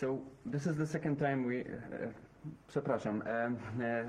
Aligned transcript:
So 0.00 0.18
this 0.52 0.66
is 0.66 0.76
the 0.76 0.86
second 0.86 1.18
time 1.18 1.48
we. 1.48 1.54
E, 1.54 1.64
przepraszam. 2.68 3.22
E, 3.26 3.50
e, 3.80 4.04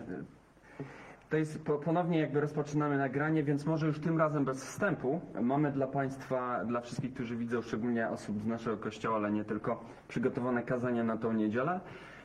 to 1.30 1.38
jest 1.38 1.66
po, 1.66 1.78
ponownie 1.78 2.20
jakby 2.20 2.42
rozpoczynamy 2.42 2.98
nagranie, 2.98 3.44
więc 3.44 3.66
może 3.66 3.88
już 3.88 4.00
tym 4.00 4.18
razem 4.18 4.46
bez 4.46 4.66
wstępu. 4.66 5.22
Mamy 5.42 5.72
dla 5.72 5.88
Państwa, 5.88 6.66
dla 6.66 6.82
wszystkich, 6.82 7.14
którzy 7.14 7.36
widzą, 7.36 7.62
szczególnie 7.62 8.10
osób 8.10 8.42
z 8.42 8.46
naszego 8.46 8.78
kościoła, 8.78 9.18
ale 9.18 9.32
nie 9.32 9.44
tylko, 9.44 9.84
przygotowane 10.08 10.64
kazanie 10.64 11.04
na 11.04 11.18
tą 11.18 11.34
niedzielę. 11.34 11.80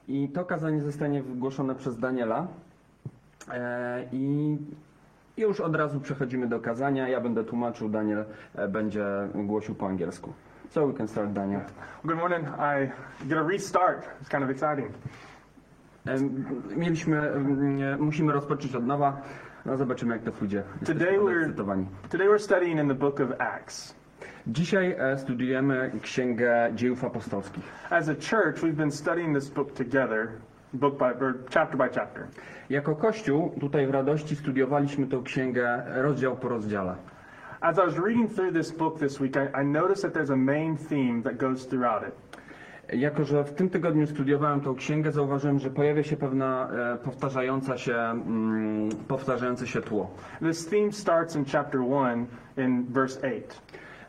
I 0.09 0.29
to 0.29 0.45
kazanie 0.45 0.83
zostanie 0.83 1.23
wygłoszone 1.23 1.75
przez 1.75 1.99
Daniela. 1.99 2.47
I 4.13 4.57
już 5.37 5.61
od 5.61 5.77
razu 5.77 6.01
przechodzimy 6.01 6.47
do 6.47 6.61
kazania. 6.61 7.09
Ja 7.09 7.21
będę 7.21 7.45
tłumaczył, 7.45 7.89
Daniel 7.89 8.25
będzie 8.69 9.05
głosił 9.35 9.75
po 9.75 9.87
angielsku. 9.87 10.33
So 10.73 10.87
we 10.87 10.95
can 10.95 11.07
start, 11.07 11.35
Daniel. 11.35 11.61
Good 12.07 12.17
morning. 12.17 12.47
I 12.47 12.91
get 13.29 13.37
a 13.37 13.43
restart. 13.43 14.09
It's 14.21 14.29
kind 14.31 14.43
of 14.43 14.49
exciting. 14.49 14.91
Mieliśmy, 16.77 17.33
musimy 17.99 18.33
rozpocząć 18.33 18.75
od 18.75 18.87
nowa. 18.87 19.23
No 19.67 19.77
zobaczymy 19.77 20.15
jak 20.15 20.25
to 20.25 20.33
pójdzie. 20.33 20.63
Today 20.85 21.19
we're-. 21.19 21.87
Today 22.11 22.29
we're 22.29 22.39
studying 22.39 22.81
in 22.81 22.89
the 22.89 22.95
book 22.95 23.21
of 23.21 23.29
Acts. 23.39 23.95
Dzisiaj 24.47 24.97
e, 24.99 25.19
studiujemy 25.19 25.91
Księgę 26.03 26.71
Dziejów 26.75 27.05
Apostolskich. 27.05 27.65
As 27.91 28.09
a 28.09 28.15
church, 28.15 28.63
we've 28.63 28.77
been 28.77 28.93
studying 28.93 29.35
this 29.35 29.51
book 29.51 29.75
together, 29.75 30.29
book 30.73 30.99
by 30.99 31.15
chapter 31.55 31.77
by 31.77 31.89
chapter. 31.95 32.27
Jako 32.71 32.97
Kościół 32.97 33.53
tutaj 33.61 33.87
w 33.87 33.91
Radości 33.91 34.37
studiowaliśmy 34.37 35.07
tę 35.07 35.21
księgę 35.25 35.83
rozdział 35.87 36.37
po 36.37 36.49
rozdziale. 36.49 36.95
As 37.63 37.79
I 37.79 37.85
was 37.85 37.97
reading 37.97 38.29
through 38.29 38.51
this 38.51 38.73
book 38.73 38.99
this 38.99 39.21
week, 39.21 39.37
I, 39.37 39.61
I 39.61 39.63
noticed 39.63 40.03
that 40.03 40.13
there's 40.13 40.31
a 40.31 40.37
main 40.37 40.77
theme 40.77 41.23
that 41.23 41.39
goes 41.39 41.65
throughout 41.65 42.03
it. 42.03 42.15
Jako, 42.93 43.25
że 43.25 43.45
w 43.45 43.53
tym 43.55 43.71
tygodniu 43.71 44.07
studiowałem 44.07 44.61
tą 44.61 44.75
księgę, 44.75 45.13
zauważyłem, 45.13 45.59
że 45.59 45.71
pojawia 45.71 46.03
się 46.03 46.17
pewna 46.17 46.69
e, 46.95 46.97
powtarzająca 46.97 47.79
się, 47.79 47.97
mm, 47.97 48.89
powtarzające 49.09 49.67
się 49.67 49.81
tło. 49.81 50.11
This 50.41 50.67
theme 50.67 50.93
starts 50.93 51.37
in 51.37 51.45
chapter 51.45 51.81
1 51.81 52.27
in 52.57 52.85
verse 52.89 53.21
8. 53.21 53.43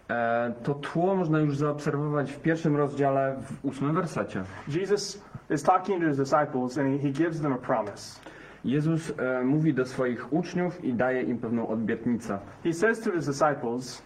E, 0.10 0.54
To 0.64 0.74
tło 0.74 1.16
można 1.16 1.40
już 1.40 1.58
zaobserwować 1.58 2.32
w 2.32 2.40
pierwszym 2.40 2.76
rozdziale, 2.78 3.36
w 3.42 3.66
ósmym 3.66 3.94
wersecie. 3.96 4.44
Jesus 4.68 5.22
is 5.50 5.64
talking 5.64 6.02
to 6.02 6.08
his 6.08 6.18
disciples 6.18 6.78
and 6.78 7.02
he, 7.02 7.08
he 7.08 7.14
gives 7.14 7.42
them 7.42 7.54
a 7.54 7.58
promise. 7.58 8.20
Jezus 8.66 9.14
e, 9.20 9.44
mówi 9.44 9.74
do 9.74 9.86
swoich 9.86 10.34
uczniów 10.34 10.84
i 10.86 10.94
daje 10.94 11.22
im 11.22 11.38
pewną 11.38 11.68
obietnicę. 11.68 12.40
He 12.64 12.74
says 12.74 13.00
to 13.02 13.12
his 13.12 13.26
disciples, 13.26 14.04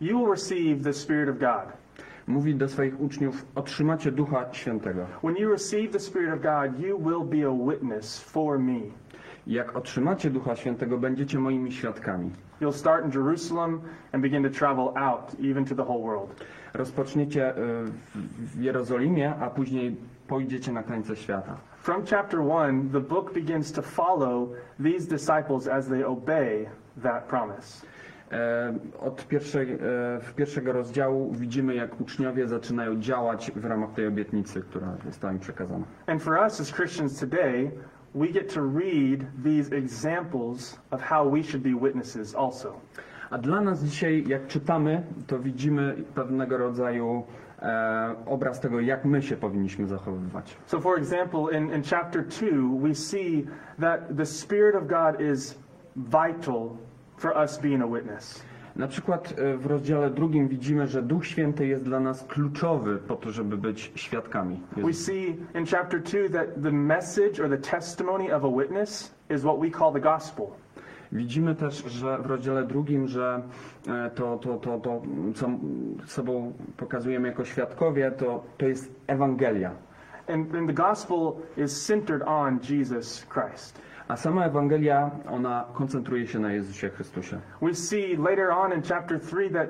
You 0.00 0.18
will 0.18 0.30
receive 0.30 0.84
the 0.84 0.92
Spirit 0.92 1.28
of 1.28 1.38
God. 1.38 1.72
Mówi 2.26 2.54
do 2.54 2.68
swoich 2.68 3.00
uczniów: 3.00 3.46
Otrzymacie 3.54 4.12
Ducha 4.12 4.44
Świętego. 4.52 5.06
When 5.22 5.36
you 5.36 5.50
receive 5.50 5.92
the 5.92 6.00
Spirit 6.00 6.34
of 6.34 6.40
God, 6.40 6.80
you 6.80 6.98
will 6.98 7.24
be 7.40 7.48
a 7.48 7.70
witness 7.70 8.20
for 8.20 8.58
me. 8.58 8.80
Jak 9.46 9.76
otrzymacie 9.76 10.30
Ducha 10.30 10.56
Świętego, 10.56 10.98
będziecie 10.98 11.38
moimi 11.38 11.72
świadkami. 11.72 12.30
You'll 12.60 12.72
start 12.72 13.04
in 13.04 13.10
Jerusalem 13.20 13.80
and 14.12 14.22
begin 14.22 14.42
to 14.42 14.50
travel 14.50 14.88
out, 14.96 15.36
even 15.50 15.64
to 15.64 15.74
the 15.74 15.82
whole 15.82 16.00
world. 16.02 16.44
Rozpoczniecie 16.74 17.48
e, 17.48 17.54
w- 17.84 18.56
w 18.56 18.60
Jerozolimie, 18.62 19.34
a 19.40 19.50
później 19.50 19.96
pójdziecie 20.32 20.72
na 20.72 20.82
krańce 20.82 21.16
świata. 21.16 21.56
From 21.82 22.02
chapter 22.10 22.40
1, 22.40 22.90
the 22.90 23.00
book 23.00 23.34
begins 23.34 23.72
to 23.72 23.82
follow 23.82 24.48
these 24.82 25.08
disciples 25.08 25.68
as 25.68 25.88
they 25.88 26.06
obey 26.06 26.66
that 27.02 27.24
promise. 27.24 27.86
E, 28.32 28.74
Od 29.00 29.28
pierwszej, 29.28 29.72
e, 29.72 29.76
w 30.20 30.32
pierwszego 30.36 30.72
rozdziału 30.72 31.32
widzimy, 31.32 31.74
jak 31.74 32.00
uczniowie 32.00 32.48
zaczynają 32.48 33.00
działać 33.00 33.52
w 33.56 33.64
ramach 33.64 33.92
tej 33.92 34.06
obietnicy, 34.06 34.60
która 34.60 34.96
została 35.04 35.32
im 35.32 35.38
przekazana. 35.38 35.84
And 36.06 36.22
for 36.22 36.38
us 36.38 36.60
as 36.60 36.72
Christians 36.72 37.20
today, 37.20 37.70
we 38.14 38.26
get 38.28 38.54
to 38.54 38.60
read 38.60 39.20
these 39.44 39.76
examples 39.76 40.80
of 40.90 41.02
how 41.02 41.30
we 41.30 41.42
should 41.42 41.62
be 41.62 41.80
witnesses 41.86 42.34
also. 42.34 42.72
A 43.30 43.38
dla 43.38 43.60
nas 43.60 43.84
dzisiaj, 43.84 44.24
jak 44.26 44.46
czytamy, 44.46 45.02
to 45.26 45.38
widzimy 45.38 45.94
pewnego 46.14 46.58
rodzaju 46.58 47.22
e, 47.62 48.14
obraz 48.26 48.60
tego, 48.60 48.80
jak 48.80 49.04
my 49.04 49.22
się 49.22 49.36
powinniśmy 49.36 49.86
zachowywać. 49.86 50.56
So, 50.66 50.80
for 50.80 50.98
example, 50.98 51.58
in, 51.58 51.74
in 51.74 51.82
chapter 51.82 52.24
2, 52.26 52.88
we 52.88 52.94
see 52.94 53.46
that 53.80 54.16
the 54.16 54.26
Spirit 54.26 54.74
of 54.74 54.86
God 54.86 55.20
is 55.20 55.58
vital 55.96 56.76
for 57.16 57.32
us 57.36 57.58
being 57.58 57.82
a 57.82 57.86
witness. 57.86 58.42
Na 58.76 58.88
przykład 58.88 59.34
e, 59.38 59.56
w 59.56 59.66
rozdziale 59.66 60.10
drugim 60.10 60.48
widzimy, 60.48 60.86
że 60.86 61.02
Duch 61.02 61.26
Święty 61.26 61.66
jest 61.66 61.84
dla 61.84 62.00
nas 62.00 62.24
kluczowy 62.24 62.98
po 62.98 63.16
to, 63.16 63.30
żeby 63.30 63.56
być 63.56 63.92
świadkami. 63.94 64.60
We 64.76 64.92
see 64.92 65.36
in 65.54 65.66
chapter 65.66 66.02
2 66.02 66.28
that 66.32 66.62
the 66.62 66.72
message 66.72 67.44
or 67.44 67.50
the 67.50 67.58
testimony 67.58 68.34
of 68.34 68.44
a 68.44 68.50
witness 68.50 69.14
is 69.30 69.42
what 69.42 69.60
we 69.60 69.70
call 69.70 69.92
the 69.92 70.00
gospel. 70.00 70.46
Widzimy 71.12 71.54
też, 71.54 71.84
że 71.84 72.18
w 72.18 72.26
rozdziale 72.26 72.64
drugim, 72.64 73.08
że 73.08 73.42
e, 73.88 74.10
to, 74.10 74.36
to, 74.36 74.56
to, 74.56 74.78
to 74.78 75.02
co 75.34 75.48
sobą 76.06 76.52
pokazujemy 76.76 77.28
jako 77.28 77.44
świadkowie, 77.44 78.10
to, 78.10 78.44
to 78.58 78.66
jest 78.66 78.94
Ewangelia. 79.06 79.70
And, 80.28 80.54
and 80.54 80.66
the 80.66 80.74
gospel 80.74 81.32
is 81.56 81.86
centered 81.86 82.22
on 82.22 82.58
Jesus 82.70 83.26
Christ. 83.26 83.82
A 84.08 84.16
sama 84.16 84.46
Ewangelia, 84.46 85.10
ona 85.30 85.64
koncentruje 85.74 86.26
się 86.26 86.38
na 86.38 86.52
Jezusie 86.52 86.88
Chrystusie. 86.88 87.40
We 87.62 87.74
see 87.74 88.16
later 88.16 88.50
on 88.50 88.72
in 88.72 88.82
chapter 88.82 89.20
3 89.20 89.50
that 89.50 89.68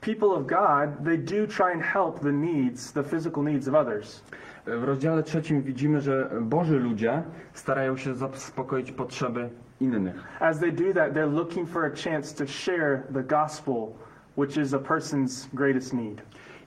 people 0.00 0.28
of 0.28 0.46
God, 0.46 1.04
they 1.04 1.18
do 1.18 1.46
try 1.46 1.72
and 1.72 1.82
help 1.82 2.20
the 2.20 2.32
needs, 2.32 2.92
the 2.92 3.02
physical 3.02 3.42
needs 3.42 3.68
of 3.68 3.74
others. 3.74 4.22
W 4.66 4.84
rozdziale 4.84 5.22
trzecim 5.22 5.62
widzimy, 5.62 6.00
że 6.00 6.30
Boży 6.40 6.78
ludzie 6.78 7.22
starają 7.52 7.96
się 7.96 8.14
zaspokoić 8.14 8.92
potrzeby 8.92 9.50
innych. 9.80 10.14
As 10.40 10.60
they 10.60 10.72
do 10.72 10.92
that, 10.92 11.14
they're 11.14 11.34
looking 11.34 11.66
for 11.66 11.84
a 11.86 11.96
chance 11.96 12.34
to 12.34 12.46
share 12.46 13.02
the 13.12 13.22
gospel, 13.22 13.96
which 14.36 14.56
is 14.56 14.74
a 14.74 14.78
person's 14.78 15.48
greatest 15.54 15.92
need. 15.92 16.22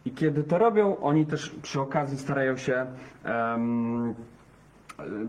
I 0.06 0.12
kiedy 0.12 0.44
to 0.44 0.58
robią, 0.58 0.98
oni 0.98 1.26
też 1.26 1.50
przy 1.50 1.82
okazji 1.82 2.18
starają 2.18 2.58
się 2.58 2.86
um, 3.26 4.16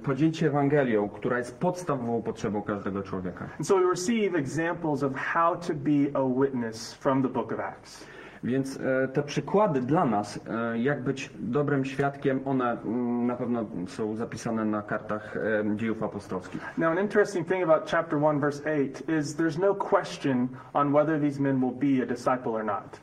podzielić 0.04 0.36
się 0.38 0.46
Ewangelią, 0.46 1.08
która 1.08 1.38
jest 1.38 1.58
podstawową 1.58 2.22
potrzebą 2.22 2.62
każdego 2.62 3.02
człowieka. 3.02 3.48
And 3.58 3.66
so 3.66 3.76
we 3.76 3.90
receive 3.90 4.34
examples 4.34 5.02
of 5.02 5.12
how 5.14 5.56
to 5.56 5.74
be 5.74 6.10
a 6.14 6.40
witness 6.40 6.94
from 6.94 7.22
the 7.22 7.28
book 7.28 7.52
of 7.52 7.60
Acts. 7.60 8.06
Więc 8.44 8.80
e, 8.80 9.08
te 9.08 9.22
przykłady 9.22 9.80
dla 9.80 10.04
nas, 10.04 10.40
e, 10.50 10.78
jak 10.78 11.02
być 11.02 11.30
dobrym 11.38 11.84
świadkiem, 11.84 12.40
one 12.44 12.72
mm, 12.72 13.26
na 13.26 13.36
pewno 13.36 13.64
są 13.86 14.16
zapisane 14.16 14.64
na 14.64 14.82
kartach 14.82 15.36
e, 15.36 15.76
dziejów 15.76 16.02
apostolskich. 16.02 16.60
Now, 16.78 16.92
an 16.92 16.98
interesting 16.98 17.48
thing 17.48 17.64
about 17.64 17.90
chapter 17.90 18.18
1, 18.18 18.40
verse 18.40 18.62
8 18.64 19.18
is 19.18 19.36
there's 19.36 19.58
no 19.60 19.74
question 19.74 20.48
on 20.72 20.92
whether 20.92 21.20
these 21.20 21.42
men 21.42 21.60
will 21.60 21.74
be 21.74 22.02
a 22.02 22.06
disciple 22.06 22.52
or 22.52 22.64
not, 22.64 23.00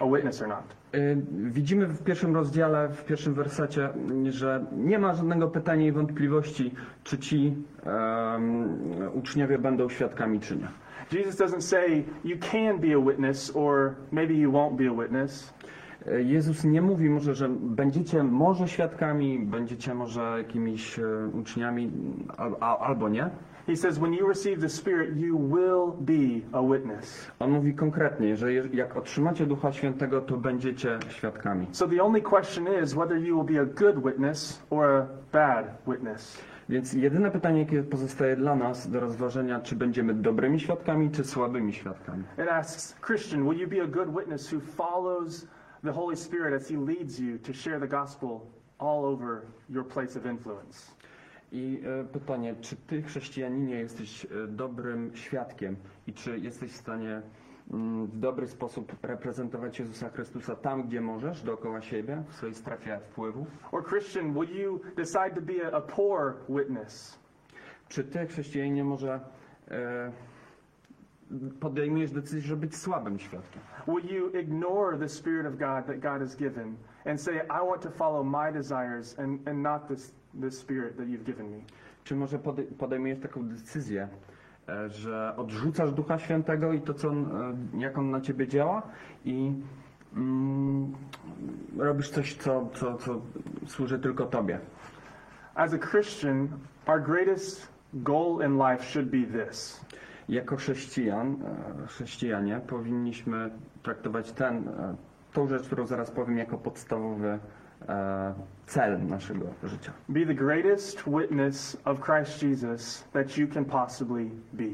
a 0.00 0.06
witness 0.06 0.42
or 0.42 0.48
not. 0.48 0.78
Widzimy 1.30 1.86
w 1.86 2.02
pierwszym 2.02 2.34
rozdziale, 2.34 2.88
w 2.88 3.04
pierwszym 3.04 3.34
wersecie, 3.34 3.88
m, 3.94 4.30
że 4.30 4.64
nie 4.76 4.98
ma 4.98 5.14
żadnego 5.14 5.48
pytania 5.48 5.86
i 5.86 5.92
wątpliwości, 5.92 6.74
czy 7.04 7.18
ci 7.18 7.54
em, 7.86 8.78
uczniowie 9.14 9.58
będą 9.58 9.88
świadkami, 9.88 10.40
czy 10.40 10.56
nie. 10.56 10.68
Jesus 11.10 11.36
doesn't 11.36 11.62
say 11.62 12.04
you 12.24 12.36
can 12.36 12.78
be 12.78 12.92
a 12.92 13.00
witness 13.00 13.50
or 13.50 13.96
maybe 14.10 14.34
you 14.34 14.52
won't 14.52 14.76
be 14.76 14.86
a 14.86 14.92
witness. 14.92 15.52
E, 16.06 16.22
Jezus 16.22 16.64
nie 16.64 16.82
mówi 16.82 17.10
może, 17.10 17.34
że 17.34 17.48
będziecie 17.48 18.22
może 18.22 18.68
świadkami, 18.68 19.38
będziecie 19.38 19.94
może 19.94 20.34
jakimiś 20.38 20.98
e, 20.98 21.02
uczniami, 21.32 21.90
albo 22.60 23.08
nie. 23.08 23.30
He 23.68 23.76
says 23.76 23.98
when 23.98 24.14
you 24.14 24.26
receive 24.26 24.60
the 24.60 24.68
Spirit, 24.68 25.16
you 25.16 25.36
will 25.36 25.92
be 26.00 26.40
a 26.52 26.62
witness. 26.62 27.30
On 27.38 27.50
mówi 27.50 27.74
konkretnie, 27.74 28.36
że 28.36 28.54
jak 28.54 28.96
otrzymacie 28.96 29.46
Ducha 29.46 29.72
Świętego, 29.72 30.20
to 30.20 30.36
będziecie 30.36 30.98
świadkami. 31.08 31.66
So 31.72 31.88
the 31.88 32.02
only 32.02 32.22
question 32.22 32.66
is 32.82 32.94
whether 32.94 33.18
you 33.18 33.36
will 33.36 33.56
be 33.56 33.60
a 33.60 33.64
good 33.64 34.04
witness 34.04 34.62
or 34.70 34.84
a 34.84 35.06
bad 35.32 35.66
witness. 35.86 36.38
Więc 36.68 36.92
jedyne 36.92 37.30
pytanie, 37.30 37.60
jakie 37.60 37.82
pozostaje 37.82 38.36
dla 38.36 38.56
nas 38.56 38.90
do 38.90 39.00
rozważenia, 39.00 39.60
czy 39.60 39.76
będziemy 39.76 40.14
dobrymi 40.14 40.60
świadkami, 40.60 41.10
czy 41.10 41.24
słabymi 41.24 41.72
świadkami. 41.72 42.24
It 42.38 42.48
asks, 42.48 42.96
Christian, 43.06 43.48
will 43.48 43.58
you 43.60 43.68
be 43.68 43.82
a 43.82 43.86
good 43.86 44.16
witness 44.18 44.52
who 44.52 44.60
follows 44.60 45.46
the 45.84 45.92
Holy 45.92 46.16
Spirit 46.16 46.62
as 46.62 46.68
He 46.68 46.76
leads 46.76 47.18
you 47.18 47.38
to 47.38 47.52
share 47.52 47.80
the 47.80 47.88
gospel 47.88 48.40
all 48.78 49.04
over 49.04 49.42
your 49.68 49.88
place 49.88 50.18
of 50.18 50.26
influence? 50.26 50.92
I 51.52 51.80
e, 52.00 52.04
pytanie, 52.04 52.54
czy 52.60 52.76
ty, 52.76 53.02
chrześcijaninie, 53.02 53.74
jesteś 53.74 54.24
e, 54.24 54.28
dobrym 54.48 55.10
świadkiem 55.14 55.76
i 56.06 56.12
czy 56.12 56.38
jesteś 56.38 56.72
w 56.72 56.76
stanie 56.76 57.22
w 57.70 58.18
dobry 58.18 58.46
sposób 58.46 58.92
reprezentować 59.02 59.78
Jezusa 59.78 60.08
Chrystusa 60.08 60.56
tam, 60.56 60.82
gdzie 60.82 61.00
możesz, 61.00 61.42
dookoła 61.42 61.80
siebie, 61.82 62.22
w 62.28 62.34
swojej 62.34 62.54
strefie 62.54 63.00
wpływu? 63.10 63.46
Or, 63.72 63.88
Christian, 63.88 64.32
will 64.34 64.50
you 64.60 64.80
decide 64.96 65.30
to 65.34 65.40
be 65.40 65.66
a, 65.72 65.76
a 65.76 65.80
poor 65.80 66.34
witness? 66.48 67.18
Czy 67.88 68.04
ty, 68.04 68.26
chrześcijaninie, 68.26 68.84
może 68.84 69.20
e, 69.70 70.12
podejmujesz 71.60 72.10
decyzję, 72.10 72.40
żeby 72.40 72.60
być 72.60 72.76
słabym 72.76 73.18
świadkiem? 73.18 73.62
Will 73.88 74.16
you 74.16 74.30
ignore 74.40 74.98
the 74.98 75.08
Spirit 75.08 75.46
of 75.46 75.52
God 75.52 75.86
that 75.86 76.00
God 76.00 76.20
has 76.20 76.36
given 76.36 76.76
and 77.04 77.20
say, 77.22 77.34
I 77.36 77.68
want 77.68 77.82
to 77.82 77.90
follow 77.90 78.24
my 78.24 78.52
desires 78.52 79.18
and, 79.18 79.48
and 79.48 79.62
not 79.62 79.88
this, 79.88 80.14
this 80.40 80.58
Spirit 80.58 80.96
that 80.96 81.06
you've 81.06 81.24
given 81.24 81.50
me? 81.50 81.58
Czy 82.04 82.16
może 82.16 82.38
pode- 82.38 82.62
podejmujesz 82.78 83.20
taką 83.20 83.48
decyzję, 83.48 84.08
że 84.88 85.34
odrzucasz 85.36 85.92
Ducha 85.92 86.18
Świętego 86.18 86.72
i 86.72 86.80
to, 86.80 86.94
co 86.94 87.08
on, 87.08 87.24
e, 87.74 87.78
jak 87.80 87.98
on 87.98 88.10
na 88.10 88.20
ciebie 88.20 88.48
działa 88.48 88.82
i 89.24 89.52
mm, 90.16 90.94
robisz 91.78 92.10
coś, 92.10 92.36
co, 92.36 92.68
co, 92.74 92.96
co 92.96 93.20
służy 93.66 93.98
tylko 93.98 94.26
tobie? 94.26 94.60
As 95.54 95.74
a 95.74 95.78
Christian, 95.78 96.48
our 96.86 97.02
greatest 97.02 97.68
goal 97.94 98.42
in 98.46 98.58
life 98.58 98.84
should 98.84 99.10
be 99.10 99.44
this 99.44 99.80
Jako 100.28 100.56
chrześcijan, 100.56 101.36
e, 101.82 101.86
chrześcijanie 101.86 102.60
powinniśmy 102.66 103.50
traktować 103.82 104.32
ten, 104.32 104.68
e, 104.68 104.94
tą 105.32 105.48
rzecz, 105.48 105.66
którą 105.66 105.86
zaraz 105.86 106.10
powiem, 106.10 106.38
jako 106.38 106.58
podstawowy 106.58 107.28
e, 107.28 107.38
cel 108.66 109.06
naszego 109.06 109.46
życia. 109.62 109.92
be 110.08 110.26
the 110.26 110.34
greatest 110.34 111.02
witness 111.06 111.76
of 111.84 112.00
Christ 112.00 112.42
Jesus 112.42 113.04
that 113.12 113.38
you 113.38 113.48
can 113.48 113.64
possibly 113.64 114.30
be. 114.52 114.64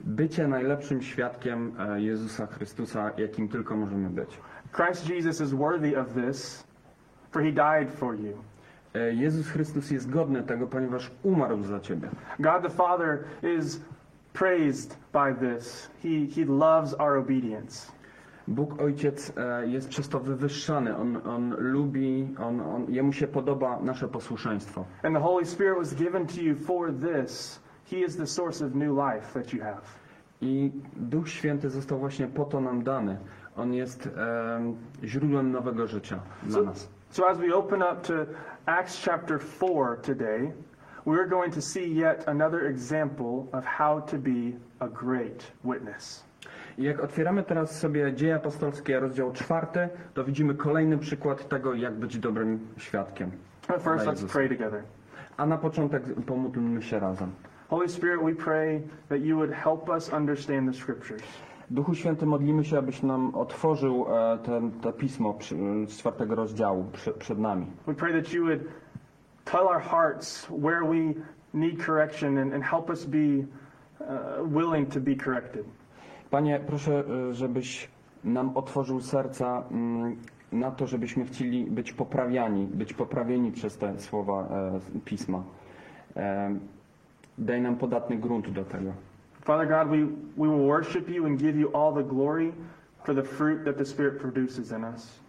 Bycie 0.00 0.48
najlepszym 0.48 1.02
świadkiem 1.02 1.72
e, 1.78 2.00
Jezusa 2.00 2.46
Chrystusa, 2.46 3.10
jakim 3.16 3.48
tylko 3.48 3.76
możemy 3.76 4.10
być. 4.10 4.38
Christ 4.72 5.08
Jesus 5.08 5.40
is 5.40 5.52
worthy 5.52 6.00
of 6.00 6.06
this, 6.14 6.64
for 7.30 7.42
he 7.42 7.52
died 7.52 7.90
for 7.90 8.14
you. 8.14 8.32
E, 8.94 9.14
Jezus 9.14 9.48
Chrystus 9.48 9.90
jest 9.90 10.10
godny 10.10 10.42
tego, 10.42 10.66
ponieważ 10.66 11.10
umarł 11.22 11.62
za 11.62 11.80
ciebie. 11.80 12.08
God 12.38 12.62
the 12.62 12.70
Father 12.70 13.24
is 13.42 13.80
praised 14.32 14.96
by 15.12 15.34
this. 15.34 15.90
He, 16.02 16.26
he 16.36 16.44
loves 16.44 16.94
our 16.94 17.16
obedience. 17.16 17.92
Bóg 18.50 18.82
Ojciec 18.82 19.32
e, 19.36 19.66
jest 19.66 19.88
przez 19.88 20.08
to 20.08 20.20
wywyższany. 20.20 20.96
On, 20.96 21.16
on 21.26 21.54
lubi, 21.58 22.34
on, 22.38 22.60
on, 22.60 22.86
jemu 22.88 23.12
się 23.12 23.26
podoba 23.26 23.78
nasze 23.80 24.08
posłuszeństwo. 24.08 24.84
And 25.02 25.14
the 25.16 25.22
Holy 25.22 25.46
Spirit 25.46 25.78
was 25.78 25.94
given 25.94 26.26
to 26.26 26.40
you 26.40 26.56
for 26.56 26.92
this. 26.92 27.60
He 27.90 27.96
is 27.96 28.16
the 28.16 28.26
source 28.26 28.66
of 28.66 28.74
new 28.74 28.96
life 28.98 29.40
that 29.40 29.52
you 29.52 29.62
have. 29.62 29.80
I 30.40 30.70
Duch 30.96 31.28
Święty 31.28 31.70
został 31.70 31.98
właśnie 31.98 32.26
po 32.26 32.44
to 32.44 32.60
nam 32.60 32.82
dany. 32.82 33.18
On 33.56 33.74
jest 33.74 34.06
em, 34.06 34.76
źródłem 35.04 35.52
nowego 35.52 35.86
życia 35.86 36.20
dla 36.42 36.58
So, 36.58 36.62
nas. 36.64 36.88
so 37.10 37.28
as 37.28 37.38
we 37.38 37.54
open 37.54 37.82
up 37.82 37.96
to 38.02 38.12
Acts 38.66 39.04
chapter 39.04 39.38
4 39.60 39.96
today, 40.02 40.52
we're 41.06 41.28
going 41.28 41.54
to 41.54 41.60
see 41.62 41.94
yet 41.94 42.28
another 42.28 42.66
example 42.66 43.46
of 43.52 43.64
how 43.64 44.00
to 44.00 44.18
be 44.18 44.52
a 44.78 44.88
great 44.88 45.52
witness. 45.64 46.29
Jak 46.80 47.04
otwieramy 47.04 47.42
teraz 47.42 47.78
sobie 47.78 48.12
Dzieje 48.14 48.34
Apostolskie, 48.34 49.00
rozdział 49.00 49.32
czwarty, 49.32 49.88
to 50.14 50.24
widzimy 50.24 50.54
kolejny 50.54 50.98
przykład 50.98 51.48
tego, 51.48 51.74
jak 51.74 51.94
być 51.94 52.18
dobrym 52.18 52.68
świadkiem. 52.76 53.30
But 53.68 53.82
first, 53.82 54.06
let's 54.06 54.32
pray 54.32 54.48
together. 54.48 54.82
A 55.36 55.46
na 55.46 55.58
początek 55.58 56.02
pomódlmy 56.26 56.82
się 56.82 56.98
razem. 56.98 57.30
Holy 57.68 57.88
Spirit, 57.88 58.20
we 58.24 58.34
pray 58.44 58.82
that 59.08 59.20
you 59.20 59.36
would 59.36 59.52
help 59.52 59.88
us 59.88 60.12
understand 60.12 60.72
the 60.72 60.78
scriptures. 60.78 61.22
Duchu 61.70 61.94
Święty, 61.94 62.26
modlimy 62.26 62.64
się, 62.64 62.78
abyś 62.78 63.02
nam 63.02 63.34
otworzył 63.34 64.06
e, 64.08 64.38
ten, 64.38 64.70
to 64.70 64.92
pismo 64.92 65.34
przy, 65.34 65.56
z 65.86 65.98
czwartego 65.98 66.34
rozdziału 66.34 66.84
przy, 66.92 67.12
przed 67.12 67.38
nami. 67.38 67.66
We 67.86 67.94
pray 67.94 68.22
that 68.22 68.32
you 68.32 68.44
would 68.44 68.60
tell 69.44 69.68
our 69.68 69.80
hearts 69.80 70.46
where 70.46 70.80
we 70.84 71.14
need 71.54 71.86
correction 71.86 72.38
and, 72.38 72.54
and 72.54 72.64
help 72.64 72.90
us 72.90 73.04
be 73.04 73.18
uh, 73.18 74.52
willing 74.52 74.92
to 74.94 75.00
be 75.00 75.16
corrected. 75.16 75.64
Panie, 76.30 76.60
proszę, 76.66 77.04
e, 77.30 77.34
żebyś 77.34 77.88
nam 78.24 78.56
otworzył 78.56 79.00
serca 79.00 79.62
mm, 79.70 80.16
na 80.52 80.70
to, 80.70 80.86
żebyśmy 80.86 81.24
chcieli 81.24 81.64
być 81.64 81.92
poprawiani, 81.92 82.66
być 82.66 82.94
poprawieni 82.94 83.52
przez 83.52 83.78
te 83.78 83.98
słowa 83.98 84.48
e, 84.50 85.00
pisma. 85.04 85.42
E, 86.16 86.54
daj 87.38 87.60
nam 87.60 87.76
podatny 87.76 88.16
grunt 88.16 88.50
do 88.50 88.64
tego. 88.64 88.92
Father 89.44 89.68
God, 89.68 89.88
we, 89.88 90.06
we 90.36 90.48
will 90.48 90.66
worship 90.66 91.08
you 91.08 91.26
and 91.26 91.38
give 91.38 91.56
you 91.56 91.76
all 91.76 91.94
the 91.94 92.04
glory 92.04 92.52
for 93.04 93.14
the 93.14 93.22
fruit 93.22 93.64
that 93.64 93.76
the 93.76 93.84
Spirit 93.84 94.20
produces 94.20 94.72
in 94.72 94.84
us. 94.84 95.19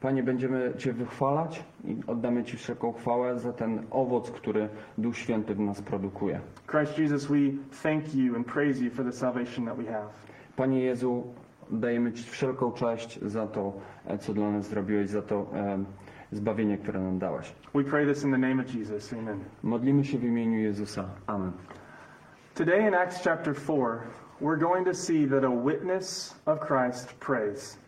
Panie, 0.00 0.22
będziemy 0.22 0.72
Cię 0.78 0.92
wychwalać 0.92 1.64
i 1.84 1.96
oddamy 2.06 2.44
Ci 2.44 2.56
wszelką 2.56 2.92
chwałę 2.92 3.38
za 3.38 3.52
ten 3.52 3.82
owoc, 3.90 4.30
który 4.30 4.68
Duch 4.98 5.16
Święty 5.16 5.54
w 5.54 5.60
nas 5.60 5.82
produkuje. 5.82 6.40
Christ 6.66 6.98
Jesus, 6.98 7.26
we 7.26 7.36
thank 7.82 8.14
you 8.14 8.36
and 8.36 8.46
praise 8.46 8.84
you 8.84 8.90
for 8.90 9.04
the 9.04 9.12
salvation 9.12 9.66
that 9.66 9.76
we 9.76 9.84
have. 9.84 10.06
Panie 10.56 10.80
Jezu, 10.80 11.24
dajemy 11.70 12.12
Ci 12.12 12.30
wszelką 12.30 12.72
cześć 12.72 13.20
za 13.22 13.46
to, 13.46 13.72
e, 14.06 14.18
co 14.18 14.34
dla 14.34 14.50
nas 14.50 14.68
zrobiłeś, 14.68 15.08
za 15.08 15.22
to 15.22 15.46
e, 15.54 15.84
zbawienie, 16.32 16.78
które 16.78 17.00
nam 17.00 17.18
dałeś. 17.18 17.54
We 17.74 17.84
pray 17.84 18.06
this 18.06 18.24
in 18.24 18.32
the 18.32 18.38
name 18.38 18.62
of 18.62 18.74
Jesus. 18.74 19.12
Amen. 19.12 19.38
Modlimy 19.62 20.04
się 20.04 20.18
w 20.18 20.24
imieniu 20.24 20.58
Jezusa. 20.58 21.04
Amen. 21.26 21.52
Today 22.54 22.88
in 22.88 22.94
Acts 22.94 23.22
chapter 23.24 23.54
4, 23.54 24.00
we're 24.40 24.60
going 24.60 24.86
to 24.86 24.94
see 24.94 25.28
that 25.28 25.44
a 25.44 25.50
witness 25.50 26.40
of 26.46 26.60
Christ 26.60 27.12
prays. 27.18 27.79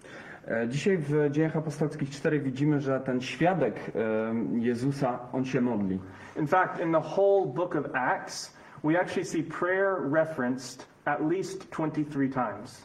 E, 0.49 0.69
Dzisiaj 0.69 0.99
w 0.99 1.31
Dziejach 1.31 1.57
Apostolskich 1.57 2.11
4 2.11 2.41
widzimy, 2.41 2.81
że 2.81 3.01
ten 3.01 3.21
świadek 3.21 3.75
e, 3.95 4.59
Jezusa, 4.59 5.19
on 5.33 5.45
się 5.45 5.61
modli. 5.61 5.99
In 6.37 6.47
fact, 6.47 6.81
in 6.81 6.93
the 6.93 7.01
whole 7.17 7.47
book 7.47 7.77
of 7.77 7.87
Acts, 7.95 8.57
we 8.85 9.01
actually 9.01 9.25
see 9.25 9.43
prayer 9.43 9.97
referenced 10.13 10.87
at 11.05 11.21
least 11.31 11.71
23 11.71 12.29
times. 12.29 12.83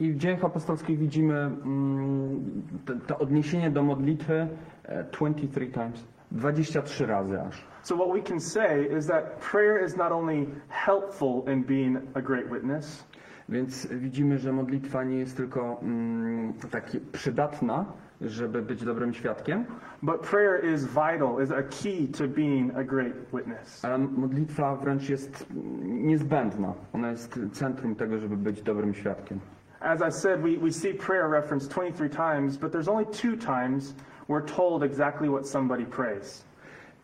I 0.00 0.12
w 0.12 0.16
Dziejach 0.16 0.44
Apostolskich 0.44 0.98
widzimy 0.98 1.34
mm, 1.34 2.62
to, 2.86 2.94
to 3.06 3.18
odniesienie 3.18 3.70
do 3.70 3.82
modlitwy 3.82 4.48
e, 4.84 5.04
23 5.04 5.66
times, 5.66 6.04
23 6.32 7.06
razy 7.06 7.40
aż. 7.40 7.64
So, 7.82 7.96
what 7.96 8.08
we 8.12 8.22
can 8.22 8.40
say 8.40 8.86
is 8.98 9.06
that 9.06 9.40
prayer 9.50 9.84
is 9.84 9.96
not 9.96 10.12
only 10.12 10.46
helpful 10.68 11.52
in 11.52 11.64
being 11.64 11.98
a 12.14 12.22
great 12.22 12.50
witness, 12.50 13.04
Więc 13.48 13.86
widzimy, 13.86 14.38
że 14.38 14.52
modlitwa 14.52 15.04
nie 15.04 15.16
jest 15.18 15.36
tylko 15.36 15.78
mm, 15.82 16.52
tak 16.70 16.90
przydatna, 17.12 17.84
żeby 18.20 18.62
być 18.62 18.84
dobrym 18.84 19.14
świadkiem, 19.14 19.64
but 20.02 20.20
prayer 20.20 20.64
is 20.74 20.86
vital, 20.86 21.42
is 21.44 21.50
a 21.50 21.62
key 21.62 22.08
to 22.18 22.28
being 22.28 22.76
a 22.76 22.84
great 22.84 23.12
witness. 23.34 23.84
ale 23.84 23.98
modlitwa 23.98 24.76
wręcz 24.76 25.08
jest 25.08 25.46
niezbędna. 25.84 26.74
Ona 26.92 27.10
jest 27.10 27.40
centrum 27.52 27.94
tego, 27.94 28.18
żeby 28.18 28.36
być 28.36 28.62
dobrym 28.62 28.94
świadkiem. 28.94 29.40
As 29.80 30.00
I 30.08 30.12
said, 30.12 30.40
we, 30.40 30.56
we 30.58 30.72
see 30.72 30.94
prayer 30.94 31.30
referenced 31.30 31.70
23 31.72 32.10
times, 32.10 32.56
but 32.56 32.72
there's 32.72 32.88
only 32.90 33.06
two 33.06 33.36
times 33.36 33.94
we're 34.28 34.54
told 34.56 34.82
exactly 34.82 35.28
what 35.28 35.48
somebody 35.48 35.86
prays. 35.86 36.44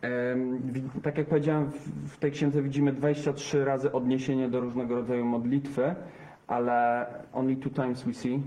Em, 0.01 0.59
Tak 1.03 1.17
jak 1.17 1.27
powiedziałem, 1.27 1.65
w- 1.71 2.09
w 2.13 2.17
tej 2.17 2.31
księdze 2.31 2.61
widzimy 2.61 2.93
23 2.93 3.65
razy 3.65 3.91
odniesienie 3.91 4.49
do 4.49 4.59
różnego 4.59 4.95
rodzaju 4.95 5.25
modlitwy, 5.25 5.95
ale 6.51 7.05
only 7.33 7.55
two 7.55 7.69
times 7.69 8.03
we 8.05 8.13
see, 8.13 8.39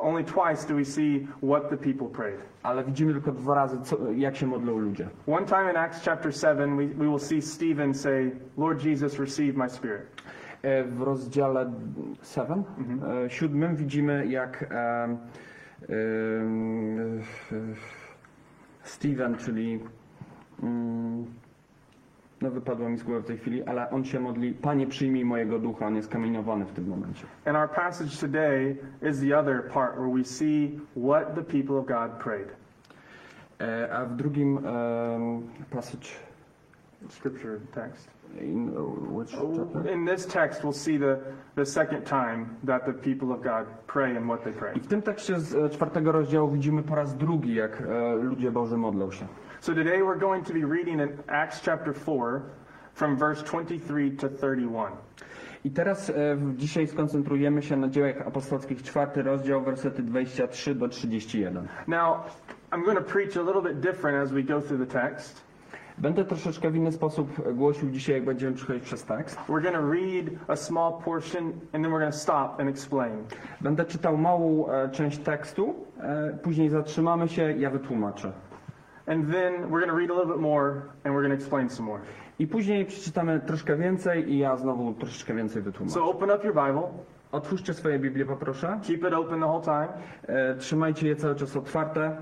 Only 0.00 0.24
twice 0.24 0.66
do 0.68 0.74
we 0.74 0.84
see 0.84 1.26
what 1.42 1.70
the 1.70 1.76
people 1.76 2.08
prayed. 2.08 2.40
ale 2.62 2.84
widzimy 2.84 3.12
tylko 3.12 3.32
dwa 3.32 3.54
razy, 3.54 3.78
co, 3.82 3.96
jak 4.12 4.36
się 4.36 4.46
modlą 4.46 4.78
ludzie. 4.78 5.08
One 5.26 5.46
time 5.46 5.70
in 5.70 5.76
Acts 5.76 6.04
chapter 6.04 6.32
7, 6.34 6.76
we, 6.76 6.86
we 6.86 7.04
will 7.08 7.18
see 7.18 7.42
Stephen 7.42 7.94
say, 7.94 8.30
Lord 8.56 8.84
Jesus, 8.84 9.18
receive 9.18 9.56
my 9.56 9.68
spirit. 9.68 10.02
E, 10.62 10.84
W 10.84 11.02
rozdziale 11.02 11.72
7, 12.22 12.64
e, 13.24 13.30
siódmym 13.30 13.76
widzimy 13.76 14.26
jak 14.26 14.62
em, 14.70 15.12
e, 15.82 15.86
Steven, 18.82 19.36
czyli 19.36 19.80
mm, 20.62 21.24
no 22.42 22.50
wypadło 22.50 22.88
mi 22.88 22.96
z 22.98 23.02
głowy 23.02 23.20
w 23.22 23.26
tej 23.26 23.38
chwili, 23.38 23.62
ale 23.64 23.90
on 23.90 24.04
się 24.04 24.20
modli, 24.20 24.52
Panie 24.54 24.86
przyjmij 24.86 25.24
mojego 25.24 25.58
ducha, 25.58 25.86
on 25.86 25.96
jest 25.96 26.08
kamieniowany 26.08 26.64
w 26.64 26.72
tym 26.72 26.88
momencie. 26.88 27.26
And 27.44 27.56
our 27.56 27.70
passage 27.70 28.10
today 28.20 28.76
is 29.10 29.20
the 29.20 29.38
other 29.38 29.62
part 29.68 29.96
where 29.96 30.12
we 30.14 30.24
see 30.24 30.80
what 30.96 31.34
the 31.34 31.42
people 31.42 31.76
of 31.78 31.86
God 31.86 32.10
prayed. 32.24 32.48
E, 33.60 33.92
A 33.92 34.04
w 34.04 34.16
drugim 34.16 34.58
em, 34.58 35.42
passage, 35.70 36.08
Scripture 37.08 37.60
text. 37.74 38.08
in 38.40 38.68
uh, 38.76 38.80
which 39.18 39.30
chapter? 39.30 39.88
In 39.92 40.04
this 40.06 40.26
text, 40.26 40.62
we'll 40.64 40.72
see 40.72 40.96
the, 40.98 41.18
the 41.54 41.66
second 41.66 42.04
time 42.04 42.46
that 42.64 42.86
the 42.86 42.92
people 42.92 43.32
of 43.32 43.42
God 43.42 43.66
pray 43.86 44.16
and 44.16 44.26
what 44.28 44.44
they 44.44 44.52
pray. 44.52 44.72
I 44.76 44.80
w 44.80 44.86
tym 44.86 45.02
tekście 45.02 45.40
z 45.40 45.54
e, 45.54 45.68
czwartego 45.68 46.12
rozdziału 46.12 46.50
widzimy 46.50 46.82
po 46.82 46.94
raz 46.94 47.16
drugi, 47.16 47.54
jak 47.54 47.80
e, 47.80 48.14
ludzie 48.14 48.50
Boży 48.50 48.76
modlą 48.76 49.10
się. 49.10 49.26
So 49.62 49.72
today 49.72 50.02
we're 50.02 50.18
going 50.18 50.44
to 50.46 50.52
be 50.52 50.64
reading 50.64 50.98
in 50.98 51.20
Acts 51.28 51.60
chapter 51.60 51.92
4 51.92 52.42
from 52.94 53.16
verse 53.16 53.44
23 53.44 54.10
to 54.16 54.28
31. 54.28 54.92
I 55.64 55.70
teraz 55.70 56.10
e, 56.10 56.14
dzisiaj 56.56 56.86
skoncentrujemy 56.86 57.62
się 57.62 57.76
na 57.76 57.88
dziełach 57.88 58.26
apostolskich, 58.26 58.82
czwarty 58.82 59.22
rozdział, 59.22 59.62
wersety 59.62 60.02
23 60.02 60.74
do 60.74 60.88
31. 60.88 61.68
Now, 61.86 62.16
I'm 62.72 62.84
going 62.84 62.98
to 62.98 63.04
preach 63.04 63.36
a 63.36 63.42
little 63.42 63.62
bit 63.62 63.80
different 63.80 64.18
as 64.18 64.32
we 64.32 64.42
go 64.42 64.60
through 64.60 64.88
the 64.88 65.00
text. 65.00 65.42
Będę 65.98 66.24
troszeczkę 66.24 66.70
w 66.70 66.76
inny 66.76 66.92
sposób 66.92 67.54
głosił 67.54 67.90
dzisiaj, 67.90 68.14
jak 68.14 68.24
będziemy 68.24 68.52
przechodzić 68.52 68.82
przez 68.84 69.04
tekst. 69.04 69.36
We're 69.48 69.62
going 69.62 69.76
to 69.76 69.90
read 69.90 70.24
a 70.48 70.56
small 70.56 70.92
portion 71.04 71.44
and 71.46 71.84
then 71.84 71.84
we're 71.84 72.00
going 72.00 72.12
to 72.12 72.18
stop 72.18 72.60
and 72.60 72.68
explain. 72.70 73.24
Będę 73.60 73.84
czytał 73.84 74.18
małą 74.18 74.68
e, 74.68 74.88
część 74.88 75.18
tekstu, 75.18 75.74
e, 76.00 76.38
później 76.42 76.68
zatrzymamy 76.68 77.28
się, 77.28 77.52
ja 77.52 77.70
wytłumaczę. 77.70 78.32
And 79.12 79.32
then 79.32 79.52
we're 79.70 79.80
going 79.86 79.88
to 79.90 79.96
read 79.96 80.10
a 80.10 80.14
little 80.14 80.32
bit 80.34 80.40
more 80.40 80.82
and 81.04 81.14
we're 81.14 81.22
going 81.28 81.38
to 81.38 81.44
explain 81.44 81.70
some 81.70 81.86
more. 81.88 82.00
I 82.38 82.46
później 82.46 82.84
przeczytamy 82.84 83.40
troszkę 83.46 83.76
więcej 83.76 84.30
i 84.32 84.38
ja 84.38 84.56
znowu 84.56 84.94
troszeczkę 84.94 85.34
więcej 85.34 85.62
wytłumaczę. 85.62 85.94
So 85.94 86.04
open 86.04 86.30
up 86.30 86.44
your 86.46 86.54
Bible, 86.54 86.82
Otwórzcie 87.32 87.74
swoje 87.74 87.98
Biblię, 87.98 88.24
poproszę. 88.24 88.80
keep 88.82 89.00
it 89.04 89.12
open 89.12 89.40
the 89.40 89.46
whole 89.46 89.62
time, 89.62 89.88
E, 90.26 90.54
Trzymajcie 90.54 91.08
je 91.08 91.16
cały 91.16 91.34
czas 91.34 91.56
otwarte 91.56 92.16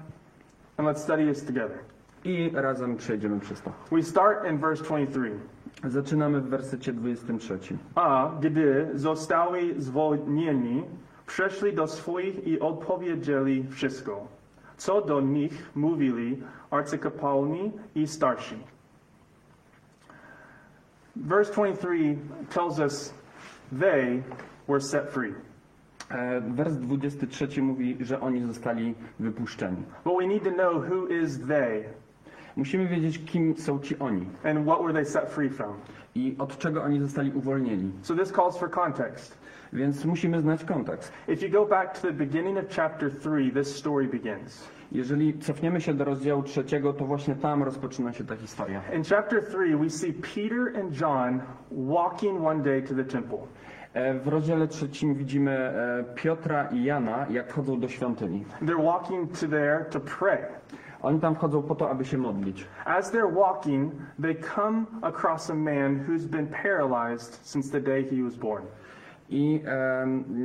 and 0.76 0.88
let's 0.88 0.99
study 0.99 1.26
this 1.26 1.44
together. 1.44 1.78
i 2.25 2.50
razem 2.54 2.97
przejdziemy 2.97 3.40
przez 3.40 3.62
to. 3.62 3.73
We 3.92 4.02
start 4.02 4.50
in 4.50 4.59
verse 4.59 4.85
23. 4.85 5.30
Zaczynamy 5.85 6.40
w 6.40 6.49
wersecie 6.49 6.92
23. 6.92 7.59
A 7.94 8.30
gdy 8.40 8.88
zostali 8.94 9.75
zwolnieni, 9.82 10.82
przeszli 11.26 11.73
do 11.73 11.87
swoich 11.87 12.47
i 12.47 12.61
odpowiedzieli 12.61 13.66
wszystko, 13.70 14.26
co 14.80 15.00
do 15.00 15.20
nich 15.20 15.70
mówili 15.75 16.42
arcykapłani 16.70 17.72
i 17.94 18.06
starsi. 18.06 18.56
Verse 21.16 21.52
23 21.52 22.16
tells 22.50 22.78
us 22.78 23.14
they 23.80 24.22
were 24.68 24.80
set 24.80 25.10
free. 25.10 25.34
Wers 26.40 26.76
23 26.76 27.62
mówi, 27.62 27.96
że 28.00 28.20
oni 28.20 28.46
zostali 28.46 28.94
wypuszczeni. 29.18 29.82
But 30.04 30.18
we 30.18 30.26
need 30.26 30.44
to 30.44 30.50
know 30.50 30.84
who 30.90 31.06
is 31.06 31.38
they 31.49 31.84
Musimy 32.56 32.88
wiedzieć, 32.88 33.25
kim 33.25 33.56
są 33.56 33.78
ci 33.80 33.99
oni 33.99 34.26
and 34.44 34.66
what 34.66 34.80
were 34.80 34.92
they 34.92 35.04
set 35.04 35.30
free 35.30 35.50
from. 35.50 35.75
i 36.14 36.37
od 36.38 36.58
czego 36.58 36.82
oni 36.82 37.00
zostali 37.00 37.32
uwolnieni. 37.32 37.92
So 38.02 38.14
this 38.14 38.32
calls 38.32 38.58
for 38.58 38.70
context. 38.70 39.38
Więc 39.72 40.04
musimy 40.04 40.40
znać 40.40 40.64
kontekst. 40.64 41.12
If 41.28 41.46
you 41.46 41.52
go 41.52 41.66
back 41.66 41.94
to 41.94 42.00
the 42.00 42.12
beginning 42.12 42.58
of 42.58 42.64
chapter 42.76 43.10
3, 43.18 43.50
this 43.54 43.76
story 43.76 44.08
begins. 44.08 44.68
Jeżeli 44.92 45.38
cofniemy 45.38 45.80
się 45.80 45.94
do 45.94 46.04
rozdziału 46.04 46.42
trzeciego, 46.42 46.92
to 46.92 47.04
właśnie 47.04 47.34
tam 47.34 47.62
rozpoczyna 47.62 48.12
się 48.12 48.24
ta 48.24 48.36
historia. 48.36 48.82
In 48.96 49.02
chapter 49.04 49.46
3, 49.46 49.76
we 49.76 49.90
see 49.90 50.12
Peter 50.12 50.80
and 50.80 51.00
John 51.00 51.40
walking 51.72 52.44
one 52.44 52.62
day 52.62 52.82
to 52.82 52.94
the 52.94 53.04
temple. 53.04 53.38
E, 53.94 54.14
W 54.14 54.28
rozdziale 54.28 54.68
trzecim 54.68 55.14
widzimy 55.14 55.50
e, 55.50 56.04
Piotra 56.14 56.64
i 56.72 56.84
Jana, 56.84 57.26
jak 57.30 57.48
wchodzą 57.50 57.80
do 57.80 57.88
świątyni. 57.88 58.44
They're 58.62 58.84
walking 58.84 59.38
to 59.38 59.48
there 59.48 59.84
to 59.90 60.00
pray. 60.00 60.38
Oni 61.02 61.20
tam 61.20 61.34
wchodzą 61.34 61.62
po 61.62 61.74
to, 61.74 61.90
aby 61.90 62.04
się 62.04 62.18
modlić. 62.18 62.66
As 62.84 63.12
they're 63.12 63.34
walking, 63.34 63.92
they 64.22 64.34
come 64.34 64.84
across 65.02 65.50
a 65.50 65.54
man 65.54 66.04
who's 66.08 66.26
been 66.26 66.46
paralyzed 66.46 67.40
since 67.46 67.70
the 67.72 67.80
day 67.80 68.04
he 68.16 68.22
was 68.22 68.36
born. 68.36 68.62
I 69.30 69.62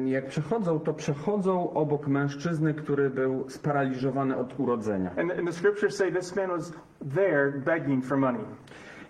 jak 0.05 0.27
przechodzą, 0.27 0.79
to 0.79 0.93
przechodzą 0.93 1.73
obok 1.73 2.07
mężczyzny, 2.07 2.73
który 2.73 3.09
był 3.09 3.49
sparaliżowany 3.49 4.37
od 4.37 4.59
urodzenia. 4.59 5.09
And, 5.09 5.31
and 5.31 5.47
the 5.47 5.53
scriptures 5.53 5.95
say 5.95 6.11
this 6.11 6.35
man 6.35 6.49
was 6.49 6.73
there 7.15 7.51
begging 7.51 8.05
for 8.05 8.17
money. 8.17 8.41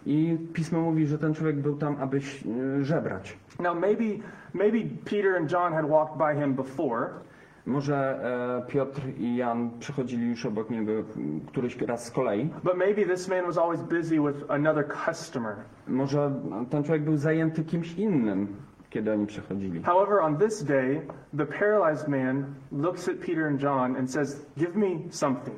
I 0.05 0.38
pismo 0.53 0.82
mówi, 0.82 1.08
że 1.08 1.17
ten 1.17 1.34
człowiek 1.34 1.55
był 1.55 1.75
tam, 1.75 1.96
aby 2.00 2.17
e, 2.17 2.84
żebrać. 2.84 3.38
Now, 3.60 3.79
maybe, 3.79 4.03
maybe 4.53 4.77
Peter 5.05 5.36
and 5.36 5.51
John 5.51 5.74
had 5.74 5.89
walked 5.89 6.17
by 6.17 6.41
him 6.41 6.53
before, 6.53 7.10
Może 7.65 7.96
e, 7.96 8.72
Piotr 8.72 9.01
i 9.17 9.36
Jan 9.36 9.70
przechodzili 9.79 10.29
już 10.29 10.46
obok 10.46 10.70
niego 10.70 10.91
któryś 11.48 11.77
raz 11.82 12.05
z 12.05 12.12
kolei. 12.12 12.50
but 12.63 12.77
maybe 12.77 13.05
this 13.05 13.27
man 13.27 13.46
was 13.46 13.58
always 13.58 13.82
busy 13.82 14.20
with 14.20 14.51
another 14.51 14.86
customer. 15.05 15.55
Może 15.88 16.32
ten 16.70 16.84
człowiek 16.84 17.03
był 17.03 17.17
zajęty 17.17 17.63
kimś 17.63 17.94
innym, 17.94 18.48
kiedy 18.96 19.12
oni 19.14 19.25
przechodzili. 19.25 19.82
However, 19.84 20.20
on 20.22 20.38
this 20.38 20.64
day, 20.64 21.02
the 21.38 21.46
paralyzed 21.46 22.08
man 22.08 22.46
looks 22.72 23.10
at 23.10 23.16
Peter 23.25 23.46
and 23.48 23.60
John 23.62 23.96
and 23.98 24.12
says, 24.12 24.46
Give 24.58 24.75
me 24.75 24.88
something. 25.10 25.58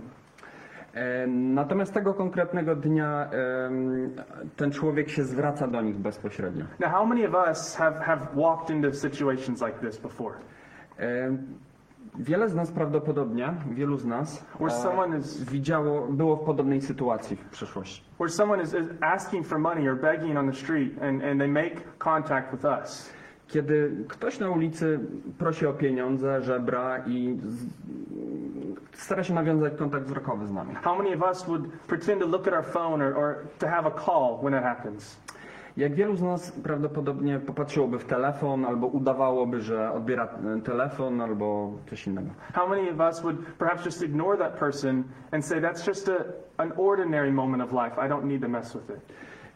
E, 0.93 1.27
Natomiast 1.27 1.93
tego 1.93 2.13
konkretnego 2.13 2.75
dnia 2.75 3.29
em, 3.31 4.09
ten 4.55 4.71
człowiek 4.71 5.09
się 5.09 5.23
zwraca 5.23 5.67
do 5.67 5.81
nich 5.81 5.95
bezpośrednio. 5.95 6.65
Now, 6.79 6.89
how 6.91 7.05
many 7.05 7.27
of 7.27 7.33
us 7.49 7.75
have, 7.75 7.99
have 8.03 8.27
walked 8.35 8.69
into 8.69 8.93
situations 8.93 9.61
like 9.61 9.79
this 9.79 9.97
before? 9.97 10.35
E, 10.99 11.37
Wiele 12.19 12.49
z 12.49 12.55
nas 12.55 12.71
prawdopodobnie, 12.71 13.53
wielu 13.71 13.97
z 13.97 14.05
nas 14.05 14.45
Where 14.59 14.71
someone 14.71 15.17
is 15.19 15.43
widziało, 15.43 16.07
było 16.07 16.35
w 16.35 16.45
podobnej 16.45 16.81
sytuacji 16.81 17.35
w 17.37 17.49
przeszłości. 17.49 18.03
where 18.19 18.29
someone 18.33 18.63
is, 18.63 18.73
is 18.73 18.87
asking 19.01 19.47
for 19.47 19.59
money 19.59 19.89
or 19.89 19.95
begging 19.97 20.37
on 20.37 20.47
the 20.51 20.55
street 20.57 21.03
and, 21.03 21.23
and 21.23 21.39
they 21.39 21.47
make 21.47 21.75
contact 21.97 22.51
with 22.51 22.65
us. 22.65 23.09
Kiedy 23.47 23.91
ktoś 24.07 24.39
na 24.39 24.49
ulicy 24.49 24.99
prosi 25.37 25.65
o 25.65 25.73
pieniądze, 25.73 26.41
żebra 26.41 26.97
i 27.07 27.37
z, 27.43 27.65
stara 28.93 29.23
się 29.23 29.33
nawiązać 29.33 29.73
kontakt 29.75 30.05
wzrokowy 30.05 30.47
z 30.47 30.51
nami. 30.51 30.75
How 30.75 30.97
many 30.97 31.15
of 31.15 31.21
us 31.21 31.45
would 31.45 31.67
pretend 31.87 32.21
to 32.21 32.27
look 32.27 32.47
at 32.47 32.53
our 32.53 32.65
phone 32.65 33.05
or, 33.05 33.17
or 33.17 33.35
to 33.59 33.67
have 33.67 33.87
a 33.87 33.91
call 33.91 34.39
when 34.43 34.53
that 34.53 34.63
happens? 34.63 35.17
Jak 35.77 35.95
wielu 35.95 36.15
z 36.15 36.21
nas 36.21 36.51
prawdopodobnie 36.51 37.39
popatrzyłoby 37.39 37.99
w 37.99 38.05
telefon, 38.05 38.65
albo 38.65 38.87
udawałoby, 38.87 39.61
że 39.61 39.91
odbiera 39.91 40.27
telefon, 40.63 41.21
albo 41.21 41.71
coś 41.89 42.07
innego. 42.07 42.29
How 42.53 42.69
many 42.69 42.91
of 42.91 42.99
us 42.99 43.21
would 43.21 43.37
perhaps 43.57 43.85
just 43.85 44.03
ignore 44.03 44.37
that 44.37 44.59
person 44.59 45.03
and 45.31 45.45
say, 45.45 45.61
That's 45.61 45.87
just 45.87 46.09
a, 46.09 46.25
an 46.57 46.71
ordinary 46.77 47.31
moment 47.31 47.63
of 47.63 47.71
life. 47.71 48.05
I 48.05 48.09
don't 48.09 48.25
need 48.25 48.41
to 48.41 48.47
mess 48.47 48.75
with 48.75 48.89
it? 48.89 48.99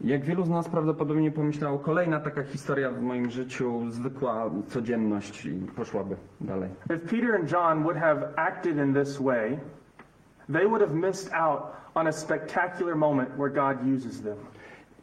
Jak 0.03 0.23
wielu 0.23 0.45
z 0.45 0.49
nas 0.49 0.69
prawdopodobnie 0.69 1.31
pomyślało, 1.31 1.79
kolejna 1.79 2.19
taka 2.19 2.43
historia 2.43 2.91
w 2.91 3.01
moim 3.01 3.31
życiu, 3.31 3.81
zwykła 3.89 4.49
codzienność 4.67 5.45
i 5.45 5.51
poszłaby 5.75 6.15
dalej. 6.41 6.69
If 6.85 6.97
Peter 6.97 7.35
and 7.35 7.51
John 7.51 7.83
would 7.83 7.97
have 7.97 8.27
acted 8.35 8.77
in 8.77 8.93
this 8.93 9.19
way, 9.19 9.59
they 10.53 10.67
would 10.67 10.81
have 10.81 10.93
missed 10.93 11.33
out 11.33 11.61
on 11.95 12.07
a 12.07 12.11
spectacular 12.11 12.95
moment 12.95 13.29
where 13.37 13.53
God 13.53 13.95
uses 13.95 14.21
them. 14.21 14.37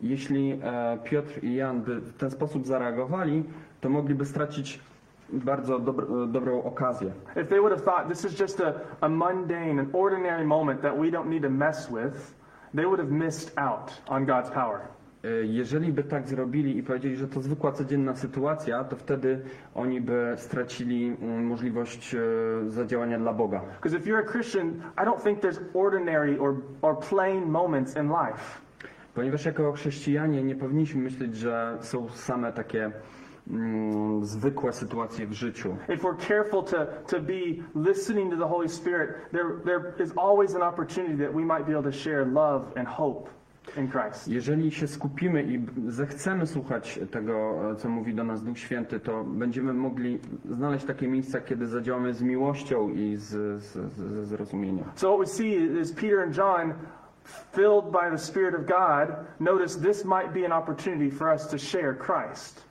Jeśli 0.00 0.60
e, 0.62 0.98
Piotr 1.04 1.44
i 1.44 1.54
Jan 1.54 1.80
by 1.82 2.00
w 2.00 2.16
ten 2.16 2.30
sposób 2.30 2.66
zareagowali, 2.66 3.44
to 3.80 3.88
mogliby 3.88 4.26
stracić 4.26 4.80
bardzo 5.32 5.78
dobro, 5.78 6.26
dobrą 6.26 6.62
okazję. 6.62 7.12
If 7.36 7.44
they 7.44 7.60
would 7.60 7.72
have 7.72 7.84
thought 7.84 8.08
this 8.08 8.24
is 8.24 8.40
just 8.40 8.60
a, 8.60 8.72
a 9.00 9.08
mundane, 9.08 9.80
an 9.80 9.88
ordinary 9.92 10.44
moment 10.46 10.82
that 10.82 10.98
we 10.98 11.10
don't 11.10 11.30
need 11.30 11.42
to 11.42 11.50
mess 11.50 11.90
with, 11.90 12.38
they 12.75 12.87
would 12.87 13.00
have 13.00 13.10
missed 13.10 13.58
out 13.58 14.02
on 14.08 14.26
God's 14.26 14.50
power. 14.50 14.80
E, 15.25 15.28
Jeżeli 15.46 15.92
by 15.92 16.04
tak 16.04 16.28
zrobili 16.28 16.78
i 16.78 16.82
powiedzieli, 16.82 17.16
że 17.16 17.28
to 17.28 17.40
zwykła 17.40 17.72
codzienna 17.72 18.14
sytuacja, 18.16 18.84
to 18.84 18.96
wtedy 18.96 19.40
oni 19.75 20.00
by 20.00 20.34
stracili 20.37 21.16
mm, 21.22 21.44
możliwość 21.46 22.14
e, 22.14 22.18
zadziałania 22.68 23.18
dla 23.18 23.32
Boga. 23.32 23.60
Because 23.76 23.96
if 23.98 24.06
you're 24.10 24.28
a 24.28 24.32
Christian, 24.32 24.68
I 25.02 25.04
don't 25.06 25.22
think 25.22 25.40
there's 25.40 25.60
ordinary 25.75 26.38
or, 26.38 26.54
or 26.82 26.98
plain 26.98 27.44
moments 27.50 27.96
in 27.96 28.08
life. 28.08 28.60
Ponieważ 29.14 29.44
jako 29.44 29.72
chrześcijanie 29.72 30.42
nie 30.42 30.56
powinniśmy 30.56 31.02
myśleć, 31.02 31.37
że 31.37 31.78
są 31.80 32.08
same 32.08 32.52
takie 32.52 32.90
mm, 33.50 34.24
zwykłe 34.24 34.72
sytuacje 34.72 35.26
w 35.26 35.32
życiu. 35.32 35.76
If 35.88 36.02
we're 36.02 36.28
careful 36.28 36.62
to, 36.62 36.86
to 37.06 37.20
be 37.20 37.42
listening 37.74 38.30
to 38.30 38.36
the 38.36 38.48
Holy 38.48 38.68
Spirit, 38.68 39.10
there, 39.32 39.60
there 39.64 40.04
is 40.04 40.12
always 40.16 40.54
an 40.54 40.62
opportunity 40.62 41.24
that 41.24 41.34
we 41.34 41.44
might 41.44 41.66
be 41.66 41.78
able 41.78 41.92
to 41.92 41.98
share 41.98 42.26
love 42.26 42.62
and 42.76 42.88
hope 42.88 43.30
in 43.76 43.88
Christ. 43.88 44.28
Jeżeli 44.28 44.70
się 44.70 44.88
skupimy 44.88 45.42
i 45.42 45.66
zechcemy 45.88 46.46
słuchać 46.46 47.00
tego, 47.10 47.54
co 47.78 47.88
mówi 47.88 48.14
do 48.14 48.24
nas 48.24 48.42
Duch 48.42 48.58
Święty, 48.58 49.00
to 49.00 49.24
będziemy 49.24 49.72
mogli 49.72 50.18
znaleźć 50.50 50.84
takie 50.84 51.08
miejsca, 51.08 51.40
kiedy 51.40 51.66
zadziałamy 51.66 52.14
z 52.14 52.22
miłością 52.22 52.88
i 52.88 53.16
z, 53.16 53.62
z, 53.62 53.62
z, 53.62 53.96
ze 53.96 54.26
zrozumieniem. 54.26 54.84
So 54.94 55.16
what 55.16 55.28
we 55.28 55.34
see 55.34 55.54
is 55.80 55.92
Peter 55.92 56.20
and 56.20 56.36
John, 56.36 56.74
filled 57.52 57.84
by 57.92 58.10
the 58.10 58.18
Spirit 58.18 58.54
of 58.54 58.66
God, 58.66 59.16
notice 59.40 59.80
this 59.80 60.04
might 60.04 60.32
be 60.32 60.46
an 60.46 60.52
opportunity 60.52 61.10
for 61.10 61.34
us 61.34 61.48
to 61.48 61.58
share 61.58 61.94
Christ. 61.94 62.67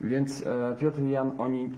Więc 0.00 0.46
e, 0.46 0.76
Piotr 0.78 1.00
i 1.00 1.10
Jan, 1.10 1.32
oni 1.38 1.70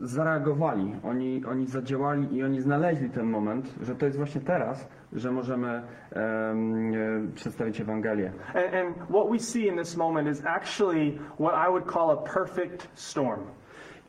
zareagowali, 0.00 0.92
oni, 1.04 1.44
oni 1.44 1.66
zadziałali 1.66 2.36
i 2.36 2.42
oni 2.42 2.60
znaleźli 2.60 3.10
ten 3.10 3.26
moment, 3.26 3.74
że 3.82 3.94
to 3.94 4.06
jest 4.06 4.18
właśnie 4.18 4.40
teraz, 4.40 4.88
że 5.12 5.32
możemy 5.32 5.68
em, 6.12 6.94
e, 6.94 7.32
przedstawić 7.34 7.80
Ewangelię. 7.80 8.32
And, 8.54 8.74
and 8.74 9.08
what 9.08 9.30
we 9.30 9.38
see 9.38 9.66
in 9.66 9.76
this 9.78 9.96
moment 9.96 10.28
is 10.28 10.46
actually 10.46 11.18
what 11.40 11.68
I 11.68 11.70
would 11.70 11.92
call 11.92 12.10
a 12.10 12.16
perfect 12.16 12.88
storm. 12.94 13.40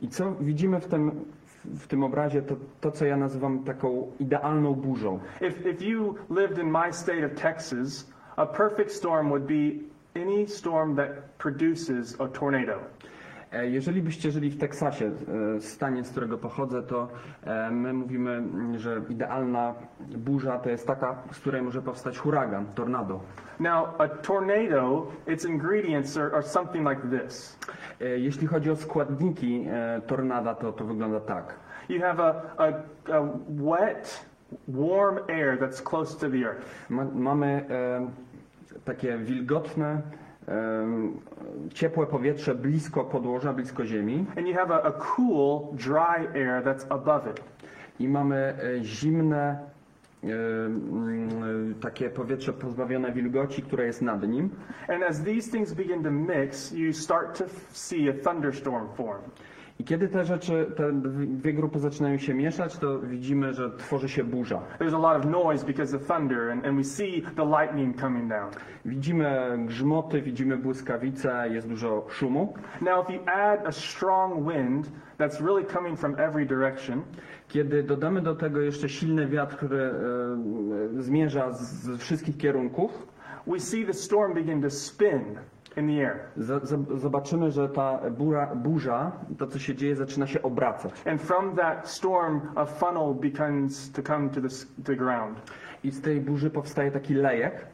I 0.02 0.08
co 0.08 0.32
widzimy 0.40 0.80
w 0.80 0.86
tym, 0.86 1.24
w 1.64 1.86
tym 1.86 2.04
obrazie, 2.04 2.42
to 2.42 2.56
to, 2.80 2.90
co 2.90 3.04
ja 3.04 3.16
nazywam 3.16 3.64
taką 3.64 4.06
idealną 4.20 4.74
burzą. 4.74 5.20
If, 5.40 5.70
if 5.70 5.84
you 5.84 6.14
lived 6.30 6.58
in 6.58 6.70
my 6.70 6.92
state 6.92 7.26
of 7.26 7.34
Texas, 7.34 8.12
a 8.36 8.46
perfect 8.46 8.92
storm 8.92 9.28
would 9.28 9.46
be 9.46 9.91
any 10.16 10.46
storm 10.48 10.96
that 10.96 11.08
produces 11.38 12.20
a 12.20 12.28
tornado. 12.28 12.72
E, 13.52 13.66
Jeżeli 13.70 14.02
byście 14.02 14.30
żyli 14.30 14.50
w 14.50 14.58
Teksasie, 14.58 15.10
e, 15.56 15.60
stanie, 15.60 16.04
z 16.04 16.10
którego 16.10 16.38
pochodzę, 16.38 16.82
to 16.82 17.08
e, 17.44 17.70
my 17.70 17.92
mówimy, 17.92 18.30
mm, 18.30 18.78
że 18.78 19.02
idealna 19.08 19.74
burza 20.00 20.58
to 20.58 20.70
jest 20.70 20.86
taka, 20.86 21.22
z 21.32 21.38
której 21.38 21.62
może 21.62 21.82
powstać 21.82 22.18
huragan, 22.18 22.66
tornado. 22.74 23.20
Now, 23.60 23.88
a 23.98 24.08
tornado, 24.08 25.06
its 25.26 25.44
ingredients 25.44 26.16
are, 26.16 26.32
are 26.34 26.42
something 26.42 26.88
like 26.88 27.02
this. 27.20 27.58
E, 28.00 28.18
Jeśli 28.18 28.46
chodzi 28.46 28.70
o 28.70 28.76
składniki 28.76 29.66
e, 29.70 30.00
tornada, 30.06 30.54
to 30.54 30.72
to 30.72 30.84
wygląda 30.84 31.20
tak. 31.20 31.54
You 31.88 32.00
have 32.00 32.20
a, 32.24 32.42
a, 32.58 32.66
a 33.12 33.28
wet, 33.48 34.26
warm 34.68 35.18
air 35.28 35.58
that's 35.58 35.82
close 35.82 36.18
to 36.18 36.30
the 36.30 36.46
earth. 36.46 36.90
Ma, 36.90 37.04
mamy 37.14 37.46
e, 37.70 38.06
takie 38.84 39.18
wilgotne, 39.18 40.02
e, 40.48 40.86
ciepłe 41.74 42.06
powietrze 42.06 42.54
blisko 42.54 43.04
podłoża, 43.04 43.52
blisko 43.52 43.84
ziemi 43.84 44.26
And 44.38 44.46
you 44.46 44.54
have 44.54 44.74
a, 44.74 44.82
a 44.82 44.92
cool, 44.92 45.60
dry 45.72 46.28
air 46.34 46.62
that's 46.64 46.86
above 46.88 47.30
it. 47.30 47.40
i 48.00 48.08
mamy 48.08 48.36
e, 48.36 48.84
zimne, 48.84 49.58
e, 50.24 50.26
mm, 50.26 51.74
takie 51.80 52.10
powietrze 52.10 52.52
pozbawione 52.52 53.12
wilgoci, 53.12 53.62
które 53.62 53.86
jest 53.86 54.02
nad 54.02 54.28
nim. 54.28 54.50
And 54.88 55.02
as 55.02 55.22
these 55.24 55.50
things 55.50 55.74
begin 55.74 56.02
to 56.02 56.10
mix, 56.10 56.72
you 56.72 56.92
start 56.92 57.38
to 57.38 57.44
see 57.72 58.10
a 58.10 58.12
thunderstorm 58.12 58.88
form. 58.96 59.22
I 59.82 59.84
kiedy 59.84 60.08
te 60.08 60.24
rzeczy, 60.24 60.66
te 60.76 60.92
dwie 61.12 61.52
grupy 61.52 61.78
zaczynają 61.78 62.18
się 62.18 62.34
mieszać, 62.34 62.78
to 62.78 62.98
widzimy, 62.98 63.54
że 63.54 63.70
tworzy 63.70 64.08
się 64.08 64.24
burza. 64.24 64.62
There's 64.78 64.94
a 64.94 64.98
lot 64.98 65.24
of 65.24 65.30
noise 65.30 65.66
because 65.66 65.96
of 65.96 66.06
thunder, 66.06 66.50
and, 66.50 66.66
and 66.66 66.76
we 66.76 66.84
see 66.84 67.22
the 67.36 67.44
lightning 67.44 68.00
coming 68.00 68.28
down. 68.28 68.50
Widzimy 68.84 69.58
grzmoty, 69.66 70.22
widzimy 70.22 70.56
błyskawice, 70.56 71.48
jest 71.50 71.68
dużo 71.68 72.06
szumu. 72.10 72.54
Now, 72.80 73.04
if 73.04 73.12
you 73.12 73.20
add 73.26 73.66
a 73.66 73.72
strong 73.72 74.48
wind 74.52 74.90
that's 75.18 75.40
really 75.40 75.64
coming 75.64 75.98
from 75.98 76.14
every 76.18 76.46
direction, 76.46 77.02
Kiedy 77.48 77.82
dodamy 77.82 78.22
do 78.22 78.34
tego 78.34 78.60
jeszcze 78.60 78.88
silny 78.88 79.26
wiatr, 79.26 79.56
który 79.56 79.78
e, 79.78 80.98
e, 80.98 81.02
zmierza 81.02 81.52
z, 81.52 81.60
z 81.62 82.00
wszystkich 82.00 82.36
kierunków, 82.36 83.06
we 83.46 83.60
see 83.60 83.86
the 83.86 83.94
storm 83.94 84.34
begin 84.34 84.62
to 84.62 84.70
spin 84.70 85.38
in 85.76 85.86
the 85.86 86.02
air. 86.02 86.20
za, 86.36 86.58
za, 86.58 86.76
zobaczymy, 86.96 87.50
że 87.50 87.68
ta 87.68 88.10
bura, 88.10 88.54
burza, 88.54 89.12
to 89.38 89.46
co 89.46 89.58
się 89.58 89.74
dzieje, 89.74 89.96
zaczyna 89.96 90.26
się 90.26 90.42
obracać. 90.42 90.92
And 91.06 91.22
from 91.22 91.56
that 91.56 91.88
storm, 91.88 92.40
a 92.54 92.64
funnel 92.64 93.14
begins 93.14 93.92
to 93.92 94.02
come 94.02 94.30
to 94.30 94.40
the, 94.40 94.48
the 94.84 94.96
ground. 94.96 95.38
I 95.84 95.90
z 95.90 96.00
tej 96.00 96.20
burzy 96.20 96.50
powstaje 96.50 96.90
taki 96.90 97.14
lejek. 97.14 97.66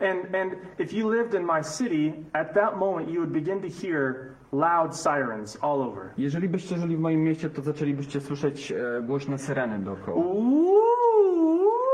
And, 0.00 0.34
and 0.34 0.52
if 0.78 0.96
you 0.96 1.10
lived 1.10 1.34
in 1.34 1.46
my 1.46 1.62
city, 1.62 2.12
at 2.32 2.54
that 2.54 2.76
moment 2.76 3.08
you 3.08 3.20
would 3.20 3.32
begin 3.32 3.60
to 3.60 3.68
hear 3.68 4.34
loud 4.52 4.96
sirens 4.96 5.58
all 5.62 5.82
over. 5.82 6.10
Jeżeli 6.18 6.48
byście 6.48 6.78
żyli 6.78 6.96
w 6.96 7.00
moim 7.00 7.20
mieście, 7.20 7.50
to 7.50 7.62
zaczęlibyście 7.62 8.20
słyszeć 8.20 8.72
e, 8.72 9.02
głośne 9.02 9.38
syreny 9.38 9.78
dookoła. 9.78 10.16
Ooh. 10.16 11.93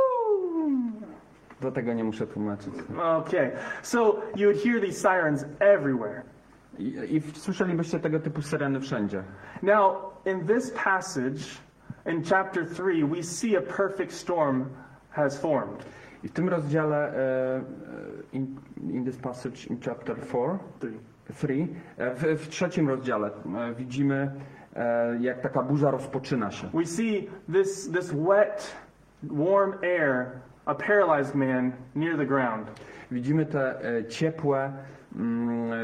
Do 1.61 1.73
tego 1.73 1.93
nie 1.93 2.05
muszę 2.05 2.27
tłumaczyć. 2.27 2.75
Okay, 3.03 3.51
so 3.83 4.17
you 4.37 4.49
would 4.49 4.63
hear 4.65 4.81
these 4.81 5.01
sirens 5.01 5.45
everywhere. 5.59 6.23
I, 6.79 7.17
I 7.17 7.21
słyszelibyście 7.21 8.01
tego 8.01 8.21
typu 8.21 8.43
syreny 8.43 8.81
wszędzie. 8.81 9.23
Now, 9.63 9.95
in 10.27 10.47
this 10.47 10.71
passage, 10.85 11.41
in 12.07 12.23
chapter 12.25 12.67
3, 12.67 13.07
we 13.07 13.23
see 13.23 13.57
a 13.57 13.61
perfect 13.61 14.13
storm 14.13 14.65
has 15.11 15.41
formed. 15.41 15.85
I 16.25 16.29
w 16.29 16.33
tym 16.33 16.49
rozdziale, 16.49 17.15
e, 17.17 17.63
in, 18.33 18.57
in 18.91 19.05
this 19.05 19.17
passage 19.17 19.67
in 19.71 19.81
chapter 19.81 20.17
4, 20.17 20.59
Three. 20.81 20.99
3, 21.35 21.69
e, 21.97 22.15
w, 22.15 22.43
w 22.43 22.49
trzecim 22.49 22.89
rozdziale 22.89 23.31
widzimy, 23.77 24.31
jak 25.21 25.41
taka 25.41 25.63
burza 25.63 25.91
rozpoczyna 25.91 26.51
się. 26.51 26.69
We 26.75 26.87
see 26.87 27.29
this, 27.53 27.91
this 27.93 28.13
wet, 28.13 28.77
warm 29.23 29.73
air, 29.83 30.27
a 30.71 30.75
paralyzed 30.75 31.35
man 31.35 31.73
near 31.95 32.17
the 32.17 32.27
ground. 32.27 32.67
Widzimy 33.11 33.47
te 33.47 33.85
e, 33.85 34.05
ciepłe, 34.05 34.73
mm, 35.17 35.73
e, 35.73 35.77
e, 35.77 35.81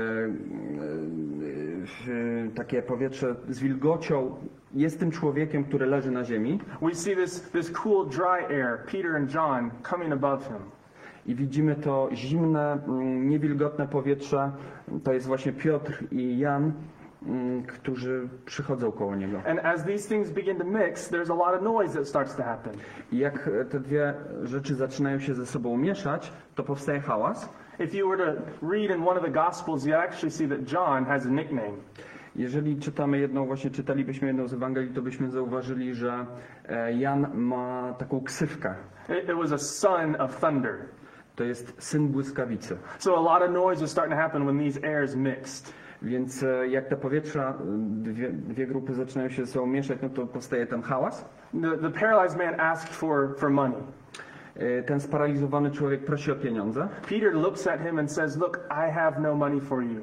e, 2.12 2.50
takie 2.54 2.82
powietrze 2.82 3.34
z 3.48 3.58
wilgocią. 3.58 4.36
Jest 4.74 5.00
tym 5.00 5.10
człowiekiem, 5.10 5.64
który 5.64 5.86
leży 5.86 6.10
na 6.10 6.24
ziemi. 6.24 6.60
We 6.82 6.94
see 6.94 7.16
this, 7.16 7.50
this 7.50 7.70
cool, 7.70 8.08
dry 8.08 8.46
air, 8.56 8.78
Peter 8.92 9.16
and 9.16 9.34
John, 9.34 9.70
coming 9.90 10.12
above 10.12 10.46
him. 10.46 10.56
I 11.26 11.34
widzimy 11.34 11.76
to 11.76 12.08
zimne, 12.12 12.72
mm, 12.72 13.28
niewilgotne 13.28 13.88
powietrze. 13.88 14.52
To 15.04 15.12
jest 15.12 15.26
właśnie 15.26 15.52
Piotr 15.52 16.04
i 16.12 16.38
Jan, 16.38 16.72
mm, 17.26 17.62
którzy 17.62 18.28
przychodzą 18.44 18.92
koło 18.92 19.16
niego. 19.16 19.42
And 19.46 19.60
as 19.64 19.84
these 19.84 20.08
things 20.08 20.30
begin 20.30 20.56
to 20.56 20.64
mix, 20.64 21.10
there's 21.10 21.30
a 21.30 21.34
lot 21.34 21.54
of 21.54 21.62
noise 21.62 21.98
that 21.98 22.08
starts 22.08 22.36
to 22.36 22.42
happen. 22.42 22.72
I 23.12 23.18
jak 23.18 23.48
e, 23.48 23.64
te 23.64 23.80
dwie 23.80 24.14
rzeczy 24.42 24.74
zaczynają 24.74 25.18
się 25.18 25.34
ze 25.34 25.46
sobą 25.46 25.76
mieszać, 25.76 26.32
to 26.54 26.62
powstaje 26.62 27.00
hałas. 27.00 27.48
If 27.78 27.96
you 27.96 28.08
were 28.08 28.34
to 28.34 28.42
read 28.62 28.90
in 28.90 29.08
one 29.08 29.20
of 29.20 29.24
the 29.24 29.30
Gospels, 29.30 29.84
you 29.84 29.94
actually 29.94 30.30
see 30.30 30.48
that 30.48 30.72
John 30.72 31.04
has 31.04 31.26
a 31.26 31.28
nickname. 31.28 31.76
Jeżeli 32.36 32.76
czytamy 32.76 33.18
jedną, 33.18 33.46
właśnie 33.46 33.70
czytalibyśmy 33.70 34.28
jedną 34.28 34.48
z 34.48 34.54
Ewangelii, 34.54 34.94
to 34.94 35.02
byśmy 35.02 35.30
zauważyli, 35.30 35.94
że 35.94 36.26
e, 36.68 36.92
Jan 36.92 37.34
ma 37.34 37.94
taką 37.98 38.20
ksywkę. 38.20 38.74
It, 39.08 39.28
it 39.28 39.36
was 39.36 39.52
a 39.52 39.58
son 39.58 40.20
of 40.20 40.40
thunder. 40.40 40.78
To 41.36 41.44
jest 41.44 41.74
syn 41.78 42.08
błyskawicy. 42.08 42.76
So 42.98 43.16
a 43.16 43.20
lot 43.20 43.42
of 43.42 43.50
noise 43.50 43.80
was 43.80 43.90
starting 43.90 44.16
to 44.16 44.22
happen 44.22 44.46
when 44.46 44.58
these 44.58 44.80
airs 44.84 45.16
mixed. 45.16 45.74
Więc 46.06 46.42
e, 46.42 46.68
jak 46.68 46.88
te 46.88 46.96
powietrza, 46.96 47.50
e, 47.50 47.54
dwie, 48.02 48.30
dwie 48.30 48.66
grupy 48.66 48.94
zaczynają 48.94 49.28
się 49.30 49.44
ze 49.46 49.52
sobą 49.52 49.66
mieszać, 49.66 49.98
no 50.02 50.08
to 50.08 50.26
powstaje 50.26 50.66
ten 50.66 50.82
hałas. 50.82 51.24
The, 51.62 51.78
the 51.78 51.90
paralyzed 51.90 52.38
man 52.38 52.60
asked 52.60 52.88
for, 52.94 53.34
for 53.38 53.50
money. 53.50 53.76
E, 54.56 54.82
Ten 54.82 55.00
sparaliżowany 55.00 55.70
człowiek 55.70 56.04
prosi 56.04 56.32
o 56.32 56.34
pieniądze 56.36 56.88
Peter 57.08 57.34
looks 57.34 57.66
at 57.66 57.80
him 57.80 57.98
and 57.98 58.12
says, 58.12 58.36
Look, 58.36 58.60
I 58.70 58.90
have 58.92 59.20
no 59.20 59.34
money 59.34 59.60
for 59.60 59.82
you. 59.82 60.00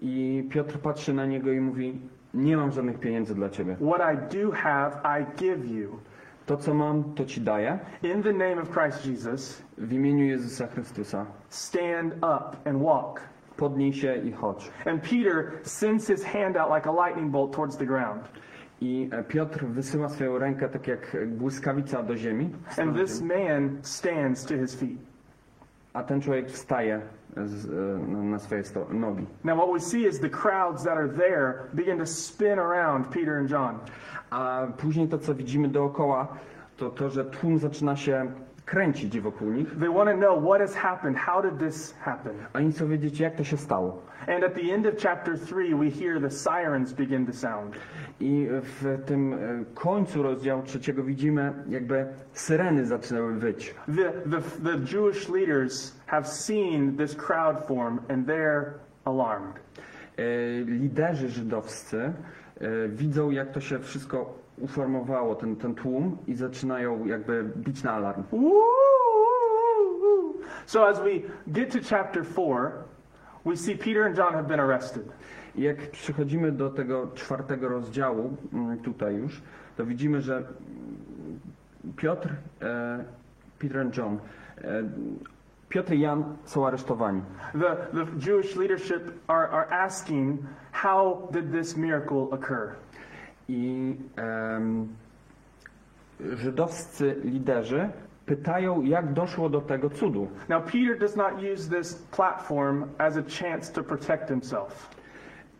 i 0.00 0.48
Piotr 0.50 0.78
patrzy 0.78 1.12
na 1.14 1.26
niego 1.26 1.52
i 1.52 1.60
mówi: 1.60 2.00
Nie 2.34 2.56
mam 2.56 2.72
żadnych 2.72 2.98
pieniędzy 3.00 3.34
dla 3.34 3.48
ciebie. 3.50 3.76
What 3.76 4.14
I 4.14 4.36
do 4.44 4.50
have, 4.50 4.90
I 5.20 5.38
give 5.40 5.66
you. 5.66 5.88
To, 6.46 6.56
co 6.56 6.74
mam, 6.74 7.04
to 7.14 7.24
ci 7.24 7.40
daję. 7.40 7.78
In 8.02 8.22
the 8.22 8.32
name 8.32 8.62
of 8.62 8.70
Christ 8.70 9.06
Jesus, 9.06 9.62
W 9.78 9.92
imieniu 9.92 10.24
Jezusa 10.24 10.66
Chrystusa. 10.66 11.26
stand 11.48 12.14
up 12.14 12.68
and 12.68 12.82
walk. 12.82 13.20
Podnij 13.56 13.92
się 13.92 14.16
i 14.16 14.32
chodź. 14.32 14.70
And 14.86 15.02
Peter 15.02 15.52
sends 15.62 16.06
his 16.06 16.24
hand 16.24 16.56
out 16.56 16.74
like 16.76 16.88
a 16.90 16.92
lightning 17.06 17.30
bolt 17.32 17.52
towards 17.52 17.76
the 17.76 17.86
ground. 17.86 18.20
I 18.80 19.08
e, 19.12 19.22
Piotr 19.24 19.64
wysyła 19.64 20.08
swoją 20.08 20.38
rękę 20.38 20.68
tak 20.68 20.86
jak 20.88 21.16
błyskawica 21.26 22.02
do 22.02 22.16
ziemi. 22.16 22.50
And 22.78 22.96
this 22.96 23.22
man 23.22 23.78
stands 23.82 24.44
to 24.44 24.54
his 24.54 24.74
feet. 24.74 24.98
A 25.92 26.02
ten 26.02 26.20
człowiek 26.20 26.50
wstaje 26.50 27.00
z, 27.36 27.66
e, 27.70 28.12
na 28.22 28.38
swoje 28.38 28.64
sto- 28.64 28.86
nogi. 28.90 29.26
Now, 29.44 29.56
what 29.58 29.72
we 29.72 29.80
see 29.80 30.06
is 30.08 30.20
the 30.20 30.30
crowds 30.30 30.84
that 30.84 30.96
are 30.98 31.08
there 31.08 31.54
begin 31.74 31.98
to 31.98 32.06
spin 32.06 32.58
around 32.58 33.06
Peter 33.06 33.34
and 33.38 33.50
John. 33.50 33.78
A 34.30 34.66
później 34.78 35.08
to, 35.08 35.18
co 35.18 35.34
widzimy 35.34 35.68
dookoła, 35.68 36.28
to 36.76 36.90
to, 36.90 37.10
że 37.10 37.24
tłum 37.24 37.58
zaczyna 37.58 37.96
się 37.96 38.32
kręcić 38.64 39.20
wokół 39.20 39.50
nich. 39.50 39.78
They 39.80 39.88
want 39.88 40.10
to 40.10 40.16
know 40.16 40.44
what 40.44 40.60
has 40.60 40.74
happened. 40.74 41.18
How 41.18 41.42
did 41.42 41.58
this 41.58 41.94
happen? 42.00 42.32
A 42.52 42.58
oni 42.58 42.72
chcą 42.72 42.88
wiedzieć, 42.88 43.20
jak 43.20 43.36
to 43.36 43.44
się 43.44 43.56
stało. 43.56 44.02
And 44.28 44.44
at 44.44 44.54
the 44.54 44.74
end 44.74 44.86
of 44.86 44.94
chapter 45.02 45.38
3, 45.38 45.76
we 45.76 45.90
hear 45.90 46.20
the 46.20 46.30
sirens 46.30 46.92
begin 46.92 47.26
to 47.26 47.32
sound. 47.32 47.74
I 48.20 48.48
w 48.50 48.98
tym 49.06 49.34
e, 49.34 49.38
końcu 49.74 50.22
rozdziału 50.22 50.62
trzeciego 50.62 51.02
widzimy, 51.02 51.52
jakby 51.68 52.06
syreny 52.32 52.86
zaczynały 52.86 53.34
wyć. 53.34 53.74
The, 53.86 54.12
the, 54.30 54.42
the 54.64 54.96
Jewish 54.96 55.28
leaders 55.28 56.00
have 56.06 56.26
seen 56.26 56.96
this 56.96 57.16
crowd 57.16 57.66
form 57.66 58.00
and 58.08 58.26
they're 58.26 58.64
alarmed. 59.04 59.54
E, 60.16 60.22
Liderzy 60.64 61.28
żydowscy 61.28 62.12
e, 62.60 62.88
widzą, 62.88 63.30
jak 63.30 63.52
to 63.52 63.60
się 63.60 63.78
wszystko 63.78 64.42
uformowało, 64.62 65.34
ten, 65.34 65.56
ten 65.56 65.74
tłum, 65.74 66.18
i 66.26 66.34
zaczynają 66.34 67.06
jakby 67.06 67.44
bić 67.56 67.82
na 67.82 67.92
alarm. 67.92 68.22
So 70.66 70.88
as 70.88 71.00
we 71.00 71.10
get 71.52 71.72
to 71.72 71.78
chapter 71.90 72.24
4, 72.34 72.72
we 73.44 73.56
see 73.56 73.76
Peter 73.76 74.04
and 74.04 74.16
John 74.16 74.32
have 74.32 74.48
been 74.48 74.60
arrested. 74.60 75.02
I 75.54 75.62
jak 75.62 75.90
przychodzimy 75.90 76.52
do 76.52 76.70
tego 76.70 77.08
czwartego 77.14 77.68
rozdziału, 77.68 78.36
mm, 78.52 78.78
tutaj 78.78 79.14
już, 79.14 79.42
to 79.76 79.86
widzimy, 79.86 80.20
że 80.20 80.42
Piotr, 81.96 82.28
e, 82.62 83.04
Peter 83.58 83.80
and 83.80 83.96
John, 83.96 84.18
e, 84.58 84.82
Piotr 85.68 85.92
i 85.92 86.00
Jan 86.00 86.24
są 86.44 86.66
aresztowani. 86.66 87.22
The, 87.52 87.76
the 87.92 88.30
Jewish 88.30 88.56
leadership 88.56 89.12
are, 89.26 89.48
are 89.50 89.72
asking, 89.72 90.40
how 90.72 91.28
did 91.32 91.52
this 91.52 91.76
miracle 91.76 92.28
occur? 92.30 92.72
I 93.52 93.96
żydowscy 96.20 97.16
liderzy 97.24 97.88
pytają, 98.26 98.82
jak 98.82 99.12
doszło 99.12 99.48
do 99.48 99.60
tego 99.60 99.90
cudu. 99.90 100.28
Now, 100.48 100.64
Peter 100.64 100.98
does 100.98 101.16
not 101.16 101.32
use 101.54 101.70
this 101.70 101.94
platform 101.94 102.84
as 102.98 103.16
a 103.16 103.22
chance 103.22 103.72
to 103.72 103.82
protect 103.84 104.28
himself. 104.28 104.90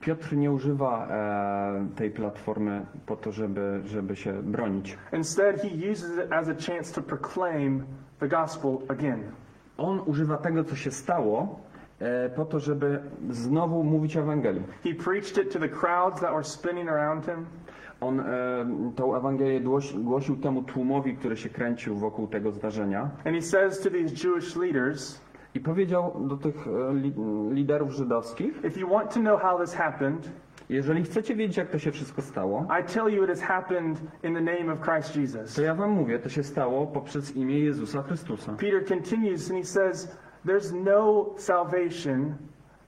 Piotr 0.00 0.37
nie 0.37 0.52
używa 0.52 1.07
e, 1.07 1.87
tej 1.96 2.11
platformy 2.11 2.87
po 3.07 3.16
to, 3.16 3.33
żeby, 3.33 3.81
żeby 3.85 4.16
się 4.16 4.33
bronić. 4.42 4.98
Instead, 5.12 5.62
he 5.62 5.90
uses 5.92 6.18
it 6.24 6.33
as 6.33 6.48
a 6.48 6.55
chance 6.55 6.94
to 6.94 7.02
proclaim 7.02 7.85
the 8.20 8.28
gospel 8.28 8.78
again. 8.88 9.22
On 9.78 10.00
używa 10.07 10.37
tego, 10.37 10.64
co 10.64 10.76
się 10.76 10.90
stało, 10.90 11.61
e, 12.00 12.28
po 12.31 12.44
to, 12.44 12.61
żeby 12.61 13.00
znowu 13.31 13.85
mówić 13.85 14.16
Ewangelię. 14.16 14.62
He 14.85 14.94
preached 14.94 15.44
it 15.46 15.52
to 15.52 15.59
the 15.59 15.68
crowds 15.68 16.20
that 16.20 16.31
were 16.31 16.44
spinning 16.44 16.88
around 16.88 17.26
him. 17.26 17.46
On 18.02 18.20
e, 18.20 18.24
tą 18.96 19.16
Ewangelię 19.16 19.60
głosi, 19.60 19.98
głosił 19.98 20.36
temu 20.36 20.62
tłumowi, 20.62 21.16
który 21.16 21.36
się 21.36 21.48
kręcił 21.48 21.96
wokół 21.96 22.26
tego 22.26 22.52
zdarzenia 22.52 23.00
And 23.02 23.34
he 23.34 23.42
says 23.42 23.80
to 23.80 23.90
these 23.90 24.28
Jewish 24.28 24.56
leaders, 24.56 25.20
i 25.54 25.60
powiedział 25.60 26.26
do 26.28 26.36
tych 26.36 26.66
e, 26.66 26.94
li, 26.94 27.12
liderów 27.50 27.90
żydowskich, 27.90 28.64
if 28.64 28.80
you 28.80 28.88
want 28.88 29.14
to 29.14 29.20
know 29.20 29.42
how 29.42 29.60
this 29.60 29.74
happened, 29.74 30.30
jeżeli 30.68 31.02
chcecie 31.02 31.34
wiedzieć, 31.36 31.56
jak 31.56 31.70
to 31.70 31.78
się 31.78 31.92
wszystko 31.92 32.22
stało, 32.22 32.66
I 32.80 32.84
tell 32.94 33.14
you 33.14 33.24
it 33.24 33.30
has 33.30 33.40
happened 33.40 34.00
in 34.22 34.34
the 34.34 34.40
name 34.40 34.72
of 34.72 34.80
Christ 34.80 35.16
Jesus. 35.16 35.54
to 35.54 35.62
ja 35.62 35.74
wam 35.74 35.90
mówię, 35.90 36.18
to 36.18 36.28
się 36.28 36.42
stało 36.42 36.86
poprzez 36.86 37.36
imię 37.36 37.60
Jezusa 37.60 38.02
Chrystusa. 38.02 38.52
Peter 38.52 38.84
continues 38.88 39.50
and 39.50 39.58
he 39.58 39.64
says, 39.64 40.16
There's 40.46 40.72
no 40.84 41.26
salvation 41.36 42.34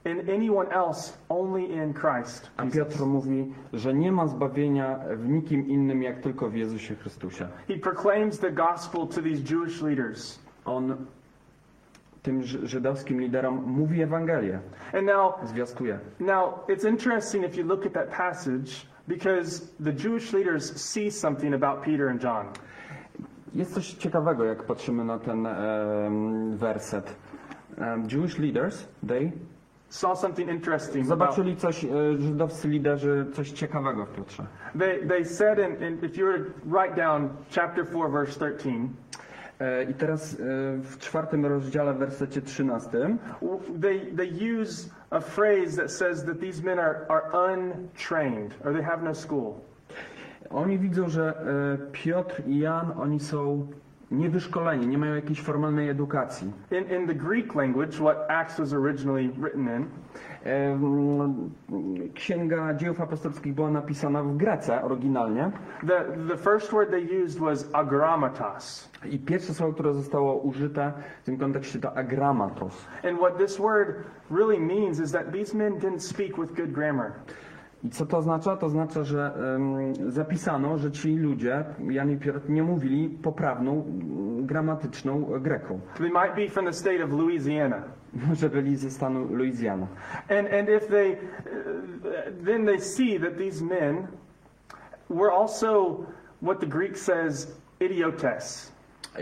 in 0.05 0.31
anyone 0.31 0.73
else, 0.73 1.19
only 1.29 1.73
in 1.73 1.95
Christ. 1.95 2.51
A 2.57 2.64
Jesus." 2.64 2.77
Piotr 2.79 3.07
mówi, 3.07 3.53
że 3.73 3.95
nie 3.95 4.12
ma 4.12 4.27
zbawienia 4.27 4.99
w 5.17 5.29
nikim 5.29 5.69
innym, 5.69 6.03
jak 6.03 6.21
tylko 6.21 6.49
w 6.51 6.55
Jezusie 6.55 6.95
Chrystusie. 6.95 7.49
He 7.69 7.77
proclaims 7.79 8.38
the 8.38 8.53
gospel 8.53 9.07
to 9.09 9.23
these 9.23 9.55
Jewish 9.55 9.83
leaders. 9.83 10.38
On 10.64 10.97
tym 12.23 12.43
ży- 12.43 12.67
żydowskim 12.67 13.21
liderom 13.21 13.62
mówi 13.67 14.03
Ewangelię, 14.03 14.61
And 14.93 15.07
now, 15.07 15.35
zwiastuje. 15.45 15.99
now 16.21 16.55
it's 16.69 16.88
interesting 16.88 17.45
if 17.45 17.61
you 17.61 17.67
look 17.67 17.87
at 17.87 17.93
that 17.93 18.09
passage 18.17 18.87
because 19.09 19.61
the 19.85 19.93
Jewish 20.09 20.33
leaders 20.33 20.77
see 20.93 21.11
something 21.11 21.55
about 21.55 21.85
Peter 21.85 22.09
and 22.09 22.23
John. 22.23 22.47
Jest 23.55 23.75
coś 23.75 23.95
ciekawego, 23.95 24.45
jak 24.45 24.62
patrzymy 24.62 25.05
na 25.05 25.19
ten 25.19 25.47
em, 25.47 26.57
werset. 26.57 27.17
Em, 27.79 28.03
Jewish 28.12 28.38
leaders, 28.38 28.88
they 29.09 29.33
Saw 29.95 30.15
something 30.17 30.51
interesting. 30.51 31.07
Zobaczyli 31.07 31.57
coś, 31.57 31.85
e, 31.85 31.89
żydowscy 32.19 32.69
liderzy, 32.69 33.27
coś 33.33 33.51
ciekawego 33.51 34.07
w 34.07 34.11
Piotrze. 34.11 34.47
they, 34.79 35.07
they 35.09 35.25
said, 35.25 35.59
in, 35.59 35.83
in, 35.87 36.05
if 36.05 36.17
you 36.21 36.27
were 36.27 36.39
to 36.39 36.51
write 36.67 36.97
down 36.97 37.29
chapter 37.51 37.87
4, 37.87 38.09
verse 38.11 38.33
13, 38.39 38.89
E, 39.61 39.85
I 39.85 39.95
teraz 39.95 40.35
e, 40.35 40.37
w 40.83 40.99
czwartym 40.99 41.47
rozdziale, 41.47 41.95
w 41.95 41.99
wersecie 41.99 42.43
13, 42.43 42.91
w- 43.43 43.81
they, 43.81 44.01
they 44.17 44.27
use 44.61 44.91
a 45.11 45.21
phrase 45.21 45.77
that 45.77 45.93
says 45.93 46.25
that 46.25 46.41
these 46.41 46.63
men 46.63 46.79
are, 46.79 46.95
are 47.09 47.53
untrained 47.55 48.55
or 48.65 48.73
they 48.73 48.83
have 48.83 49.03
no 49.05 49.15
school. 49.15 49.55
oni 50.51 50.79
widzą, 50.79 51.09
że 51.09 51.35
e, 51.75 51.93
Piotr 51.93 52.43
i 52.47 52.59
Jan, 52.59 52.93
oni 53.01 53.21
są 53.21 53.67
niewyszkoleni, 54.11 54.87
nie 54.87 54.99
mają 54.99 55.14
jakiejś 55.14 55.40
formalnej 55.40 55.88
edukacji. 55.88 56.53
In, 56.71 57.01
in 57.01 57.07
the 57.07 57.14
Greek 57.14 57.55
language, 57.55 57.93
what 57.99 58.17
Acts 58.29 58.59
was 58.59 58.73
originally 58.73 59.29
written 59.29 59.69
in, 59.77 59.87
Księga 62.14 62.75
Dziejów 62.75 63.01
Apostolskich 63.01 63.55
była 63.55 63.71
napisana 63.71 64.23
w 64.23 64.37
Grece 64.37 64.83
oryginalnie 64.83 65.51
the, 65.87 66.05
the 66.29 66.37
first 66.37 66.73
word 66.73 66.90
they 66.90 67.25
used 67.25 67.38
was 67.38 67.69
agrammatos. 67.73 68.90
i 69.11 69.19
pierwsze 69.19 69.55
słowo, 69.55 69.73
które 69.73 69.95
zostało 69.95 70.37
użyte 70.37 70.93
w 71.23 71.25
tym 71.25 71.38
kontekście 71.38 71.79
to 71.79 71.97
agramatos. 71.97 72.87
And 73.05 73.19
what 73.19 73.38
this 73.38 73.59
word 73.59 73.97
really 74.31 74.61
means 74.61 75.01
is 75.01 75.12
that 75.12 75.33
these 75.33 75.57
men 75.57 75.79
didn't 75.79 76.01
speak 76.01 76.38
with 76.38 76.55
good 76.57 76.73
grammar. 76.73 77.12
I 77.85 77.90
co 77.90 78.07
to 78.07 78.18
oznacza? 78.18 78.57
To 78.57 78.66
oznacza, 78.66 79.05
że 79.05 79.33
em, 79.57 80.12
zapisano, 80.12 80.79
że 80.79 80.90
ci 80.90 81.16
ludzie, 81.16 81.64
Jan 81.90 82.11
i 82.11 82.16
Piotr, 82.16 82.51
nie 82.51 82.62
mówili 82.62 83.09
poprawną, 83.09 83.73
mm, 83.73 84.47
gramatyczną 84.47 85.25
greką, 85.40 85.81
They 85.99 86.11
might 86.11 86.35
be 86.37 86.49
from 86.49 86.66
the 86.66 86.73
state 86.73 87.05
of 87.05 87.11
Louisiana. 87.11 87.83
że 88.40 88.51
byli 88.51 88.77
ze 88.77 88.90
stanu 88.90 89.25
Luizjana. 89.35 89.87
And, 90.29 90.49
and 90.53 90.68
if 90.68 90.87
they, 90.88 91.12
uh, 91.12 92.44
then 92.44 92.66
they 92.66 92.81
see 92.81 93.20
that 93.20 93.38
these 93.38 93.64
men 93.64 94.07
were 95.11 95.33
also 95.33 95.97
what 96.42 96.61
the 96.61 96.66
Greek 96.66 96.99
says 96.99 97.61
idiotes. 97.81 98.73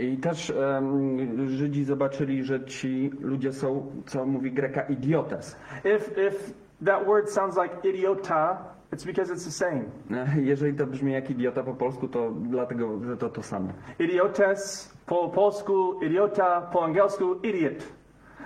I 0.01 0.16
też 0.16 0.51
em, 0.51 1.48
Żydzi 1.48 1.85
zobaczyli, 1.85 2.44
że 2.44 2.64
ci 2.64 3.11
ludzie 3.20 3.53
są, 3.53 3.87
co 4.07 4.27
mówi 4.27 4.53
Greka, 4.53 4.83
idiotes. 4.83 5.57
If, 5.85 6.11
if 6.29 6.53
that 6.83 7.07
word 7.07 7.29
sounds 7.29 7.57
like 7.57 7.83
idiota, 7.83 8.59
it's 8.92 9.05
because 9.05 9.31
it's 9.31 9.45
the 9.45 9.51
same. 9.51 9.90
Jeżeli 10.37 10.77
to 10.77 10.87
brzmi 10.87 11.12
jak 11.12 11.31
idiota 11.31 11.62
po 11.62 11.75
polsku, 11.75 12.09
to 12.09 12.31
dlatego, 12.31 13.05
że 13.05 13.16
to 13.16 13.29
to 13.29 13.42
samo. 13.42 13.73
Idiotes, 13.99 14.92
po 15.07 15.29
polsku, 15.29 16.01
idiota, 16.03 16.61
po 16.61 16.85
angielsku, 16.85 17.40
idiot. 17.42 17.83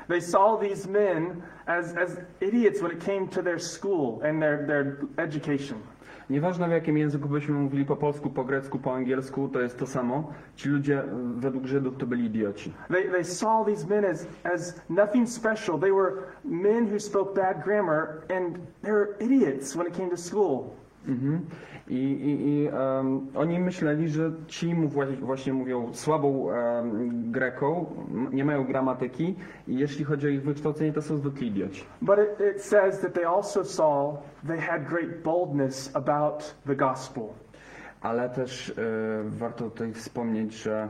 They 0.09 0.21
saw 0.21 0.57
these 0.57 0.89
men 0.89 1.43
as, 1.67 1.97
as 1.97 2.17
idiots 2.41 2.81
when 2.81 2.93
it 2.93 3.05
came 3.05 3.29
to 3.29 3.43
their 3.43 3.59
school 3.59 4.21
and 4.23 4.41
their, 4.41 4.67
their 4.67 4.97
education. 5.19 5.79
Nieważne 6.31 6.69
w 6.69 6.71
jakim 6.71 6.99
języku 6.99 7.29
byśmy 7.29 7.55
mówili 7.55 7.85
po 7.85 7.97
polsku, 7.97 8.31
po 8.31 8.45
grecku, 8.45 8.79
po 8.79 8.95
angielsku, 8.95 9.49
to 9.49 9.61
jest 9.61 9.79
to 9.79 9.87
samo. 9.87 10.33
Ci 10.57 10.69
ludzie 10.69 10.99
e, 10.99 11.07
według 11.37 11.67
Żydów 11.67 11.97
to 11.97 12.07
byli 12.07 12.25
idioci. 12.25 12.73
They, 12.89 13.11
they 13.11 13.25
saw 13.25 13.67
these 13.67 13.87
men 13.87 14.05
as, 14.05 14.27
as 14.55 14.81
nothing 14.91 15.29
special. 15.29 15.79
They 15.79 15.93
were 15.93 16.13
men 16.45 16.93
who 16.93 17.01
spoke 17.01 17.35
bad 17.35 17.65
grammar, 17.65 18.09
and 18.37 18.59
they 18.83 18.93
were 18.93 19.09
idiots 19.21 19.77
when 19.77 19.87
it 19.87 19.97
came 19.97 20.11
to 20.11 20.17
school. 20.17 20.65
Mhm. 21.09 21.41
I, 21.89 21.95
i, 21.95 22.49
i 22.49 22.69
em, 22.69 23.27
oni 23.35 23.59
myśleli, 23.59 24.09
że 24.09 24.33
ci 24.47 24.75
mu 24.75 24.89
wła- 24.89 25.17
właśnie 25.21 25.53
mówią 25.53 25.95
słabą 25.95 26.51
em, 26.51 27.33
greką, 27.33 27.87
nie 28.33 28.45
mają 28.45 28.65
gramatyki 28.65 29.35
i 29.69 29.77
jeśli 29.79 30.05
chodzi 30.05 30.27
o 30.27 30.31
ich 30.31 30.43
wykształcenie, 30.43 30.93
to 30.93 31.03
są 31.03 31.17
zwykli 31.17 31.49
idioci. 31.49 31.85
But 32.03 32.19
it, 32.19 32.57
it 32.57 32.63
says 32.63 33.01
that 33.01 33.13
they 33.15 33.29
also 33.29 33.65
saw 33.65 34.15
they 34.47 34.59
had 34.61 34.85
great 34.89 35.23
boldness 35.25 35.97
about 35.97 36.55
the 36.67 36.77
gospel. 36.77 37.25
Ale 38.01 38.31
też 38.31 38.71
e, 38.71 38.73
warto 39.25 39.71
tutaj 39.71 39.93
wspomnieć, 39.93 40.55
że 40.55 40.89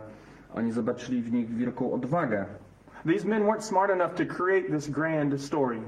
oni 0.55 0.73
zobaczyli 0.73 1.23
w 1.23 1.33
nich 1.33 1.55
wielką 1.57 1.93
odwagę. 1.93 2.45
These 3.07 3.29
men 3.29 3.43
weren't 3.43 3.61
smart 3.61 3.91
enough 3.91 4.15
to 4.15 4.35
create 4.35 4.69
this 4.69 4.91
grand 4.91 5.41
story, 5.41 5.79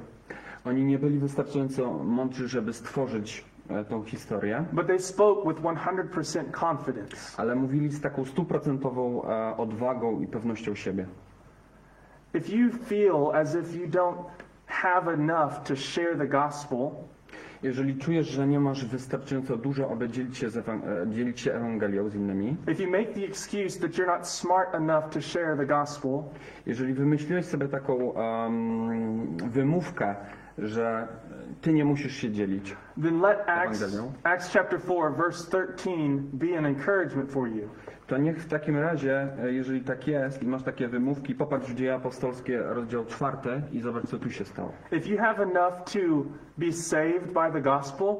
Oni 0.64 0.84
nie 0.84 0.98
byli 0.98 1.18
wystarczająco 1.18 1.92
mądrzy, 2.04 2.48
żeby 2.48 2.72
stworzyć 2.72 3.44
tą 3.88 4.04
historię, 4.04 4.64
but 4.72 4.86
they 4.86 4.98
spoke 4.98 5.48
with 5.48 5.60
100% 5.62 6.44
confidence. 6.60 7.16
ale 7.36 7.54
mówili 7.54 7.88
z 7.90 8.00
taką 8.00 8.24
stuprocentową 8.24 9.22
e, 9.24 9.56
odwagą 9.56 10.20
i 10.20 10.26
pewnością 10.26 10.74
siebie. 10.74 11.06
If 12.34 12.56
you 12.56 12.70
feel 12.72 13.30
as 13.34 13.54
if 13.54 13.78
you 13.78 13.86
don't 13.88 14.24
have 14.66 15.12
enough 15.14 15.52
to 15.64 15.76
share 15.76 16.18
the 16.18 16.26
gospel, 16.26 16.90
Jeżeli 17.62 17.96
czujesz, 17.96 18.26
że 18.28 18.46
nie 18.46 18.60
masz 18.60 18.84
wystarczająco 18.86 19.56
dużo, 19.56 19.90
aby 19.90 20.08
dzielić 20.08 20.38
się, 20.38 20.50
z 20.50 20.56
ewan- 20.56 20.88
e, 20.88 21.10
dzielić 21.10 21.40
się 21.40 21.52
Ewangelią 21.52 22.08
z 22.08 22.14
innymi, 22.14 22.56
gospel, 25.66 26.10
jeżeli 26.66 26.94
wymyśliłeś 26.94 27.46
sobie 27.46 27.68
taką 27.68 28.14
em, 28.14 29.36
wymówkę, 29.36 30.16
że 30.58 31.08
ty 31.60 31.72
nie 31.72 31.84
musisz 31.84 32.16
się 32.16 32.30
dzielić, 32.30 32.76
then 33.02 33.20
let 33.20 33.38
Acts, 33.46 33.82
Ewangelią. 33.82 34.12
Acts 34.22 34.52
chapter 34.52 34.80
4, 34.80 35.14
verse 35.16 35.50
13 35.76 36.22
be 36.32 36.58
an 36.58 36.66
encouragement 36.66 37.32
for 37.32 37.48
you. 37.48 37.68
to 38.06 38.18
niech 38.18 38.42
w 38.42 38.48
takim 38.48 38.76
razie, 38.76 39.28
e, 39.42 39.52
jeżeli 39.52 39.80
tak 39.80 40.08
jest 40.08 40.42
i 40.42 40.46
masz 40.46 40.62
takie 40.62 40.88
wymówki, 40.88 41.34
popatrz 41.34 41.66
w 41.66 41.74
Dzieje 41.74 41.94
Apostolskie, 41.94 42.58
rozdział 42.62 43.04
czwarty 43.04 43.62
i 43.72 43.80
zobacz, 43.80 44.06
co 44.06 44.18
tu 44.18 44.30
się 44.30 44.44
stało. 44.44 44.72
If 44.92 45.08
you 45.08 45.18
have 45.18 45.42
enough 45.42 45.84
to 45.84 46.24
be 46.58 46.72
saved 46.72 47.32
by 47.32 47.52
the 47.52 47.60
gospel, 47.60 48.16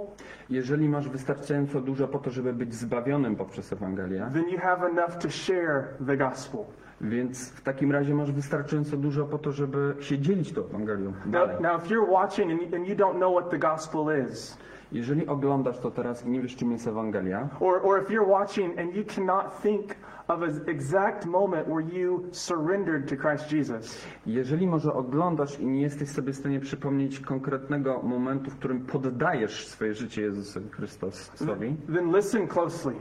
Jeżeli 0.51 0.88
masz 0.88 1.09
wystarczająco 1.09 1.81
dużo 1.81 2.09
po 2.09 2.18
to, 2.18 2.31
żeby 2.31 2.53
być 2.53 2.74
zbawionym 2.74 3.37
poprzez 3.37 3.72
Ewangelię, 3.72 4.31
then 4.33 4.48
you 4.48 4.59
have 4.59 4.87
enough 4.87 5.18
to 5.18 5.31
share 5.31 5.85
the 6.07 6.16
gospel. 6.16 6.61
Więc 7.00 7.50
w 7.50 7.61
takim 7.61 7.92
razie 7.92 8.14
masz 8.14 8.32
wystarczająco 8.32 8.96
dużo 8.96 9.24
po 9.24 9.38
to, 9.38 9.52
żeby 9.52 9.94
się 10.00 10.18
dzielić 10.18 10.52
tą 10.52 10.64
Ewangelią 10.64 11.12
dalej. 11.26 11.56
Now, 11.61 11.72
now 11.72 11.84
if 11.84 11.94
you're 11.94 12.11
watching 12.11 12.50
and, 12.50 12.74
and 12.74 12.88
you 12.88 12.96
don't 12.96 13.16
know 13.16 13.32
what 13.32 13.50
the 13.50 13.58
gospel 13.58 14.28
is, 14.30 14.58
Jeżeli 14.92 15.26
oglądasz 15.26 15.78
to 15.78 15.90
teraz 15.90 16.26
i 16.26 16.30
nie 16.30 16.40
wiesz, 16.40 16.56
czym 16.56 16.72
jest 16.72 16.87
Ewangelia, 16.87 17.48
or, 17.61 17.80
or 17.82 18.02
if 18.02 18.14
you're 18.14 18.28
watching 18.28 18.78
and 18.78 18.96
you 18.96 19.04
cannot 19.14 19.62
think 19.62 19.94
of 20.28 20.42
an 20.42 20.61
exact 20.66 21.26
moment 21.26 21.68
where 21.68 21.98
you 21.98 22.22
surrendered 22.32 23.11
to 23.11 23.16
Christ 23.16 23.52
Jesus, 23.52 24.06
jeżeli 24.26 24.66
może 24.66 24.92
oglądasz 24.92 25.61
i 25.61 25.66
nie 25.66 25.82
jesteś 25.82 26.08
sobie 26.08 26.32
w 26.32 26.37
stanie 26.37 26.61
przypomnieć 26.61 27.20
konkretnego 27.20 28.02
momentu, 28.02 28.50
w 28.50 28.56
którym 28.56 28.87
poddajesz 28.87 29.66
swoje 29.66 29.94
życie 29.94 30.22
Jezusowi 30.22 30.68
Chrystusowi, 30.70 31.76
then 31.94 32.16
listen 32.16 32.48
closely. 32.48 32.96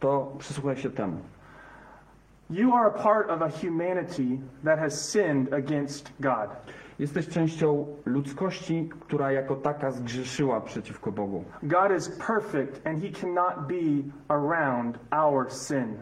to 0.00 0.32
przysłuchaj 0.38 0.76
się 0.76 0.90
temu. 0.90 1.16
You 2.50 2.72
are 2.74 2.86
a 2.86 3.02
part 3.02 3.30
of 3.30 3.42
a 3.42 3.48
humanity 3.48 4.40
that 4.64 4.78
has 4.78 5.10
sinned 5.10 5.52
against 5.52 6.12
God. 6.20 6.48
Jesteś 6.98 7.28
częścią 7.28 7.86
ludzkości, 8.06 8.90
która 9.00 9.32
jako 9.32 9.56
taka 9.56 9.90
zgrzeszyła 9.90 10.60
przeciwko 10.60 11.12
Bogu. 11.12 11.44
God 11.62 11.96
is 11.98 12.08
perfect 12.08 12.86
and 12.86 13.02
he 13.02 13.10
cannot 13.10 13.66
be 13.68 14.02
around 14.28 14.98
our 15.10 15.52
sin. 15.52 15.96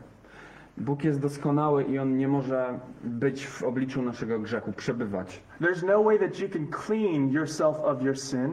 Bóg 0.79 1.05
jest 1.05 1.21
doskonały 1.21 1.85
i 1.85 1.99
On 1.99 2.17
nie 2.17 2.29
może 2.29 2.79
być 3.05 3.47
w 3.47 3.63
obliczu 3.63 4.03
naszego 4.03 4.39
grzechu, 4.39 4.73
przebywać. 4.73 5.43
There's 5.61 5.87
no 5.87 6.05
way 6.05 6.19
that 6.19 6.41
you 6.41 6.49
can 6.49 6.67
clean 6.87 7.33
yourself 7.33 7.77
of 7.81 8.03
your 8.03 8.19
sin. 8.19 8.53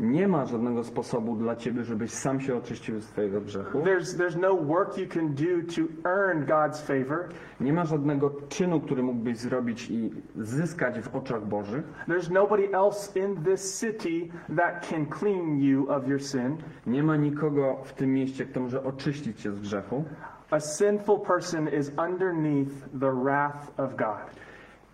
Nie 0.00 0.28
ma 0.28 0.46
żadnego 0.46 0.84
sposobu 0.84 1.36
dla 1.36 1.56
Ciebie, 1.56 1.84
żebyś 1.84 2.10
sam 2.10 2.40
się 2.40 2.56
oczyścił 2.56 3.00
z 3.00 3.06
Twojego 3.06 3.40
grzechu. 3.40 3.78
There's, 3.78 4.18
there's 4.18 4.40
no 4.40 4.56
work 4.56 4.98
you 4.98 5.06
can 5.08 5.34
do 5.34 5.72
to 5.74 6.08
earn 6.10 6.46
God's 6.46 6.82
favor. 6.82 7.28
Nie 7.60 7.72
ma 7.72 7.84
żadnego 7.84 8.30
czynu, 8.48 8.80
który 8.80 9.02
mógłbyś 9.02 9.38
zrobić 9.38 9.90
i 9.90 10.10
zyskać 10.36 11.00
w 11.00 11.16
oczach 11.16 11.46
Bożych. 11.46 11.84
There's 12.08 12.30
nobody 12.30 12.68
else 12.72 13.20
in 13.20 13.44
this 13.44 13.80
city 13.80 14.28
that 14.56 14.88
can 14.90 15.06
clean 15.06 15.60
you 15.60 15.90
of 15.90 16.08
your 16.08 16.22
sin. 16.22 16.56
Nie 16.86 17.02
ma 17.02 17.16
nikogo 17.16 17.76
w 17.84 17.92
tym 17.92 18.12
mieście, 18.12 18.46
kto 18.46 18.60
może 18.60 18.84
oczyścić 18.84 19.40
Cię 19.40 19.52
z 19.52 19.60
grzechu. 19.60 20.04
A 20.50 20.60
sinful 20.60 21.20
person 21.20 21.68
is 21.68 21.92
underneath 22.08 22.72
the 23.00 23.12
wrath 23.24 23.80
of 23.80 23.96
God. 23.96 24.47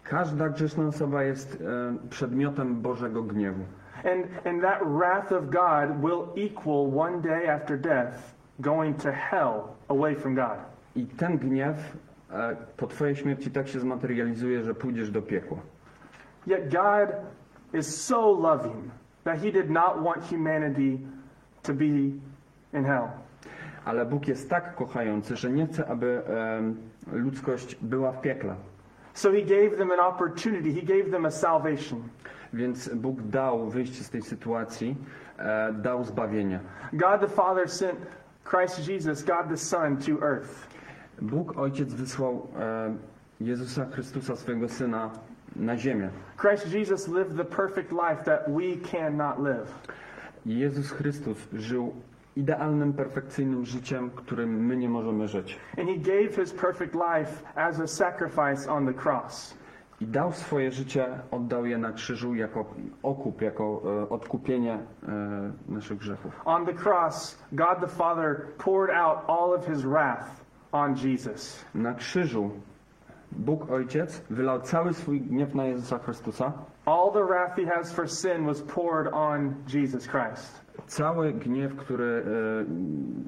Każda 0.05 0.49
grzeszna 0.49 0.87
osoba 0.87 1.23
jest 1.23 1.63
e, 2.05 2.09
przedmiotem 2.09 2.83
Bożego 2.83 3.23
gniewu. 3.23 3.65
And, 3.97 4.47
and 4.47 4.63
that 4.63 4.81
wrath 4.83 5.33
of 5.33 5.45
God 5.51 6.01
will 6.01 6.45
equal 6.47 6.99
one 6.99 7.23
day 7.23 7.51
after 7.51 7.81
death 7.81 8.35
going 8.59 9.03
to 9.03 9.13
hell 9.13 9.63
away 9.89 10.15
from 10.15 10.35
God. 10.35 10.59
I 10.97 11.07
ten 11.07 11.39
gniew 11.39 11.97
e, 12.31 12.57
po 12.77 12.87
Twojej 12.87 13.17
śmierci 13.17 13.51
tak 13.51 13.69
się 13.69 13.81
zmaterializuje, 13.81 14.63
że 14.63 14.75
pójdziesz 14.75 15.11
do 15.11 15.23
piekła. 15.23 15.59
Yet 16.47 16.73
God 16.73 17.09
is 17.73 18.05
so 18.05 18.33
loving 18.41 18.91
that 19.25 19.39
he 19.39 19.53
did 19.53 19.71
not 19.71 20.03
want 20.05 20.25
humanity 20.31 20.99
to 21.63 21.75
be 21.75 21.85
in 22.73 22.85
hell. 22.85 23.09
Ale 23.85 24.07
Bóg 24.07 24.29
jest 24.29 24.51
tak 24.51 24.75
kochający, 24.75 25.37
że 25.37 25.51
nie 25.51 25.67
chce, 25.67 25.87
aby 25.89 26.23
em, 26.27 26.77
ludzkość 27.13 27.77
była 27.83 28.13
w 28.13 28.21
piekle. 28.21 28.55
So 29.15 29.33
he 29.33 29.43
gave 29.43 29.79
them 29.79 29.91
an 29.91 30.01
opportunity, 30.01 30.73
he 30.73 30.83
gave 30.83 31.11
them 31.11 31.25
a 31.25 31.31
salvation. 31.31 32.09
Więc 32.53 32.89
Bóg 32.95 33.23
dał 33.23 33.71
wyjście 33.71 34.05
z 34.05 34.11
tej 34.11 34.23
sytuacji, 34.23 34.97
e, 35.39 35.73
dał 35.73 36.05
zbawienie. 36.05 36.61
God 36.93 37.21
the 37.21 37.29
Father 37.29 37.71
sent 37.71 37.99
Christ 38.45 38.89
Jesus, 38.89 39.23
God 39.23 39.49
the 39.49 39.57
Son, 39.57 39.97
to 39.97 40.23
earth. 40.23 40.69
Bóg 41.23 41.59
Ojciec 41.59 41.95
wysłał 41.95 42.49
e, 42.59 42.95
Jezusa 43.41 43.87
Chrystusa, 43.91 44.37
swojego 44.37 44.69
Syna, 44.69 45.11
na 45.57 45.77
ziemię. 45.77 46.11
Christ 46.37 46.73
Jesus 46.73 47.09
lived 47.09 47.37
the 47.37 47.57
perfect 47.57 47.93
life 47.93 48.25
that 48.25 48.49
we 48.49 48.77
cannot 48.91 49.39
live. 49.39 49.75
Jezus 50.47 50.91
Chrystus 50.91 51.49
żył 51.53 51.95
idealnym, 52.37 52.93
perfekcyjnym 52.93 53.65
życiem, 53.65 54.11
którym 54.11 54.67
my 54.67 54.77
nie 54.77 54.89
możemy 54.89 55.29
żyć. 55.29 55.59
And 55.79 55.89
he 55.89 55.97
gave 55.97 56.37
his 56.37 56.53
perfect 56.53 56.95
life 56.95 57.45
as 57.55 57.81
a 57.81 57.87
sacrifice 57.87 58.73
on 58.73 58.87
the 58.87 58.95
cross. 58.95 59.55
I 60.01 60.07
dał 60.07 60.33
swoje 60.33 60.71
życie, 60.71 61.07
oddał 61.31 61.67
je 61.67 61.79
na 61.79 61.93
krzyżu 61.93 62.35
jako 62.35 62.65
okup, 63.03 63.43
jako 63.43 63.83
e, 64.03 64.09
odkupienie 64.09 64.73
e, 64.73 65.53
naszych 65.69 65.99
grzechów. 65.99 66.41
On 66.45 66.67
the 66.67 66.73
cross, 66.73 67.39
God 67.53 67.81
the 67.81 67.89
Father 67.89 68.47
poured 68.59 68.91
out 68.91 69.19
all 69.29 69.55
of 69.55 69.67
his 69.67 69.83
wrath 69.83 70.45
on 70.73 70.95
Jesus. 71.05 71.65
Na 71.75 71.95
krzyżu 71.95 72.51
Bóg 73.33 73.71
Ojciec 73.71 74.23
wylał 74.31 74.61
cały 74.61 74.95
swój 74.95 75.21
gniew 75.21 75.55
na 75.55 75.65
Jezusa 75.65 75.99
Chrystusa. 75.99 76.53
All 76.87 77.13
the 77.13 77.25
wrath 77.25 77.57
he 77.57 77.67
has 77.67 77.93
for 77.93 78.11
sin 78.11 78.47
was 78.47 78.63
poured 78.63 79.09
on 79.13 79.55
Jesus 79.75 80.07
Christ. 80.07 80.64
Cały 80.87 81.33
gniew, 81.33 81.77
który 81.77 82.25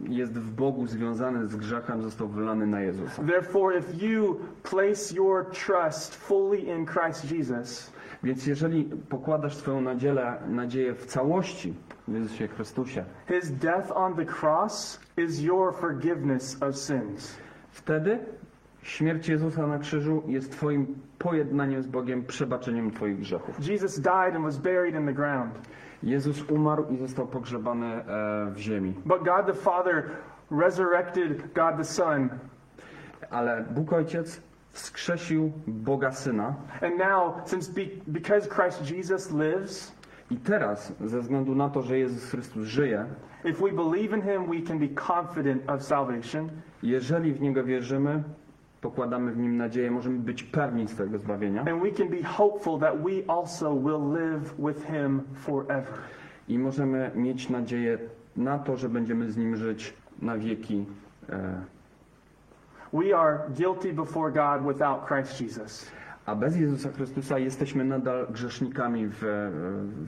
e, 0.08 0.12
jest 0.12 0.32
w 0.38 0.50
Bogu 0.54 0.86
związany 0.86 1.48
z 1.48 1.56
grzechem, 1.56 2.02
został 2.02 2.28
wylany 2.28 2.66
na 2.66 2.80
Jezusa. 2.80 3.22
Therefore, 3.22 3.78
if 3.78 4.06
you 4.06 4.36
place 4.62 5.14
your 5.14 5.46
trust 5.50 6.14
fully 6.14 6.58
in 6.58 6.86
Christ 6.86 7.32
Jesus, 7.32 7.96
Więc 8.22 8.46
jeżeli 8.46 8.84
pokładasz 8.84 9.56
swoją 9.56 9.80
nadzieję, 9.80 10.34
nadzieję 10.48 10.94
w 10.94 11.06
całości 11.06 11.74
w 12.08 12.14
Jezusie 12.14 12.48
Chrystusie, 12.48 13.04
his 13.28 13.50
death 13.50 13.92
on 13.94 14.14
the 14.14 14.24
cross 14.40 15.00
is 15.16 15.40
your 15.40 15.74
forgiveness 15.74 16.62
of 16.62 16.76
sins. 16.76 17.36
wtedy 17.70 18.18
śmierć 18.82 19.28
Jezusa 19.28 19.66
na 19.66 19.78
krzyżu 19.78 20.22
jest 20.26 20.52
Twoim 20.52 20.86
pojednaniem 21.18 21.82
z 21.82 21.86
Bogiem, 21.86 22.24
przebaczeniem 22.24 22.90
Twoich 22.90 23.18
grzechów. 23.18 23.66
Jesus 23.68 24.00
died 24.00 24.34
and 24.34 24.44
was 24.44 24.58
buried 24.58 24.94
in 24.94 25.06
the 25.06 25.12
ground. 25.12 25.54
Jezus 26.02 26.50
umarł 26.50 26.84
i 26.90 26.96
został 26.96 27.26
pogrzebany 27.26 27.86
e, 27.86 28.02
w 28.50 28.58
ziemi. 28.58 28.94
But 29.04 29.24
God 29.24 29.46
the 29.46 29.54
Father 29.54 30.02
resurrected 30.50 31.52
God 31.54 31.76
the 31.76 31.84
Son. 31.84 32.28
Ale 33.30 33.64
Bóg 33.70 33.92
Ojciec 33.92 34.40
wskrzesił 34.72 35.52
Boga 35.66 36.12
Syna 36.12 36.54
And 36.82 36.98
now, 36.98 37.34
since 37.44 37.72
be, 37.72 37.82
because 38.06 38.48
Christ 38.48 38.90
Jesus 38.90 39.32
lives, 39.32 39.96
i 40.30 40.36
teraz, 40.36 40.92
ze 41.04 41.20
względu 41.20 41.54
na 41.54 41.70
to, 41.70 41.82
że 41.82 41.98
Jezus 41.98 42.30
Chrystus 42.30 42.66
żyje, 42.66 43.06
if 43.44 43.62
we 43.64 43.72
believe 43.72 44.16
in 44.16 44.22
him, 44.22 44.46
we 44.46 44.66
can 44.68 44.78
be 44.78 44.88
confident 44.88 45.70
of 45.70 45.82
salvation. 45.82 46.48
jeżeli 46.82 47.32
w 47.32 47.40
Niego 47.40 47.64
wierzymy, 47.64 48.22
pokładamy 48.90 49.32
w 49.32 49.38
Nim 49.38 49.56
nadzieję, 49.56 49.90
możemy 49.90 50.18
być 50.18 50.42
pewni 50.42 50.88
swojego 50.88 51.18
zbawienia 51.18 51.60
And 51.60 51.82
we 51.82 51.90
can 51.90 52.08
be 52.08 52.22
hopeful 52.22 52.78
that 52.80 52.94
we 53.02 53.10
also 53.34 53.74
will 53.74 54.12
live 54.12 54.54
with 54.58 54.86
him 54.86 55.20
forever. 55.34 55.98
i 56.48 56.58
możemy 56.58 57.10
mieć 57.14 57.48
nadzieję 57.50 57.98
na 58.36 58.58
to, 58.58 58.76
że 58.76 58.88
będziemy 58.88 59.30
z 59.30 59.36
Nim 59.36 59.56
żyć 59.56 59.94
na 60.22 60.38
wieki. 60.38 60.86
E, 61.30 61.60
We 62.92 63.16
are 63.18 63.38
guilty 63.58 63.92
before 63.92 64.32
God 64.32 64.74
without 64.74 65.06
Christ 65.08 65.40
Jesus. 65.40 65.90
a 66.26 66.34
bez 66.34 66.56
Jezusa 66.56 66.88
Chrystusa 66.92 67.38
jesteśmy 67.38 67.84
nadal 67.84 68.26
grzesznikami 68.30 69.06
w, 69.06 69.18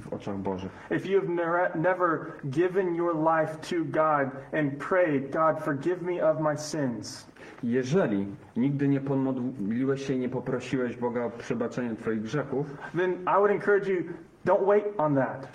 w 0.01 0.13
oczach 0.13 0.37
Bożych. 0.37 0.71
If 0.91 1.09
you 1.09 1.21
have 1.21 1.33
never, 1.33 1.77
never 1.77 2.19
given 2.45 2.95
your 2.95 3.15
life 3.17 3.57
to 3.57 3.77
God 3.85 4.31
and 4.61 4.73
prayed, 4.89 5.33
God, 5.33 5.65
forgive 5.65 6.03
me 6.03 6.31
of 6.31 6.41
my 6.41 6.57
sins, 6.57 7.27
Jeżeli 7.63 8.27
nigdy 8.57 8.89
nie 8.89 9.01
pomodliłeś 9.01 10.07
się 10.07 10.15
i 10.15 10.19
nie 10.19 10.29
poprosiłeś 10.29 10.97
Boga 10.97 11.25
o 11.25 11.31
przebaczenie 11.31 11.97
Twoich 11.97 12.23
grzechów, 12.23 12.67
then 12.97 13.13
I 13.13 13.39
would 13.39 13.51
encourage 13.51 13.93
you, 13.93 14.03
don't 14.47 14.67
wait 14.67 14.85
on 14.99 15.15
that. 15.15 15.49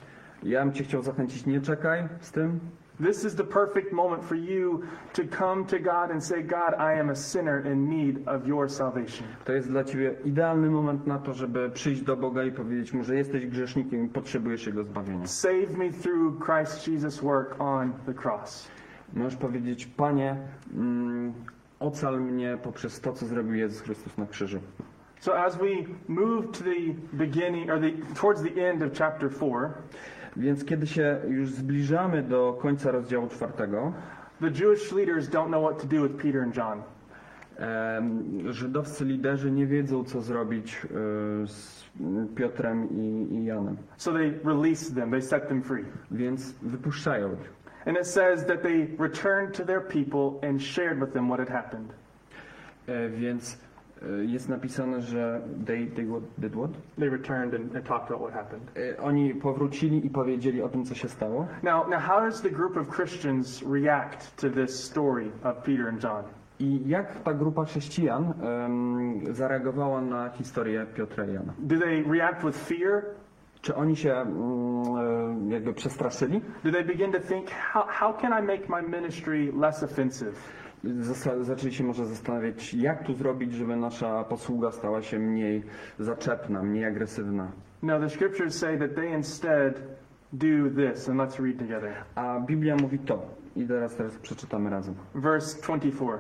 ja 0.44 0.66
bym 0.66 0.74
Cię 0.74 0.84
chciał 0.84 1.02
zachęcić, 1.02 1.46
nie 1.46 1.62
czekaj 1.62 2.04
z 2.20 2.32
tym. 2.32 2.60
This 3.06 3.26
is 3.26 3.36
the 3.36 3.44
perfect 3.44 3.92
moment 3.92 4.24
for 4.24 4.38
you 4.38 4.82
to 5.14 5.22
come 5.38 5.66
to 5.66 5.80
God 5.80 6.12
and 6.12 6.24
say, 6.24 6.44
God, 6.44 6.74
I 6.80 7.00
am 7.00 7.10
a 7.10 7.16
sinner 7.16 7.66
in 7.66 7.90
need 7.90 8.28
of 8.28 8.48
your 8.48 8.70
salvation. 8.70 9.28
To 9.46 9.54
jest 9.54 9.68
dla 9.70 9.84
Ciebie 9.84 10.16
idealny 10.26 10.70
moment 10.70 11.08
na 11.08 11.20
to, 11.20 11.34
żeby 11.34 11.70
przyjść 11.70 12.02
do 12.02 12.18
Boga 12.18 12.44
i 12.44 12.52
powiedzieć 12.52 12.94
Mu, 12.94 13.04
że 13.04 13.16
jesteś 13.16 13.48
grzesznikiem 13.48 14.06
i 14.06 14.10
potrzebujesz 14.10 14.68
Jego 14.68 14.84
zbawienia. 14.84 15.28
Save 15.28 15.78
me 15.78 15.90
through 15.92 16.46
Christ 16.46 16.88
Jesus' 16.88 17.22
work 17.22 17.56
on 17.62 17.94
the 18.06 18.14
cross. 18.14 18.68
Możesz 19.14 19.36
powiedzieć, 19.36 19.86
Panie, 19.86 20.38
mm, 20.74 21.34
ocal 21.84 22.22
mnie 22.22 22.58
poprzez 22.64 23.00
to, 23.02 23.14
co 23.14 23.26
zrobił 23.26 23.54
Jezus 23.56 23.82
Chrystus 23.82 24.18
na 24.18 24.26
krzyżu. 24.26 24.60
So 25.20 25.40
as 25.44 25.56
we 25.58 25.66
move 26.08 26.46
to 26.52 26.64
the 26.64 26.94
beginning, 27.14 27.70
or 27.70 27.80
the, 27.80 27.92
towards 28.16 28.42
the 28.42 28.70
end 28.70 28.84
of 28.84 28.92
chapter 28.98 29.30
4, 29.30 29.70
Więc 30.36 30.66
kiedy 30.66 30.88
się 30.88 31.20
już 31.28 31.50
zbliżamy 31.50 32.24
do 32.24 32.58
końca 32.62 32.92
rozdziału 32.92 33.28
czwartego, 33.28 33.94
the 34.42 34.48
Jewish 34.66 34.92
leaders 34.92 35.30
don't 35.30 35.48
know 35.48 35.64
what 35.72 35.82
to 35.82 35.88
do 35.96 36.04
with 36.04 36.16
Peter 36.24 36.42
and 36.42 36.58
John. 36.58 36.82
em, 37.58 38.24
żydowscy 38.54 39.06
liderzy 39.06 39.52
nie 39.52 39.66
wiedzą, 39.68 40.04
co 40.04 40.22
zrobić 40.22 40.76
e, 40.86 41.48
z 41.48 41.84
Piotrem 42.36 42.90
i, 42.92 43.34
i 43.34 43.46
Janem. 43.46 43.78
So 43.98 44.12
they 44.14 44.34
released 44.44 44.96
them, 44.96 45.12
they 45.12 45.22
set 45.22 45.48
them 45.48 45.62
free. 45.62 45.86
Więc 46.12 46.52
wypuszczają 46.62 47.34
ich. 47.34 47.63
And 47.86 47.98
it 47.98 48.06
says 48.08 48.46
that 48.46 48.64
they 48.64 48.88
returned 48.98 49.54
to 49.54 49.66
their 49.66 49.82
people 49.82 50.40
and 50.50 50.62
shared 50.62 51.00
with 51.02 51.14
them 51.14 51.30
what 51.30 51.40
had 51.40 51.50
happened. 51.50 51.94
E, 52.88 53.10
Więc 53.10 53.58
e, 54.02 54.26
jest 54.26 54.50
napisane, 54.50 55.02
że 55.02 55.42
they, 55.66 55.86
they 55.88 56.06
what, 56.06 56.24
did 56.38 56.56
what? 56.56 56.70
They 56.98 57.10
returned 57.10 57.54
and, 57.54 57.76
and 57.76 57.86
talked 57.86 58.10
about 58.12 58.22
what 58.22 58.34
happened. 58.34 58.72
E, 58.78 58.98
Oni 58.98 59.34
powrócili 59.36 60.06
i 60.06 60.10
powiedzieli 60.10 60.62
o 60.62 60.70
tym, 60.70 60.86
co 60.86 60.96
się 60.96 61.10
stało. 61.10 61.48
Now, 61.64 61.88
now, 61.90 62.00
how 62.00 62.20
does 62.22 62.42
the 62.42 62.50
group 62.50 62.78
of 62.78 62.88
Christians 62.96 63.64
react 63.64 64.38
to 64.38 64.50
this 64.50 64.84
story 64.84 65.32
of 65.44 65.64
Peter 65.64 65.88
and 65.90 66.04
John? 66.04 66.24
I 66.60 66.80
jak 66.90 67.24
ta 67.24 67.34
grupa 67.34 67.66
chrześcijan 67.66 68.34
em, 68.44 69.36
zareagowała 69.36 70.02
na 70.02 70.30
historię 70.30 70.86
Piotra 70.96 71.26
i 71.26 71.34
Jana? 71.34 71.54
Do 71.60 71.80
they 71.80 72.04
react 72.04 72.44
with 72.44 72.58
fear? 72.58 73.04
Czy 73.64 73.76
oni 73.76 73.96
się 73.96 74.14
mm, 74.14 75.48
e, 75.50 75.54
jakby 75.54 75.74
przestraszyli? 75.74 76.42
Do 76.64 76.72
they 76.72 76.84
begin 76.84 77.12
to 77.12 77.20
think, 77.20 77.50
how, 77.50 77.84
how 77.88 78.14
can 78.14 78.44
I 78.44 78.48
make 78.48 78.70
my 78.70 78.98
ministry 78.98 79.52
less 79.60 79.84
offensive? 79.84 80.64
zaczęli 81.42 81.74
się 81.74 81.84
może 81.84 82.06
zastanawiać, 82.06 82.74
jak 82.74 83.04
tu 83.04 83.14
zrobić, 83.14 83.54
żeby 83.54 83.76
nasza 83.76 84.24
posługa 84.24 84.72
stała 84.72 85.02
się 85.02 85.20
mniej 85.20 85.64
zaczepna, 86.00 86.64
mniej 86.64 86.86
agresywna. 86.86 87.52
No, 87.84 88.00
the 88.00 88.10
scriptures 88.10 88.56
say 88.56 88.80
that 88.80 88.96
they 88.96 89.10
instead 89.10 89.82
do 90.34 90.48
this, 90.70 91.10
and 91.10 91.20
let's 91.20 91.44
read 91.44 91.60
together. 91.60 91.94
A 92.16 92.40
Biblia 92.40 92.76
mówi 92.76 93.00
to. 93.00 93.26
I 93.56 93.68
teraz, 93.68 93.96
teraz 93.96 94.18
przeczytamy 94.18 94.70
razem. 94.70 94.96
Verse 95.16 95.62
24. 95.62 96.18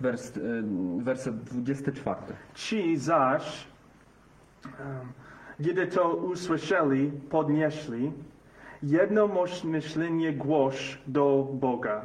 Wers, 0.00 0.36
y, 0.36 0.62
werset 1.02 1.36
24. 1.44 2.16
Ci 2.54 2.96
zaś, 2.96 3.66
um, 4.64 5.25
gdy 5.60 5.86
to 5.86 6.16
usłyszeli, 6.16 7.10
podnieśli, 7.30 8.12
jednomyślnie 8.82 10.32
głos 10.32 10.74
do 11.06 11.48
Boga. 11.52 12.04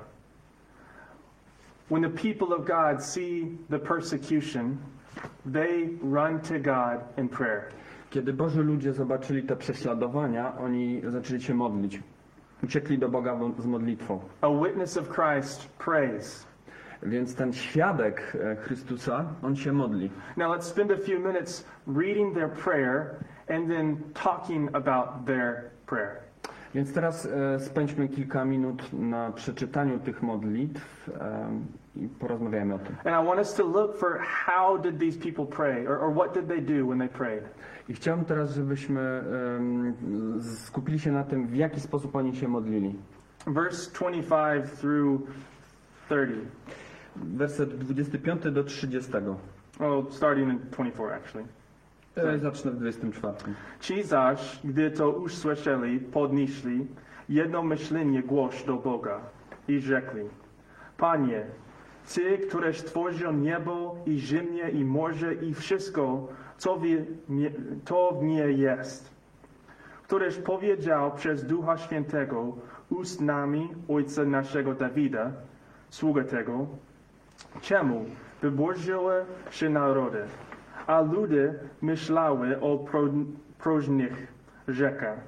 When 1.89 2.03
the 2.03 2.09
people 2.09 2.55
of 2.55 2.65
God 2.65 3.03
see 3.03 3.57
the 3.69 3.79
persecution, 3.79 4.77
they 5.53 5.89
run 6.01 6.39
to 6.39 6.59
God 6.59 7.17
in 7.17 7.29
prayer. 7.29 7.63
Kiedy 8.09 8.33
Boży 8.33 8.63
ludzie 8.63 8.93
zobaczyli 8.93 9.43
te 9.43 9.55
prześladowania, 9.55 10.57
oni 10.57 11.01
zaczęli 11.07 11.41
się 11.41 11.53
modlić. 11.53 11.99
Uciekli 12.63 12.97
do 12.97 13.09
Boga 13.09 13.39
z 13.59 13.65
modlitwą. 13.65 14.19
A 14.41 14.49
witness 14.49 14.97
of 14.97 15.09
Christ 15.09 15.69
prays. 15.77 16.50
Więc 17.03 17.35
ten 17.35 17.53
świadek 17.53 18.37
e, 18.41 18.55
Chrystusa, 18.55 19.25
on 19.43 19.55
się 19.55 19.71
modli. 19.71 20.11
Now 20.37 20.57
let's 20.57 20.63
spend 20.63 20.91
a 20.91 20.97
few 20.97 21.19
minutes 21.19 21.65
reading 21.87 22.33
their 22.33 22.49
prayer 22.49 23.15
and 23.49 23.67
then 23.67 23.97
talking 24.13 24.75
about 24.75 25.25
their 25.25 25.69
prayer. 25.85 26.17
Więc 26.75 26.93
teraz 26.93 27.25
e, 27.25 27.59
spędźmy 27.59 28.09
kilka 28.09 28.45
minut 28.45 28.93
na 28.93 29.31
przeczytaniu 29.31 29.99
tych 29.99 30.21
modlitw 30.21 31.09
i 31.95 32.07
porozmawiamy 32.07 32.73
o 32.73 32.79
tym. 32.79 32.95
And 33.05 33.23
I 33.23 33.27
want 33.27 33.39
us 33.39 33.53
to 33.53 33.63
look 33.63 33.97
for 33.97 34.19
how 34.19 34.77
did 34.77 34.99
these 34.99 35.19
people 35.19 35.45
pray 35.45 35.87
or, 35.87 35.99
or 35.99 36.13
what 36.13 36.33
did 36.33 36.47
they 36.47 36.61
do 36.61 36.87
when 36.87 36.99
they 36.99 37.09
prayed. 37.09 37.43
I 37.89 37.93
chciałbym 37.93 38.25
teraz, 38.25 38.53
żebyśmy 38.53 39.01
em, 39.57 39.93
skupili 40.65 40.99
się 40.99 41.11
na 41.11 41.23
tym, 41.23 41.47
w 41.47 41.55
jaki 41.55 41.79
sposób 41.79 42.15
oni 42.15 42.35
się 42.35 42.47
modlili. 42.47 42.95
Verse 43.47 43.91
25 43.91 44.65
through 44.79 45.21
30. 46.09 46.35
Werset 47.15 47.77
25 47.77 48.51
do 48.51 48.63
30. 48.63 49.11
Well, 49.79 50.05
starting 50.11 50.49
in 50.49 50.59
24 50.59 51.13
actually. 51.13 51.45
E, 52.15 52.39
Zacznę 52.39 52.71
w 52.71 52.75
24. 52.75 53.35
Ci 53.79 54.03
zaś, 54.03 54.59
gdy 54.63 54.91
to 54.91 55.09
usłyszeli, 55.09 55.99
podnieśli 55.99 56.87
jednomyślnie 57.29 58.23
głos 58.23 58.65
do 58.65 58.75
Boga 58.77 59.19
i 59.67 59.79
rzekli, 59.79 60.21
Panie, 60.97 61.45
Ty, 62.13 62.37
któreś 62.37 62.77
stworzył 62.79 63.31
niebo 63.33 63.95
i 64.05 64.19
ziemię 64.19 64.69
i 64.69 64.85
morze 64.85 65.33
i 65.33 65.53
wszystko, 65.53 66.27
co 66.57 66.77
w 66.77 66.83
nie, 67.29 67.51
to 67.85 68.11
w 68.21 68.23
nie 68.23 68.51
jest, 68.51 69.09
któreś 70.03 70.35
powiedział 70.37 71.11
przez 71.11 71.45
Ducha 71.45 71.77
Świętego 71.77 72.57
ustnami 72.89 73.69
Ojca 73.89 74.23
naszego 74.23 74.73
Dawida, 74.73 75.31
sługa 75.89 76.23
tego, 76.23 76.67
czemu 77.61 78.05
wyburzyły 78.41 79.25
się 79.51 79.69
narody, 79.69 80.23
a 80.87 81.01
ludy 81.01 81.59
myślały 81.81 82.59
o 82.61 82.77
pro, 82.77 83.01
próżnych 83.59 84.27
rzekach, 84.67 85.19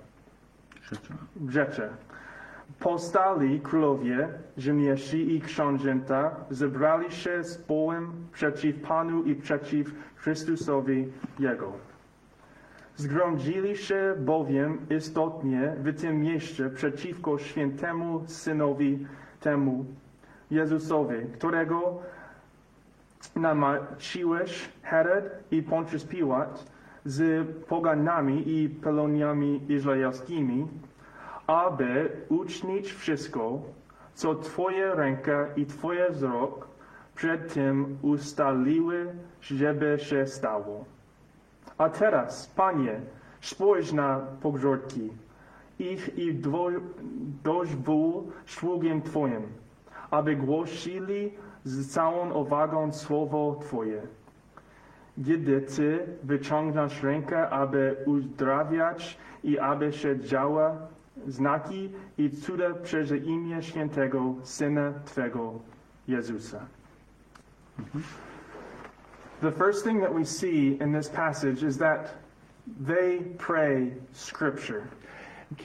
rzeczy. 1.50 1.90
Powstali 2.80 3.60
królowie, 3.60 4.30
rzemieśli 4.58 5.36
i 5.36 5.42
książęta, 5.42 6.36
zebrali 6.50 7.12
się 7.12 7.44
z 7.44 7.58
bołem 7.58 8.12
przeciw 8.32 8.82
Panu 8.82 9.24
i 9.24 9.36
przeciw 9.36 9.94
Chrystusowi 10.16 11.08
Jego. 11.40 11.74
Zgromadzili 12.96 13.78
się 13.78 14.16
bowiem 14.20 14.78
istotnie 14.98 15.76
w 15.78 16.02
tym 16.02 16.22
mieście 16.22 16.70
przeciwko 16.70 17.38
świętemu 17.38 18.24
Synowi 18.28 19.08
temu, 19.40 19.86
Jezusowi, 20.54 21.16
którego 21.34 22.00
namaciłeś 23.36 24.70
Herod 24.84 25.24
i 25.52 25.62
Pontius 25.64 26.04
Piłat 26.04 26.66
z 27.06 27.48
poganami 27.68 28.44
i 28.50 28.70
peloniami 28.70 29.62
izraelskimi, 29.70 30.68
aby 31.48 32.10
ucznić 32.30 32.92
wszystko, 32.94 33.62
co 34.14 34.36
Twoja 34.36 34.96
ręka 34.96 35.48
i 35.56 35.66
Twoje 35.66 36.10
wzrok 36.10 36.68
przed 37.16 37.54
tym 37.54 37.98
ustaliły, 38.02 39.06
żeby 39.42 39.98
się 40.00 40.28
stało. 40.28 40.86
A 41.78 41.90
teraz, 41.90 42.48
Panie, 42.56 43.00
spójrz 43.42 43.92
na 43.94 44.20
pogrzordki 44.42 45.10
ich 45.80 46.18
i 46.18 46.34
dwo- 46.36 46.70
doźwól 47.44 48.24
sługiem 48.46 49.02
Twoim, 49.02 49.42
aby 50.14 50.36
głosili 50.36 51.32
z 51.64 51.92
całą 51.92 52.34
uwagą 52.34 52.94
słowo 52.94 53.60
Twoje. 53.62 54.02
Gdy 55.18 55.62
Ty 55.62 56.06
wyciągniesz 56.24 57.04
rękę, 57.04 57.50
aby 57.50 57.96
uzdrawiać 58.06 59.18
i 59.44 59.60
aby 59.60 59.94
się 59.94 60.20
działa 60.20 60.78
znaki 61.28 61.90
i 62.18 62.30
cuda 62.30 62.74
przez 62.74 63.12
imię 63.12 63.62
świętego 63.62 64.36
Syna 64.44 64.94
Twego 65.06 65.60
Jezusa. 66.08 66.60
The 69.42 69.52
first 69.52 69.84
thing 69.84 70.02
that 70.02 70.14
we 70.14 70.26
see 70.26 70.78
in 70.82 70.94
this 70.94 71.10
passage 71.10 71.64
is 71.68 71.78
that 71.78 72.16
they 72.88 73.20
pray 73.38 73.92
Scripture. 74.12 74.84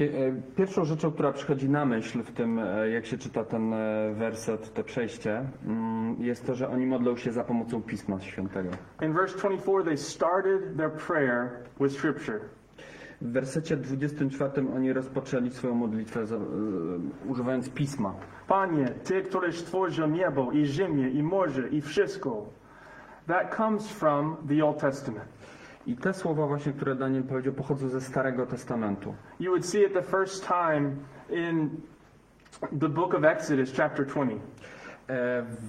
E, 0.00 0.54
Pierwszą 0.56 0.84
rzeczą, 0.84 1.10
która 1.10 1.32
przychodzi 1.32 1.68
na 1.68 1.84
myśl 1.84 2.22
w 2.22 2.32
tym, 2.32 2.58
e, 2.58 2.90
jak 2.90 3.06
się 3.06 3.18
czyta 3.18 3.44
ten 3.44 3.72
e, 3.72 4.14
werset, 4.14 4.74
to 4.74 4.84
przejście, 4.84 5.44
mm, 5.66 6.16
jest 6.18 6.46
to, 6.46 6.54
że 6.54 6.68
oni 6.68 6.86
modlą 6.86 7.16
się 7.16 7.32
za 7.32 7.44
pomocą 7.44 7.82
Pisma 7.82 8.20
Świętego. 8.20 8.70
In 9.02 9.12
verse 9.12 9.38
24, 9.38 9.84
they 9.84 9.96
started 9.96 10.76
their 10.76 10.90
prayer 10.90 11.50
with 11.80 11.94
Scripture. 11.94 12.40
W 13.20 13.32
wersecie 13.32 13.76
24 13.76 14.66
oni 14.76 14.92
rozpoczęli 14.92 15.50
swoją 15.50 15.74
modlitwę 15.74 16.24
używając 17.28 17.70
Pisma. 17.70 18.14
Panie, 18.48 18.88
Ty, 19.04 19.22
któryś 19.22 19.58
stworzył 19.58 20.06
niebo 20.06 20.52
i 20.52 20.66
ziemię 20.66 21.10
i 21.10 21.22
morze 21.22 21.68
i 21.68 21.80
wszystko. 21.80 22.46
That 23.26 23.56
comes 23.56 23.88
from 23.88 24.36
the 24.48 24.64
Old 24.64 24.78
Testament. 24.78 25.28
I 25.88 25.96
te 25.96 26.14
słowa 26.14 26.46
właśnie, 26.46 26.72
które 26.72 26.94
Daniel 26.94 27.22
powiedział, 27.24 27.52
pochodzą 27.52 27.88
ze 27.88 28.00
Starego 28.00 28.46
Testamentu. 28.46 29.14
You 29.40 29.50
would 29.50 29.66
see 29.66 29.82
it 29.82 29.92
the 29.94 30.02
first 30.02 30.46
time 30.48 30.90
in 31.30 31.70
the 32.80 32.88
book 32.88 33.14
of 33.14 33.24
Exodus, 33.24 33.72
chapter 33.76 34.06
20. 34.06 34.34
E, 34.36 34.38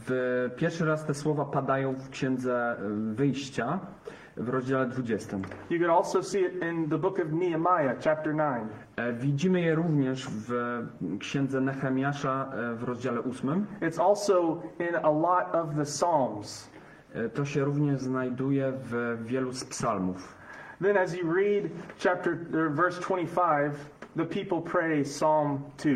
W 0.08 0.50
pierwszy 0.56 0.86
raz 0.86 1.06
te 1.06 1.14
słowa 1.14 1.46
padają 1.46 1.94
w 1.94 2.10
Księdze 2.10 2.72
e, 2.72 2.76
Wyjścia 3.16 3.80
w 4.38 4.50
rozdziale 4.50 4.86
20. 4.88 5.38
You 5.70 5.80
could 5.80 5.92
also 5.98 6.24
see 6.24 6.40
it 6.42 6.64
in 6.64 6.90
the 6.90 6.98
book 6.98 7.20
of 7.20 7.32
Nehemiah, 7.32 7.96
chapter 8.04 8.34
9. 8.36 8.48
E, 8.96 9.14
Widzimy 9.14 9.62
je 9.62 9.76
również 9.76 10.28
w 10.30 10.52
Księdze 11.20 11.62
Nehemiasza 11.62 12.52
w 12.76 12.84
rozdziale 12.84 13.20
8. 13.20 13.66
It's 13.82 14.02
also 14.02 14.62
in 14.80 14.96
a 14.96 15.10
lot 15.12 15.56
of 15.56 15.76
the 15.76 15.86
Psalms. 15.86 16.70
E, 17.14 17.30
To 17.30 17.46
się 17.46 17.64
również 17.64 18.02
znajduje 18.02 18.74
w 18.76 19.18
wielu 19.26 19.52
z 19.52 19.66
psalmów. 19.66 20.40
Then, 20.82 20.98
as 20.98 21.14
you 21.14 21.34
read 21.34 21.64
chapter 22.04 22.38
or 22.56 22.72
verse 22.72 23.02
25, 23.02 23.74
the 24.16 24.26
people 24.26 24.62
pray 24.72 25.04
Psalm 25.04 25.60
2. 25.78 25.90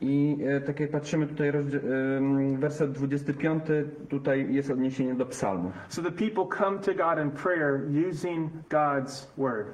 I 0.00 0.36
e, 0.46 0.60
tak 0.60 0.80
jak 0.80 0.90
patrzymy 0.90 1.26
tutaj, 1.26 1.48
em, 1.48 2.56
werset 2.56 2.92
25, 2.92 3.62
tutaj 4.08 4.54
jest 4.54 4.70
odniesienie 4.70 5.14
do 5.14 5.26
psalmu. 5.26 5.72
So 5.88 6.02
the 6.02 6.10
people 6.10 6.58
come 6.58 6.78
to 6.78 6.94
God 6.94 7.24
in 7.24 7.30
prayer 7.30 7.80
using 8.10 8.50
God's 8.70 9.26
word. 9.38 9.66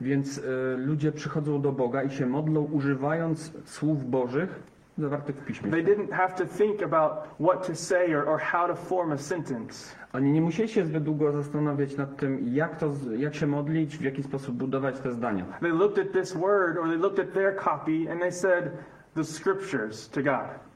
Więc 0.00 0.38
e, 0.38 0.42
ludzie 0.76 1.12
przychodzą 1.12 1.60
do 1.62 1.72
Boga 1.72 2.02
i 2.02 2.10
się 2.10 2.26
modlą 2.26 2.60
używając 2.60 3.52
słów 3.64 4.10
Bożych 4.10 4.62
zawartych 4.98 5.36
w 5.36 5.44
Piśmie. 5.44 5.70
They 5.70 5.84
didn't 5.84 6.12
have 6.12 6.34
to 6.34 6.46
think 6.46 6.82
about 6.82 7.12
what 7.40 7.66
to 7.66 7.74
say 7.74 8.14
or, 8.14 8.28
or 8.28 8.40
how 8.40 8.66
to 8.68 8.76
form 8.76 9.12
a 9.12 9.18
sentence. 9.18 9.96
Oni 10.12 10.32
nie 10.32 10.40
musieli 10.40 10.68
się 10.68 10.84
zbyt 10.84 11.04
długo 11.04 11.32
zastanawiać 11.32 11.96
nad 11.96 12.16
tym, 12.16 12.40
jak, 12.46 12.76
to, 12.76 12.92
jak 13.16 13.34
się 13.34 13.46
modlić, 13.46 13.98
w 13.98 14.02
jaki 14.02 14.22
sposób 14.22 14.56
budować 14.56 15.00
te 15.00 15.12
zdania. 15.12 15.44
They 15.60 15.72
looked 15.72 16.06
at 16.06 16.12
this 16.12 16.34
word 16.34 16.78
or 16.78 16.88
they 16.88 16.98
looked 16.98 17.18
at 17.18 17.34
their 17.34 17.56
copy 17.56 18.10
and 18.10 18.20
they 18.20 18.32
said 18.32 18.70
the 19.14 19.24
scriptures 19.24 20.08
to 20.08 20.22
God. 20.22 20.68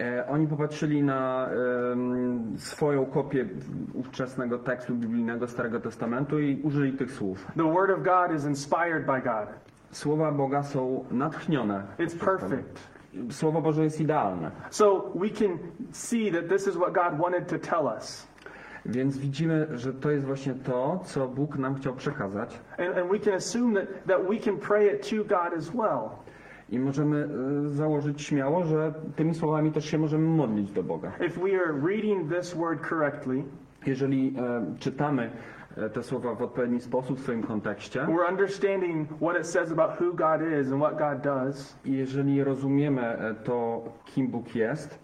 E, 0.00 0.26
oni 0.28 0.46
popatrzyli 0.46 1.02
na 1.02 1.48
em, 1.92 2.54
swoją 2.58 3.06
kopię 3.06 3.46
ówczesnego 3.94 4.58
tekstu 4.58 4.94
biblijnego 4.94 5.48
Starego 5.48 5.80
Testamentu 5.80 6.40
i 6.40 6.62
użyli 6.62 6.92
tych 6.92 7.12
słów. 7.12 7.46
The 7.56 7.72
word 7.72 7.90
of 7.90 8.02
God 8.02 8.36
is 8.36 8.44
inspired 8.44 9.06
by 9.06 9.20
God. 9.20 9.48
Słowa 9.90 10.32
Boga 10.32 10.62
są 10.62 11.04
natchnione. 11.10 11.82
It's 11.98 12.24
perfect. 12.24 12.91
Słowo 13.30 13.62
Boże 13.62 13.84
jest 13.84 14.00
idealne. 14.00 14.50
So 14.70 15.12
we 15.14 15.30
can 15.30 15.58
see 15.92 16.32
that 16.32 16.48
this 16.48 16.66
is 16.66 16.74
what 16.76 16.92
God 16.92 17.20
wanted 17.20 17.48
to 17.48 17.58
tell 17.58 17.84
us. 17.96 18.26
Więc 18.86 19.18
widzimy, 19.18 19.68
że 19.74 19.92
to 19.92 20.10
jest 20.10 20.26
właśnie 20.26 20.54
to, 20.54 21.00
co 21.04 21.28
Bóg 21.28 21.58
nam 21.58 21.74
chciał 21.74 21.94
przekazać. 21.94 22.60
And, 22.78 22.98
and 22.98 23.10
we 23.10 23.18
can 23.18 23.34
assume 23.34 23.80
that, 23.80 24.04
that 24.06 24.28
we 24.28 24.36
can 24.36 24.56
pray 24.56 24.94
it 24.94 25.10
to 25.10 25.16
God 25.16 25.58
as 25.58 25.70
well. 25.70 26.08
I 26.70 26.78
możemy 26.78 27.28
e, 27.64 27.68
założyć 27.68 28.22
śmiało, 28.22 28.64
że 28.64 28.92
tymi 29.16 29.34
słowami 29.34 29.72
też 29.72 29.84
się 29.84 29.98
możemy 29.98 30.26
modlić 30.28 30.72
do 30.72 30.82
Boga. 30.82 31.12
If 31.26 31.40
we 31.40 31.60
are 31.60 31.72
reading 31.86 32.32
this 32.34 32.54
word 32.54 32.88
correctly, 32.88 33.44
Jeżeli 33.86 34.34
e, 34.38 34.64
czytamy 34.78 35.30
te 35.92 36.02
słowa 36.02 36.34
w 36.34 36.42
odpowiedni 36.42 36.80
sposób 36.80 37.18
w 37.18 37.22
swoim 37.22 37.42
kontekście 37.42 38.00
we're 38.00 38.30
understanding 38.30 39.08
what 39.20 39.40
it 39.40 39.46
says 39.46 39.72
about 39.72 40.00
who 40.00 40.12
God 40.14 40.40
is 40.60 40.72
and 40.72 40.82
what 40.82 40.98
God 40.98 41.20
does, 41.24 41.76
i 41.84 41.92
jeżeli 41.92 42.44
rozumiemy 42.44 43.02
e, 43.02 43.34
to, 43.34 43.82
kim 44.04 44.28
Bóg 44.28 44.54
jest 44.54 44.98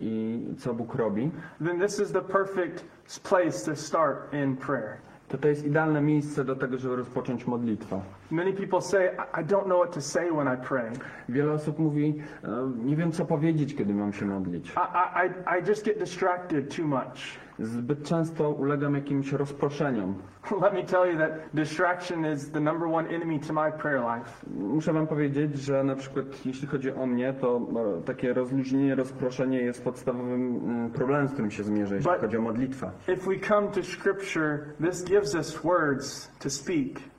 i 0.00 0.40
co 0.58 0.74
Bóg 0.74 0.94
robi, 0.94 1.30
then 1.64 1.80
this 1.80 2.00
is 2.00 2.12
the 2.12 2.22
perfect 2.22 2.84
place 3.22 3.64
to 3.70 3.76
start 3.76 4.34
in 4.34 4.56
prayer. 4.56 4.96
to 5.28 5.38
to 5.38 5.48
jest 5.48 5.64
idealne 5.66 6.00
miejsce 6.00 6.44
do 6.44 6.56
tego, 6.56 6.78
żeby 6.78 6.96
rozpocząć 6.96 7.46
modlitwę. 7.46 8.00
Many 8.30 8.52
people 8.52 8.80
say, 8.80 9.10
I 9.40 9.44
don't 9.44 9.64
know 9.64 9.80
what 9.82 9.94
to 9.94 10.00
say 10.00 10.30
when 10.30 10.54
I 10.54 10.66
pray. 10.68 10.90
Wiele 11.28 11.52
osób 11.52 11.78
mówi, 11.78 12.22
e, 12.44 12.48
nie 12.84 12.96
wiem 12.96 13.12
co 13.12 13.24
powiedzieć, 13.24 13.74
kiedy 13.74 13.94
mam 13.94 14.12
się 14.12 14.26
modlić. 14.26 14.72
I, 14.72 15.26
I- 15.26 15.60
I 15.60 15.68
just 15.68 15.84
get 15.84 15.98
distracted 15.98 16.76
too 16.76 16.86
much. 16.86 17.38
Zbyt 17.58 18.02
często 18.02 18.50
ulegam 18.50 18.94
jakimś 18.94 19.32
rozproszeniom. 19.32 20.14
Let 20.62 20.72
me 20.72 20.82
tell 20.82 21.12
you 21.12 21.18
that 21.18 21.30
distraction 21.54 22.26
is 22.32 22.50
the 22.50 22.60
number 22.60 22.88
one 22.88 23.08
enemy 23.08 23.38
to 23.38 23.52
my 23.52 23.72
prayer 23.72 24.00
life. 24.00 24.46
Muszę 24.56 24.92
wam 24.92 25.06
powiedzieć, 25.06 25.58
że 25.58 25.84
na 25.84 25.96
przykład 25.96 26.46
jeśli 26.46 26.68
chodzi 26.68 26.92
o 26.92 27.06
mnie, 27.06 27.32
to 27.32 27.60
e, 27.98 28.02
takie 28.02 28.32
rozluźnienie, 28.34 28.94
rozproszenie 28.94 29.58
jest 29.58 29.84
podstawowym 29.84 30.56
mm, 30.56 30.90
problemem, 30.90 31.28
z 31.28 31.32
którym 31.32 31.50
się 31.50 31.62
zmierzę, 31.64 31.94
jeśli 31.94 32.10
But- 32.10 32.20
chodzi 32.20 32.36
o 32.36 32.40
modlitwę. 32.40 32.90
If 33.08 33.30
we 33.30 33.38
come 33.48 33.68
to 33.68 33.82
Scripture, 33.82 34.58
this 34.84 35.04
gives 35.04 35.34
us 35.34 35.62
words 35.62 36.30
to 36.38 36.50
speak. 36.50 37.11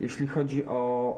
Jeśli 0.00 0.26
chodzi 0.26 0.66
o, 0.66 0.70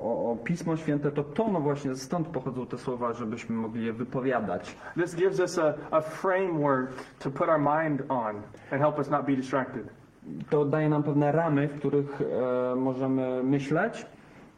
o, 0.03 0.33
o 0.33 0.37
Pismo 0.37 0.77
Święte, 0.77 1.11
to 1.13 1.25
to 1.25 1.49
no 1.49 1.61
właśnie 1.61 1.97
stąd 1.97 2.29
pochodzą 2.29 2.67
te 2.67 2.79
słowa, 2.79 3.13
żebyśmy 3.13 3.57
mogli 3.57 3.87
je 3.87 3.93
wypowiadać. 3.93 4.77
This 4.95 5.15
gives 5.15 5.41
us 5.41 5.59
a, 5.59 5.75
a 5.91 6.01
framework 6.01 6.91
to 7.19 7.31
put 7.31 7.49
our 7.49 7.59
mind 7.59 8.03
on 8.09 8.37
and 8.73 8.83
help 8.83 8.99
us 8.99 9.11
not 9.11 9.27
be 9.27 9.37
distracted. 9.37 9.89
To 10.51 10.65
daje 10.65 10.89
nam 10.89 11.03
pewne 11.03 11.33
ramy, 11.33 11.69
w 11.69 11.79
których 11.79 12.21
e, 12.73 12.77
możemy 12.77 13.43
myśleć, 13.43 14.07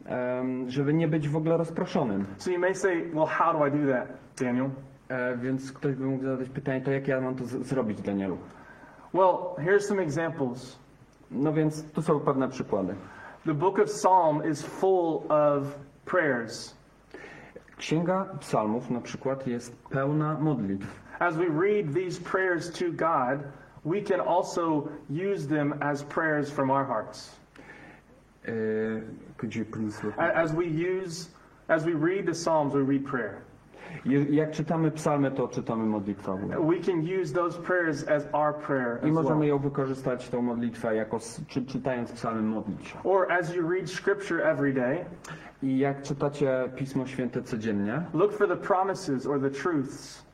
em, 0.05 0.69
żeby 0.69 0.93
nie 0.93 1.07
być 1.07 1.29
w 1.29 1.35
ogóle 1.35 1.57
rozproszonym. 1.57 2.25
So 2.37 2.51
you 2.51 2.59
may 2.59 2.75
say, 2.75 3.11
well, 3.13 3.25
how 3.25 3.59
do 3.59 3.67
I 3.67 3.71
do 3.71 3.93
that, 3.93 4.07
Daniel? 4.39 4.69
E, 5.09 5.37
więc 5.37 5.71
ktoś 5.71 5.95
by 5.95 6.05
mógł 6.05 6.23
zadać 6.23 6.49
pytanie, 6.49 6.81
to 6.81 6.91
jak 6.91 7.07
ja 7.07 7.21
mam 7.21 7.35
to 7.35 7.45
zrobić, 7.45 8.01
Danielu? 8.01 8.37
Well, 9.13 9.35
here's 9.57 9.79
some 9.79 10.01
examples. 10.01 10.79
No 11.31 11.53
więc 11.53 11.91
tu 11.91 12.01
są 12.01 12.19
pewne 12.19 12.49
przykłady. 12.49 12.95
The 13.43 13.53
book 13.55 13.79
of 13.79 13.89
Psalm 13.89 14.43
is 14.43 14.61
full 14.61 15.25
of 15.31 15.75
prayers. 16.05 16.75
Księga 17.77 18.25
Psalmów 18.39 18.89
na 18.89 19.01
przykład 19.01 19.47
jest 19.47 19.75
pełna 19.89 20.37
modlitw. 20.39 20.85
As 21.19 21.35
we 21.35 21.45
read 21.45 21.93
these 21.93 22.19
prayers 22.19 22.69
to 22.69 22.91
God, 22.91 23.43
we 23.83 24.01
can 24.01 24.19
also 24.19 24.89
use 25.09 25.47
them 25.47 25.73
as 25.81 26.03
prayers 26.03 26.51
from 26.51 26.69
our 26.69 26.85
hearts. 26.85 27.31
E, 28.47 28.51
could 29.37 29.55
you 29.55 29.65
please 29.65 30.03
repeat? 30.03 30.19
As 30.19 30.53
we 30.53 30.67
use, 30.67 31.29
as 31.67 31.83
we 31.83 31.93
read 31.93 32.25
the 32.27 32.35
Psalms, 32.35 32.73
we 32.73 32.81
read 32.81 33.05
prayer. 33.05 33.41
Je- 34.05 34.23
Jak 34.35 34.51
czytamy 34.51 34.91
psalmy, 34.91 35.31
to 35.31 35.47
czytamy 35.47 35.85
modlitwę. 35.85 36.37
We 36.69 36.79
can 36.79 36.99
use 37.21 37.33
those 37.33 37.59
prayers 37.61 38.07
as 38.07 38.27
our 38.33 38.53
prayer 38.55 38.99
I 39.03 39.07
as 39.07 39.13
możemy 39.13 39.39
well. 39.39 39.49
ją 39.49 39.57
wykorzystać, 39.59 40.29
tą 40.29 40.41
modlitwę, 40.41 40.95
jako 40.95 41.17
s- 41.17 41.41
czy, 41.47 41.65
czytając 41.65 42.11
psalmy 42.11 42.41
modlić 42.41 42.87
się. 42.87 42.99
Or 43.03 43.31
as 43.31 43.55
you 43.55 43.69
read 43.69 43.89
Scripture 43.89 44.41
every 44.47 44.73
day, 44.73 45.05
I 45.63 45.77
jak 45.79 46.01
czytacie 46.01 46.69
Pismo 46.75 47.05
Święte 47.07 47.41
codziennie, 47.43 48.01
look 48.13 48.33
for 48.33 48.47
the 48.47 48.55
promises 48.57 49.25
or 49.27 49.41
the 49.41 49.49
truths 49.51 50.25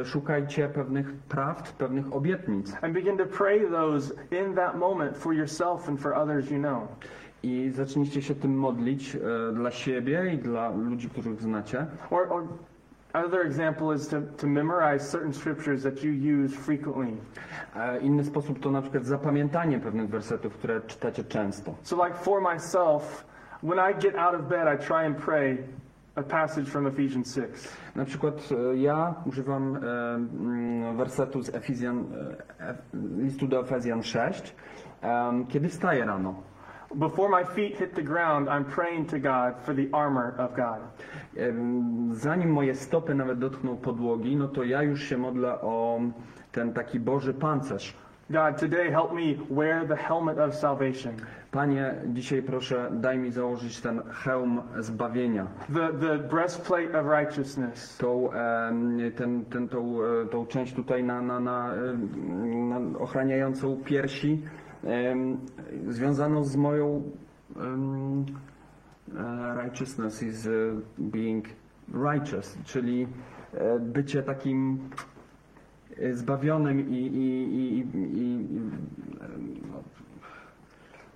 e, 0.00 0.04
szukajcie 0.04 0.68
pewnych 0.68 1.12
prawd, 1.12 1.72
pewnych 1.72 2.12
obietnic 2.16 2.72
and 2.82 2.94
begin 2.94 3.16
to 3.18 3.26
pray 3.26 3.70
those 3.70 4.14
in 4.30 4.54
that 4.54 4.76
moment 4.78 5.18
for 5.18 5.34
yourself 5.34 5.88
and 5.88 6.00
for 6.00 6.14
others 6.14 6.50
you 6.50 6.58
know. 6.58 6.80
I 7.44 7.70
zacznijcie 7.70 8.22
się 8.22 8.34
tym 8.34 8.54
modlić 8.58 9.16
e, 9.16 9.18
dla 9.52 9.70
siebie 9.70 10.32
i 10.34 10.38
dla 10.38 10.70
ludzi, 10.70 11.10
których 11.10 11.40
znacie. 11.42 11.86
Or, 12.10 12.26
or 12.32 12.42
another 13.12 13.46
example 13.46 13.96
is 13.96 14.08
to, 14.08 14.16
to 14.36 14.46
memorize 14.46 15.10
certain 15.10 15.32
scriptures 15.32 15.82
that 15.82 16.04
you 16.04 16.42
use 16.44 16.56
frequently. 16.56 17.16
E, 17.76 18.00
Inny 18.00 18.24
sposób 18.24 18.60
to 18.60 18.70
na 18.70 18.82
przykład 18.82 19.06
zapamiętanie 19.06 19.80
pewnych 19.80 20.08
wersetów, 20.08 20.54
które 20.54 20.80
czytacie 20.80 21.24
często. 21.24 21.74
So, 21.82 22.06
like 22.06 22.18
for 22.18 22.42
myself, 22.54 23.24
when 23.62 23.78
I 23.90 24.02
get 24.02 24.16
out 24.16 24.34
of 24.34 24.48
bed, 24.48 24.80
I 24.80 24.86
try 24.86 25.06
and 25.06 25.16
pray 25.16 25.58
a 26.16 26.22
passage 26.22 26.66
from 26.68 26.86
Ephesians 26.86 27.34
6. 27.34 27.68
Na 27.96 28.04
przykład 28.04 28.48
e, 28.72 28.76
ja 28.76 29.14
używam 29.26 29.76
e, 29.76 29.80
mm, 30.14 30.96
wersetu 30.96 31.42
z 31.42 31.54
Efizjan, 31.54 32.04
e, 32.60 32.74
listu 33.22 33.46
do 33.46 33.60
Efezjan 33.60 34.02
6, 34.02 34.54
em, 35.02 35.46
kiedy 35.46 35.68
wstaję 35.68 36.04
rano. 36.04 36.34
Before 36.98 37.28
my 37.28 37.44
feet 37.44 37.78
hit 37.78 37.94
the 37.94 38.02
ground, 38.02 38.48
I'm 38.48 38.64
praying 38.64 39.06
to 39.06 39.18
God 39.18 39.54
for 39.64 39.74
the 39.74 39.88
armor 39.92 40.34
of 40.38 40.54
God. 40.56 40.80
Zanim 42.12 42.50
moje 42.50 42.74
stopy 42.74 43.14
nawet 43.14 43.38
dotkną 43.38 43.76
podłogi, 43.76 44.36
no 44.36 44.48
to 44.48 44.64
ja 44.64 44.82
już 44.82 45.02
się 45.02 45.18
modlę 45.18 45.60
o 45.60 46.00
ten 46.52 46.72
taki 46.72 47.00
Boży 47.00 47.34
pancerz. 47.34 47.94
God, 48.30 48.58
today 48.58 48.90
help 48.90 49.12
me 49.12 49.34
wear 49.50 49.86
the 49.88 49.96
helmet 49.96 50.38
of 50.38 50.54
salvation, 50.54 51.12
Panie, 51.50 51.94
dzisiaj 52.06 52.42
proszę 52.42 52.90
daj 52.92 53.18
mi 53.18 53.30
założyć 53.30 53.80
ten 53.80 54.02
hełm 54.24 54.62
zbawienia, 54.78 55.46
the, 55.74 56.06
the 56.06 56.18
breastplate 56.18 57.00
of 57.00 57.06
righteousness, 57.06 57.98
tą, 57.98 58.30
ten, 59.16 59.44
ten, 59.50 59.68
tą, 59.68 59.98
e, 60.02 60.26
tą 60.26 60.46
część 60.46 60.74
tutaj 60.74 61.04
na, 61.04 61.22
na, 61.22 61.40
na, 61.40 61.74
em, 61.74 62.68
na 62.68 62.98
ochraniającą 62.98 63.76
piersi, 63.84 64.42
związaną 65.88 66.44
z 66.44 66.56
moją 66.56 67.02
e, 67.56 69.54
righteousness 69.62 70.22
is 70.22 70.46
e, 70.46 70.50
being 70.98 71.44
righteous, 71.94 72.58
czyli 72.64 73.08
e, 73.54 73.78
bycie 73.78 74.22
takim 74.22 74.78
zbawionym 76.12 76.90
i, 76.90 76.94
i, 76.94 77.78
i, 77.78 77.78
i, 78.20 78.60
no, 79.72 79.82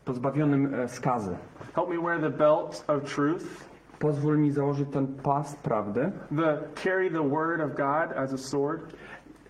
pozbawionym 0.05 0.89
skazy. 0.89 1.37
help 1.75 1.89
me 1.91 1.99
wear 1.99 2.21
the 2.21 2.31
belt 2.31 2.85
of 2.89 3.15
truth, 3.15 3.69
Pozwól 3.99 4.39
mi 4.39 4.51
założyć 4.51 4.89
ten 4.93 5.07
pas 5.07 5.57
prawdy, 5.57 6.13
the 6.37 6.59
carry 6.75 7.11
the 7.11 7.29
word 7.29 7.61
of 7.61 7.77
God 7.77 8.17
as 8.17 8.33
a 8.33 8.39
sword, 8.39 8.93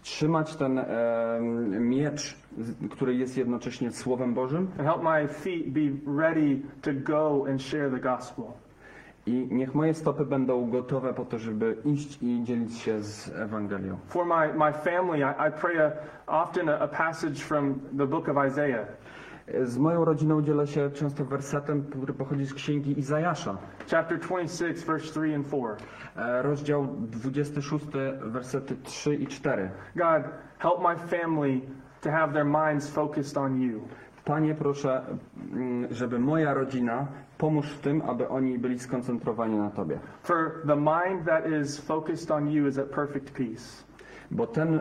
trzymać 0.03 0.57
ten 0.57 0.79
em, 0.79 1.89
miecz, 1.89 2.37
który 2.91 3.15
jest 3.15 3.37
jednocześnie 3.37 3.91
Słowem 3.93 4.35
Bożym 4.35 4.69
and 4.79 4.89
help 4.89 5.03
my 5.03 5.29
feet 5.29 5.69
be 5.69 6.13
ready 6.23 6.61
to 6.83 6.91
go 6.95 7.45
and 7.51 7.63
share 7.63 7.91
the 7.91 8.01
gospel. 8.01 8.45
i 9.27 9.49
niech 9.51 9.75
moje 9.75 9.95
stopy 9.95 10.25
będą 10.25 10.71
gotowe 10.71 11.15
po 11.15 11.25
to, 11.25 11.39
żeby 11.39 11.77
iść 11.85 12.19
i 12.23 12.43
dzielić 12.45 12.79
się 12.79 13.03
z 13.03 13.29
Ewangelią. 13.37 13.97
For 14.07 14.27
my, 14.27 14.55
my 14.67 14.73
family, 14.73 15.19
I, 15.19 15.49
I 15.49 15.53
pray 15.61 15.79
a, 15.83 15.93
often 16.27 16.69
a, 16.69 16.79
a 16.79 16.89
passage 16.89 17.35
from 17.35 17.81
the 17.99 18.07
book 18.07 18.29
of 18.29 18.37
Isaiah. 18.49 18.87
Z 19.65 19.79
moją 19.79 20.05
rodziną 20.05 20.43
dzielę 20.43 20.67
się 20.67 20.91
często 20.91 21.25
wersetem, 21.25 21.85
który 21.91 22.13
pochodzi 22.15 22.47
z 22.47 22.55
księgi 22.55 22.99
Izajasza. 22.99 23.57
chapter 23.91 24.19
26, 24.19 24.85
verse 24.87 25.07
3 25.11 25.35
and 25.35 25.47
4. 25.47 25.65
E, 26.17 26.43
Rozdział 26.43 26.87
26, 27.01 27.85
wersety 28.23 28.77
3 28.83 29.15
i 29.15 29.27
4. 29.27 29.71
God, 29.97 30.23
help 30.59 30.79
my 30.83 30.97
family 31.19 31.61
to 32.01 32.11
have 32.11 32.33
their 32.33 32.45
minds 32.45 32.91
focused 32.91 33.37
on 33.37 33.61
you. 33.61 33.81
Panie, 34.25 34.55
proszę, 34.55 35.03
mm, 35.53 35.95
żeby 35.95 36.19
moja 36.19 36.55
rodzina, 36.55 37.07
pomóż 37.39 37.67
w 37.71 37.81
tym, 37.81 38.03
aby 38.03 38.29
oni 38.29 38.59
byli 38.59 38.79
skoncentrowani 38.79 39.59
na 39.59 39.71
Tobie. 39.71 39.99
For 40.23 40.63
the 40.67 40.77
mind 40.77 41.25
that 41.27 41.45
is 41.63 41.81
focused 41.81 42.31
on 42.31 42.51
you 42.51 42.67
is 42.67 42.79
at 42.79 42.87
perfect 42.91 43.31
peace. 43.31 43.85
Bo 44.31 44.47
ten 44.47 44.75
e, 44.75 44.81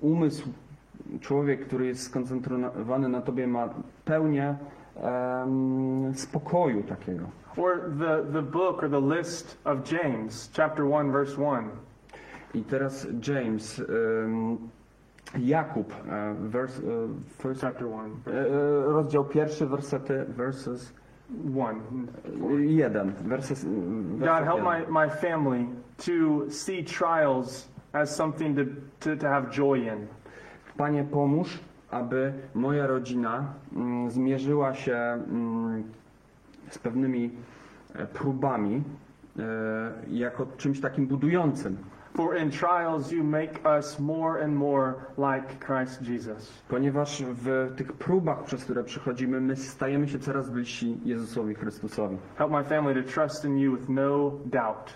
umysł, 0.00 0.48
człowiek, 1.20 1.66
który 1.66 1.86
jest 1.86 2.02
skoncentrowany 2.02 3.08
na 3.08 3.20
Tobie, 3.20 3.46
ma 3.46 3.68
pełnię 4.04 4.56
spokoju 6.14 6.82
takiego. 6.82 7.24
Or 7.56 7.80
the, 7.98 8.32
the 8.32 8.42
book 8.42 8.82
or 8.82 8.88
the 8.88 9.16
list 9.16 9.58
of 9.64 9.92
James, 9.92 10.50
chapter 10.56 10.84
1, 10.84 11.12
verse 11.12 11.36
1. 11.36 11.70
I 12.54 12.62
teraz 12.62 13.06
James, 13.28 13.82
Jakub, 15.38 15.92
e, 15.92 16.34
vers, 16.34 16.78
e, 16.78 16.82
first, 17.38 17.60
Chapter 17.60 17.86
1. 17.86 18.10
e, 18.26 18.30
e, 18.30 18.82
rozdział 18.84 19.24
pierwszy, 19.24 19.66
wersety, 19.66 20.24
verses 20.28 20.92
1. 21.44 22.06
Jeden, 22.58 23.12
werset, 23.24 23.64
God, 24.18 24.44
help 24.44 24.62
my, 24.62 25.02
my 25.04 25.10
family 25.10 25.66
to 25.96 26.50
see 26.50 26.84
trials 26.84 27.68
as 27.92 28.16
something 28.16 28.56
to, 28.56 28.64
to, 29.00 29.16
to 29.16 29.28
have 29.28 29.50
joy 29.50 29.78
in. 29.78 30.06
Panie, 30.76 31.04
pomóż, 31.04 31.58
aby 31.90 32.32
moja 32.54 32.86
rodzina 32.86 33.54
mm, 33.72 34.10
zmierzyła 34.10 34.74
się 34.74 34.96
mm, 34.96 35.84
z 36.70 36.78
pewnymi 36.78 37.30
e, 37.94 38.06
próbami 38.06 38.82
e, 39.38 39.42
jako 40.10 40.46
czymś 40.56 40.80
takim 40.80 41.06
budującym. 41.06 41.76
For 42.14 42.36
in 42.36 42.50
trials 42.50 43.10
you 43.12 43.24
make 43.24 43.66
us 43.78 43.98
more 43.98 44.42
and 44.42 44.56
more 44.56 44.94
like 45.16 45.58
Christ 45.66 46.02
Jesus. 46.02 46.62
Ponieważ 46.68 47.22
w 47.22 47.72
tych 47.76 47.92
próbach, 47.92 48.44
przez 48.44 48.64
które 48.64 48.84
przechodzimy, 48.84 49.40
my 49.40 49.56
stajemy 49.56 50.08
się 50.08 50.18
coraz 50.18 50.50
bliżsi 50.50 51.00
Jezusowi 51.04 51.54
Chrystusowi. 51.54 52.16
Help 52.36 52.50
my 52.52 52.64
family 52.64 53.02
to 53.02 53.10
trust 53.12 53.44
in 53.44 53.58
you 53.58 53.76
with 53.76 53.88
no 53.88 54.32
doubt. 54.44 54.94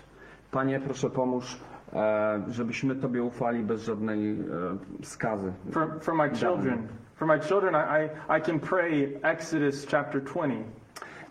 Panie, 0.51 0.79
proszę 0.79 1.09
pomóż, 1.09 1.59
e, 1.93 2.43
żebyśmy 2.47 2.95
Tobie 2.95 3.23
ufali 3.23 3.63
bez 3.63 3.83
żadnej 3.83 4.31
e, 4.31 5.05
skazy. 5.05 5.53
For, 5.71 5.99
for 6.01 6.15
my 6.15 6.29
children, 6.29 6.87
for 7.15 7.27
my 7.27 7.39
children, 7.39 7.75
I, 7.75 8.05
I, 8.05 8.37
I 8.37 8.41
can 8.41 8.59
pray 8.59 9.19
Exodus 9.23 9.87
chapter 9.91 10.23
20. 10.23 10.55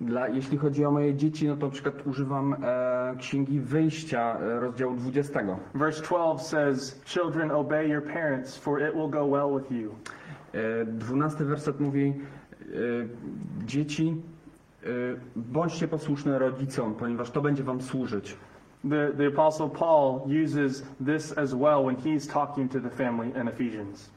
Dla, 0.01 0.29
jeśli 0.29 0.59
chodzi 0.59 0.85
o 0.85 0.91
moje 0.91 1.15
dzieci, 1.15 1.49
no 1.49 1.57
to 1.57 1.67
na 1.67 1.73
przykład 1.73 2.07
używam 2.07 2.57
e, 2.63 3.17
Księgi 3.19 3.61
Wyjścia, 3.61 4.39
e, 4.41 4.61
rozdziału 4.61 4.95
20. 4.97 5.41
Verse 5.75 6.03
12 6.03 6.49
says, 6.49 7.01
Children, 7.05 7.51
obey 7.51 7.89
your 7.89 8.03
parents, 8.03 8.59
for 8.59 8.81
it 8.81 8.95
will 8.95 9.11
go 9.11 9.27
well 9.27 9.61
with 9.61 9.71
you. 9.71 9.95
E, 10.55 10.85
12 10.85 11.45
werset 11.45 11.81
mówi, 11.81 12.15
e, 12.61 12.65
dzieci, 13.67 14.23
e, 14.83 14.87
bądźcie 15.37 15.89
posłuszne 15.89 16.39
rodzicom, 16.39 16.95
ponieważ 16.95 17.31
to 17.31 17.41
będzie 17.41 17.63
wam 17.65 17.81
służyć. 17.81 18.37
The, 18.91 19.13
the 19.17 19.27
Apostle 19.27 19.69
Paul 19.69 20.21
uses 20.45 20.85
this 21.07 21.39
as 21.39 21.55
well 21.55 21.85
when 21.85 21.97
he's 21.97 22.33
talking 22.33 22.73
to 22.73 22.81
the 22.81 22.91
family 22.91 23.29
in 23.41 23.49
Ephesians. 23.49 24.16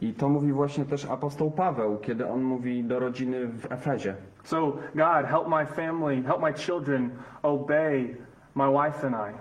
I 0.00 0.12
to 0.14 0.28
mówi 0.28 0.52
właśnie 0.52 0.84
też 0.84 1.04
apostoł 1.04 1.50
Paweł, 1.50 1.98
kiedy 1.98 2.28
on 2.28 2.42
mówi 2.42 2.84
do 2.84 2.98
rodziny 2.98 3.46
w 3.46 3.72
Efezie. 3.72 4.14
So, 4.44 4.72
God, 4.94 5.26
help 5.26 5.48
my 5.48 5.66
family, 5.66 6.22
help 6.22 6.40
my 6.42 6.52
children 6.54 7.10
obey 7.42 8.16
my 8.54 8.64
wife 8.70 9.06
and 9.06 9.16
I. 9.16 9.34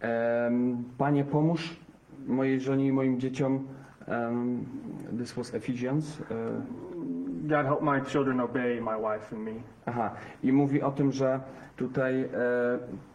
Em, 0.00 0.84
Panie, 0.98 1.24
pomóż 1.24 1.76
mojej 2.26 2.60
żonie 2.60 2.86
i 2.86 2.92
moim 2.92 3.20
dzieciom. 3.20 3.66
em, 4.08 4.64
this 5.18 5.32
was 5.32 5.54
Ephesians. 5.54 6.20
e, 6.20 6.34
God, 7.48 7.66
help 7.66 7.82
my 7.82 8.00
children 8.10 8.40
obey 8.40 8.80
my 8.80 8.96
wife 8.96 9.36
and 9.36 9.44
me. 9.44 9.52
Aha, 9.86 10.10
i 10.42 10.52
mówi 10.52 10.82
o 10.82 10.90
tym, 10.90 11.12
że 11.12 11.40
tutaj 11.76 12.22
e, 12.22 12.28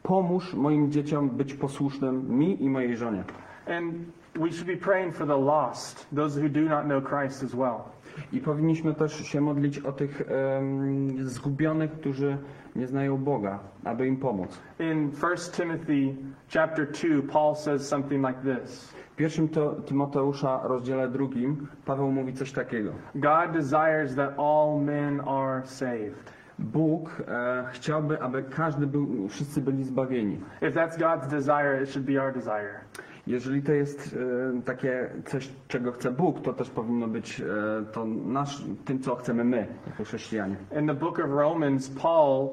pomóż 0.04 0.54
moim 0.54 0.92
dzieciom 0.92 1.30
być 1.30 1.54
posłusznym 1.54 2.38
mi 2.38 2.64
i 2.64 2.70
mojej 2.70 2.98
żonie. 2.98 3.24
And 3.68 3.94
we 4.36 4.52
should 4.52 4.68
be 4.68 4.76
praying 4.76 5.12
for 5.12 5.26
the 5.26 5.38
lost, 5.38 6.06
those 6.12 6.36
who 6.36 6.48
do 6.48 6.62
not 6.62 6.86
know 6.86 7.02
Christ 7.02 7.44
as 7.44 7.54
well. 7.54 7.92
I 8.34 8.40
powinniśmy 8.40 8.94
też 8.94 9.26
się 9.28 9.42
modlić 9.42 9.80
o 9.80 9.92
tych 9.92 10.22
em, 10.22 11.30
zgubionych, 11.30 11.92
którzy 11.92 12.38
nie 12.76 12.88
znają 12.88 13.18
Boga, 13.18 13.60
aby 13.84 14.08
im 14.08 14.18
pomóc. 14.18 14.60
In 14.80 15.12
1 15.12 15.38
Timothy 15.52 16.16
chapter 16.54 16.92
2, 16.92 17.22
Paul 17.34 17.56
says 17.56 17.88
something 17.88 18.28
like 18.28 18.40
this. 18.42 18.94
W 19.14 19.16
pierwszym 19.16 19.50
to, 19.50 19.72
Tymoteusza, 19.72 20.60
rozdziale 20.64 21.10
drugim, 21.10 21.68
Paweł 21.86 22.12
mówi 22.12 22.34
coś 22.34 22.52
takiego. 22.52 22.92
God 23.16 23.52
desires 23.52 24.16
that 24.16 24.40
all 24.40 24.80
men 24.82 25.22
are 25.28 25.66
saved. 25.66 26.32
Bóg 26.60 27.22
e, 27.28 27.64
chciałby, 27.72 28.22
aby 28.22 28.44
każdy 28.44 28.88
był, 28.88 29.28
wszyscy 29.28 29.62
byli 29.62 29.84
zbawieni. 29.84 30.40
If 30.62 30.72
that's 30.72 30.98
God's 30.98 31.28
desire, 31.28 31.84
it 31.84 31.90
should 31.90 32.06
be 32.06 32.24
our 32.24 32.34
desire. 32.34 32.80
Jeżeli 33.28 33.62
to 33.62 33.72
jest 33.72 34.18
e, 34.58 34.62
takie 34.62 35.10
coś, 35.26 35.50
czego 35.68 35.92
chce 35.92 36.12
Bóg, 36.12 36.42
to 36.42 36.54
też 36.54 36.70
powinno 36.70 37.08
być 37.08 37.42
e, 37.42 37.46
to 37.92 38.06
nasz, 38.06 38.64
tym, 38.86 39.00
co 39.00 39.16
chcemy 39.16 39.44
my, 39.44 39.68
jako 39.88 40.04
chrześcijanie. 40.04 40.56
In 40.80 40.88
the 40.88 40.94
book 40.94 41.20
of 41.20 41.30
Romans, 41.30 41.90
Paul 41.90 42.50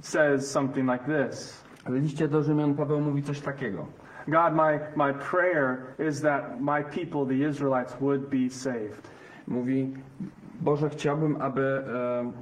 says 0.00 0.50
something 0.50 0.90
like 0.92 1.04
this. 1.04 1.64
W 1.86 1.92
liście 1.92 2.28
do 2.28 2.42
Rzymian 2.42 2.74
Paweł 2.74 3.00
mówi 3.00 3.22
coś 3.22 3.40
takiego. 3.40 3.86
God, 4.28 4.54
my, 4.54 4.78
my 4.96 5.14
prayer 5.14 5.78
is 6.08 6.20
that 6.20 6.60
my 6.60 6.82
people, 6.84 7.26
the 7.26 7.48
Israelites, 7.48 7.96
would 8.00 8.28
be 8.30 8.50
saved. 8.50 9.10
Mówi, 9.48 9.94
Boże, 10.60 10.88
chciałbym, 10.88 11.36
aby 11.40 11.62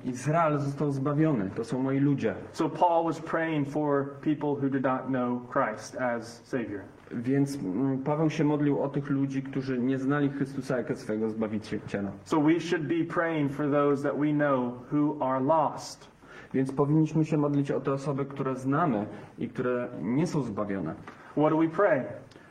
e, 0.04 0.10
Izrael 0.10 0.58
został 0.58 0.92
zbawiony. 0.92 1.50
To 1.50 1.64
są 1.64 1.82
moi 1.82 1.98
ludzie. 1.98 2.34
So 2.52 2.68
Paul 2.68 3.04
was 3.04 3.20
praying 3.20 3.68
for 3.68 4.04
people 4.20 4.48
who 4.48 4.68
did 4.68 4.82
not 4.82 5.06
know 5.06 5.40
Christ 5.52 5.96
as 5.96 6.42
Savior. 6.44 6.80
Więc 7.12 7.58
mm, 7.62 7.98
Paweł 7.98 8.30
się 8.30 8.44
modlił 8.44 8.82
o 8.82 8.88
tych 8.88 9.10
ludzi, 9.10 9.42
którzy 9.42 9.78
nie 9.78 9.98
znali 9.98 10.30
Chrystusa 10.30 10.76
jako 10.76 10.96
swojego 10.96 11.30
Zbawiciela. 11.30 12.10
So 12.24 12.40
we 12.40 12.60
should 12.60 12.86
be 12.86 13.04
praying 13.14 13.52
for 13.52 13.70
those 13.70 14.02
that 14.02 14.18
we 14.18 14.32
know 14.32 14.72
who 14.92 15.26
are 15.26 15.40
lost. 15.40 16.10
Więc 16.54 16.72
powinniśmy 16.72 17.24
się 17.24 17.36
modlić 17.36 17.70
o 17.70 17.80
te 17.80 17.92
osoby, 17.92 18.24
które 18.24 18.56
znamy 18.56 19.06
i 19.38 19.48
które 19.48 19.88
nie 20.02 20.26
są 20.26 20.42
zbawione. 20.42 20.94
What 21.32 21.50
do 21.50 21.58
we 21.58 21.68
pray? 21.68 22.04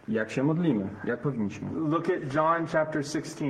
Jak 0.07 0.31
się 0.31 0.43
modlimy? 0.43 0.87
Jak 1.03 1.19
powinniśmy? 1.19 1.69
Look 1.73 2.05
at 2.09 2.35
John 2.35 2.65
chapter 2.67 3.05
16. 3.05 3.45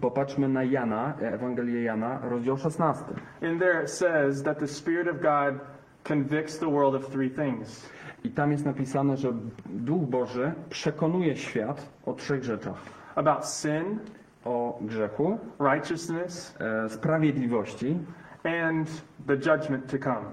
Popatrzmy 0.00 0.48
na 0.48 0.64
Jana, 0.64 1.14
Ewangelię 1.20 1.82
Jana, 1.82 2.18
rozdział 2.22 2.56
16. 2.56 3.04
In 3.42 3.58
there 3.58 3.82
it 3.82 3.90
says 3.90 4.42
that 4.42 4.58
the 4.58 4.68
Spirit 4.68 5.08
of 5.08 5.20
God 5.20 5.73
convicts 6.08 6.58
the 6.58 6.66
world 6.68 6.94
of 6.94 7.06
three 7.06 7.30
things 7.30 7.90
I 8.24 8.30
tam 8.30 8.52
jest 8.52 8.64
napisane, 8.64 9.16
że 9.16 9.32
Duch 9.66 10.02
Boży 10.02 10.52
przekonuje 10.70 11.36
świat 11.36 11.86
o 12.06 12.12
trzech 12.14 12.44
rzeczach. 12.44 12.76
about 13.16 13.46
sin, 13.46 13.98
O 14.44 14.78
grzechu, 14.80 15.38
righteousness, 15.60 16.54
e, 16.60 16.88
sprawiedliwości 16.88 17.98
and 18.44 19.02
the 19.26 19.34
judgment 19.36 19.90
to 19.90 19.98
come. 19.98 20.24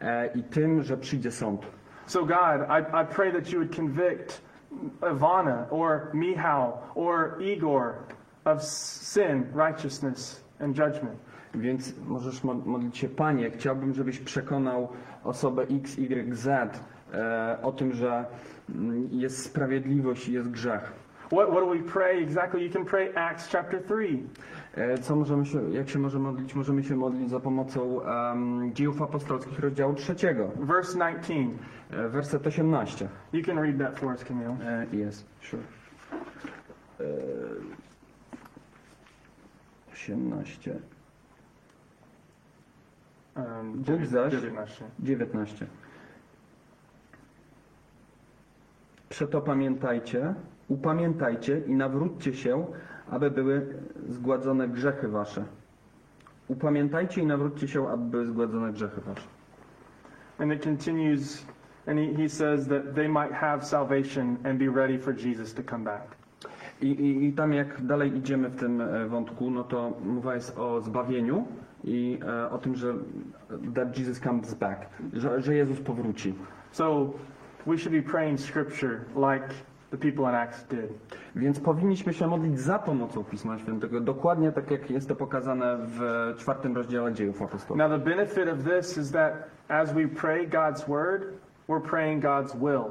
e, 0.00 0.26
i 0.34 0.42
tym, 0.42 0.82
że 0.82 0.96
przyjdzie 0.96 1.30
sąd. 1.30 1.60
So, 2.06 2.20
God, 2.20 2.68
I, 2.68 3.02
I 3.02 3.14
pray 3.14 3.32
that 3.32 3.52
you 3.52 3.58
would 3.58 3.76
convict 3.76 4.42
Ivana 5.12 5.66
or 5.70 6.10
Mihal 6.14 6.72
or 6.94 7.36
Igor 7.42 7.94
of 8.44 8.62
sin, 8.62 9.44
righteousness, 9.54 10.44
and 10.60 10.76
judgment. 10.76 11.18
Więc 11.54 11.94
możesz 12.06 12.44
mo- 12.44 12.54
modlić 12.54 12.98
się, 12.98 13.08
Panie, 13.08 13.50
chciałbym, 13.50 13.94
żebyś 13.94 14.18
przekonał 14.18 14.88
osobę 15.24 15.62
X, 15.62 15.98
Y, 15.98 16.34
Z 16.36 16.80
e, 17.14 17.58
o 17.62 17.72
tym, 17.72 17.92
że 17.92 18.24
mm, 18.74 19.08
jest 19.12 19.44
sprawiedliwość 19.44 20.28
i 20.28 20.32
jest 20.32 20.50
grzech. 20.50 20.92
What, 21.26 21.48
what 21.48 21.60
do 21.60 21.66
we 21.70 21.78
pray 21.92 22.22
exactly? 22.22 22.64
You 22.64 22.72
can 22.72 22.84
pray 22.84 23.12
Acts 23.16 23.48
chapter 23.48 23.82
3. 23.84 24.18
E, 24.74 24.98
co 24.98 25.16
możemy 25.16 25.46
się, 25.46 25.70
jak 25.70 25.88
się 25.88 25.98
możemy 25.98 26.24
modlić? 26.24 26.54
Możemy 26.54 26.82
się 26.84 26.96
modlić 26.96 27.30
za 27.30 27.40
pomocą 27.40 28.02
em, 28.02 28.70
dziejów 28.74 29.02
apostolskich 29.02 29.58
rozdziału 29.58 29.94
trzeciego, 29.94 30.50
Verse 30.56 30.92
19. 30.92 31.34
e, 31.90 32.08
werset 32.08 32.46
18. 32.46 33.08
You 33.32 33.42
can 33.44 33.58
read 33.58 33.78
that 33.78 33.98
for 33.98 34.12
us, 34.12 34.24
Camille. 34.24 34.56
E, 34.92 34.96
Jest, 34.96 35.26
sure. 35.40 35.62
E, 37.00 37.04
18. 39.92 40.74
Bóg 43.74 44.06
zaś- 44.06 44.32
19. 44.32 44.84
19. 44.98 45.66
Przeto 49.08 49.40
pamiętajcie, 49.40 50.34
upamiętajcie 50.68 51.58
i 51.66 51.74
nawróćcie 51.74 52.34
się, 52.34 52.66
aby 53.10 53.30
były 53.30 53.66
zgładzone 54.08 54.68
grzechy 54.68 55.08
wasze. 55.08 55.44
Upamiętajcie 56.48 57.20
i 57.22 57.26
nawróćcie 57.26 57.68
się, 57.68 57.88
aby 57.88 58.10
były 58.10 58.26
zgładzone 58.26 58.72
grzechy 58.72 59.00
wasze. 59.00 59.26
And 60.38 60.52
it 60.52 60.64
continues, 60.64 61.46
and 61.86 61.98
he, 61.98 62.22
he 62.22 62.28
says 62.28 62.68
that 62.68 62.94
they 62.94 63.08
might 63.08 63.32
have 63.32 63.62
salvation 63.64 64.36
and 64.44 64.58
be 64.58 64.70
ready 64.80 64.98
for 64.98 65.14
Jesus 65.26 65.54
to 65.54 65.62
come 65.70 65.84
back. 65.84 66.02
I, 66.82 66.86
i, 66.86 67.24
I 67.28 67.32
tam 67.32 67.52
jak 67.52 67.82
dalej 67.86 68.16
idziemy 68.16 68.48
w 68.48 68.56
tym 68.56 68.80
e, 68.80 69.06
wątku, 69.06 69.50
no 69.50 69.64
to 69.64 69.92
mowa 70.04 70.34
jest 70.34 70.58
o 70.58 70.80
zbawieniu 70.80 71.46
i 71.84 72.18
e, 72.26 72.50
o 72.50 72.58
tym, 72.58 72.74
że 72.74 72.94
that 73.74 73.98
Jesus 73.98 74.20
comes 74.20 74.54
back, 74.54 74.86
że, 75.12 75.42
że 75.42 75.54
Jezus 75.54 75.80
powróci. 75.80 76.34
So 76.70 77.12
we 77.66 77.78
should 77.78 78.04
be 78.04 78.10
praying 78.12 78.40
scripture 78.40 79.00
like 79.16 79.54
the 79.90 79.96
people 79.96 80.24
in 80.24 80.34
Acts 80.34 80.64
did. 80.64 81.16
Więc 81.36 81.60
powinniśmy 81.60 82.14
się 82.14 82.26
modlić 82.26 82.60
za 82.60 82.78
pomocą 82.78 83.24
Pisma 83.24 83.58
Świętego, 83.58 84.00
dokładnie 84.00 84.52
tak 84.52 84.70
jak 84.70 84.90
jest 84.90 85.08
to 85.08 85.16
pokazane 85.16 85.78
w 85.80 86.00
czwartym 86.38 86.76
rozdziale 86.76 87.12
dziejów 87.12 87.42
apostolskich. 87.42 87.76
Now, 87.76 87.90
the 87.90 88.04
benefit 88.04 88.48
of 88.48 88.58
this 88.64 88.98
is 88.98 89.12
that 89.12 89.32
as 89.68 89.92
we 89.92 90.08
pray 90.08 90.46
God's 90.46 90.88
word, 90.88 91.22
we're 91.68 91.88
praying 91.88 92.22
God's 92.22 92.54
will. 92.54 92.84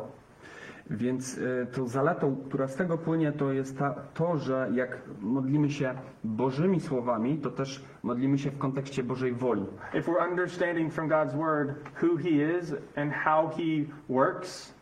Więc 0.90 1.38
y, 1.38 1.68
tą 1.74 1.88
zaletą, 1.88 2.36
która 2.46 2.68
z 2.68 2.76
tego 2.76 2.98
płynie, 2.98 3.32
to 3.32 3.52
jest 3.52 3.80
ta, 3.80 3.96
to, 4.14 4.38
że 4.38 4.70
jak 4.74 5.02
modlimy 5.22 5.70
się 5.70 5.94
Bożymi 6.24 6.80
słowami, 6.80 7.38
to 7.38 7.52
też 7.52 7.84
modlimy 8.04 8.38
się 8.38 8.52
w 8.52 8.58
kontekście 8.58 9.04
Bożej 9.04 9.34
woli. 9.34 9.66
If 9.94 10.12
we're 10.12 10.30
understanding 10.30 10.94
from 10.94 11.10
God's 11.10 11.38
Word 11.38 11.70
who 12.02 12.18
He 12.18 12.60
is 12.60 12.76
and 12.96 13.14
how 13.14 13.50
He 13.50 13.86
works, 14.10 14.74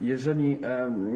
Jeżeli 0.00 0.58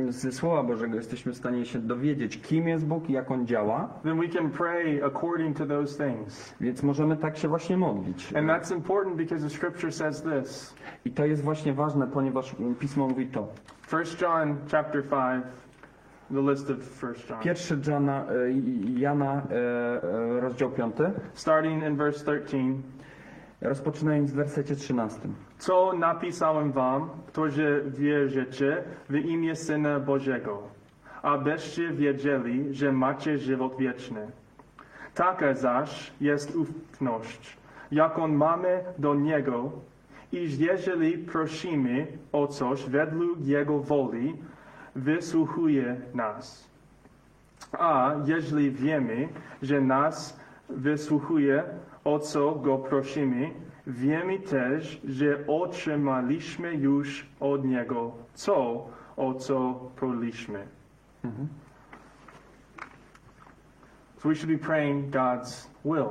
ze 0.08 0.32
Słowa 0.32 0.62
Bożego 0.62 0.96
jesteśmy 0.96 1.32
w 1.32 1.36
stanie 1.36 1.64
się 1.66 1.78
dowiedzieć, 1.78 2.40
kim 2.40 2.68
jest 2.68 2.86
Bóg 2.86 3.10
i 3.10 3.12
jak 3.12 3.30
On 3.30 3.46
działa, 3.46 3.88
then 4.02 4.20
we 4.20 4.28
can 4.28 4.50
pray 4.50 5.02
according 5.04 5.56
to 5.58 5.66
those 5.66 6.04
things. 6.04 6.54
więc 6.60 6.82
możemy 6.82 7.16
tak 7.16 7.36
się 7.36 7.48
właśnie 7.48 7.76
modlić. 7.76 8.32
And 8.36 8.48
that's 8.48 8.74
important 8.76 9.16
because 9.16 9.44
the 9.48 9.50
Scripture 9.50 9.92
says 9.92 10.22
this. 10.22 10.74
I 11.04 11.10
to 11.10 11.24
jest 11.26 11.42
właśnie 11.42 11.72
ważne, 11.72 12.06
ponieważ 12.06 12.56
Pismo 12.78 13.08
mówi 13.08 13.26
to. 13.26 13.48
1 13.92 14.04
John 14.20 14.56
chapter 14.70 15.02
5, 15.02 15.44
the 16.30 16.50
list 16.50 16.70
of 16.70 17.02
1 17.02 17.14
John. 17.30 17.42
Pierwszy 17.42 17.78
Jana, 17.86 18.24
e, 18.26 19.00
Jana, 19.00 19.42
e, 19.50 19.54
e, 20.36 20.40
rozdział 20.40 20.70
5, 20.70 20.94
Starting 21.34 21.84
in 21.84 21.96
verse 21.96 22.24
13. 22.24 22.56
rozpoczynając 23.62 24.32
w 24.32 24.34
wersecie 24.34 24.76
13. 24.76 25.20
Co 25.58 25.92
napisałem 25.92 26.72
wam, 26.72 27.10
którzy 27.26 27.84
wierzycie 27.86 28.82
w 29.08 29.14
imię 29.14 29.56
Syna 29.56 30.00
Bożego, 30.00 30.62
abyście 31.22 31.90
wiedzieli, 31.90 32.74
że 32.74 32.92
macie 32.92 33.38
żywot 33.38 33.76
wieczny. 33.76 34.26
Taka 35.14 35.54
zaś 35.54 36.12
jest 36.20 36.56
ufność, 36.56 37.56
jaką 37.92 38.28
mamy 38.28 38.84
do 38.98 39.14
Niego, 39.14 39.72
iż 40.32 40.58
jeżeli 40.58 41.18
prosimy 41.18 42.06
o 42.32 42.46
coś 42.46 42.84
według 42.84 43.40
Jego 43.40 43.78
woli, 43.78 44.36
wysłuchuje 44.96 45.96
nas. 46.14 46.68
A 47.72 48.14
jeżeli 48.24 48.70
wiemy, 48.70 49.28
że 49.62 49.80
nas 49.80 50.40
wysłuchuje, 50.68 51.64
o 52.04 52.18
co 52.18 52.54
go 52.54 52.78
prosimy, 52.78 53.50
wiemy 53.86 54.38
też, 54.38 55.00
że 55.04 55.46
otrzymaliśmy 55.46 56.74
już 56.74 57.26
od 57.40 57.64
Niego 57.64 58.12
co, 58.34 58.86
o 59.16 59.34
co 59.34 59.74
prosiliśmy. 59.96 60.66
So 64.18 64.28
we 64.28 64.34
should 64.34 64.50
be 64.52 64.58
praying 64.58 65.10
God's 65.10 65.68
will. 65.84 66.08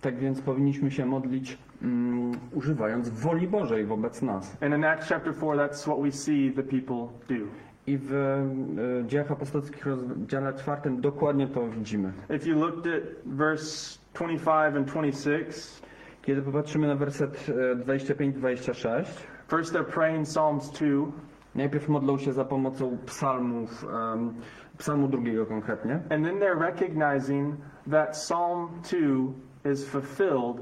Tak 0.00 0.18
więc 0.18 0.40
powinniśmy 0.40 0.90
się 0.90 1.06
modlić 1.06 1.58
mm, 1.82 2.32
używając 2.54 3.08
woli 3.08 3.48
Bożej 3.48 3.84
wobec 3.86 4.22
nas. 4.22 4.56
And 4.62 4.74
in 4.74 4.84
Acts 4.84 5.08
chapter 5.08 5.34
4, 5.34 5.58
that's 5.58 5.82
what 5.82 6.00
we 6.02 6.12
see 6.12 6.52
the 6.56 6.62
people 6.62 7.08
do. 7.28 7.46
I 7.86 7.98
w 7.98 8.14
e, 8.14 9.06
dziejach 9.06 9.30
apostolskich 9.30 9.86
rozdziale 9.86 10.54
czwartym 10.54 11.00
dokładnie 11.00 11.46
to 11.48 11.68
widzimy. 11.68 12.12
If 12.36 12.48
you 12.48 12.58
looked 12.58 12.86
at 12.86 13.02
verse 13.26 13.99
25 14.14 14.76
and 14.76 14.88
26, 14.88 15.82
Kiedy 16.22 16.42
popatrzymy 16.42 16.86
na 16.88 16.94
werset 16.94 17.48
e, 17.48 17.76
25-26, 17.76 19.04
first 19.48 19.72
they're 19.72 19.92
praying 19.92 20.26
Psalms 20.28 20.70
2, 20.70 21.12
najpierw 21.54 21.88
modlą 21.88 22.18
się 22.18 22.32
za 22.32 22.44
pomocą 22.44 22.98
psalmów, 23.06 23.84
em, 24.14 24.34
psalmu 24.78 25.08
drugiego 25.08 25.46
konkretnie, 25.46 25.94
and 25.94 26.24
then 26.24 26.38
they're 26.38 26.58
recognizing 26.58 27.54
that 27.90 28.16
Psalm 28.16 28.68
2 28.82 29.70
is 29.72 29.88
fulfilled 29.88 30.60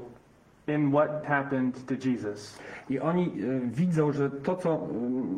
in 0.69 0.91
what 0.91 1.25
happened 1.25 1.85
to 1.85 2.09
Jesus. 2.09 2.59
i 2.89 2.99
oni 2.99 3.23
e, 3.25 3.59
widzą, 3.59 4.11
że 4.11 4.29
to, 4.29 4.55
co, 4.55 4.87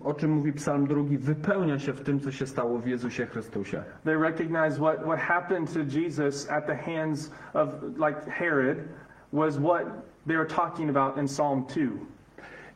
o 0.03 0.13
czym 0.13 0.31
mówi 0.31 0.53
psalm 0.53 0.87
drugi, 0.87 1.17
wypełnia 1.17 1.79
się 1.79 1.93
w 1.93 2.01
tym, 2.01 2.19
co 2.19 2.31
się 2.31 2.47
stało 2.47 2.79
w 2.79 2.87
Jezusie 2.87 3.25
Chrystusie. 3.25 3.83
They 4.03 4.17
recognize 4.17 4.77
what, 4.77 4.97
what 5.03 5.19
happened 5.19 5.73
to 5.73 5.79
Jesus 5.99 6.49
at 6.49 6.65
the 6.67 6.75
hands 6.75 7.31
of, 7.53 7.69
like 7.83 8.31
Herod, 8.31 8.77
was 9.33 9.57
what 9.57 9.83
they 10.27 10.37
were 10.37 10.49
talking 10.49 10.89
about 10.89 11.17
in 11.17 11.27
Psalm 11.27 11.65
2. 11.65 11.81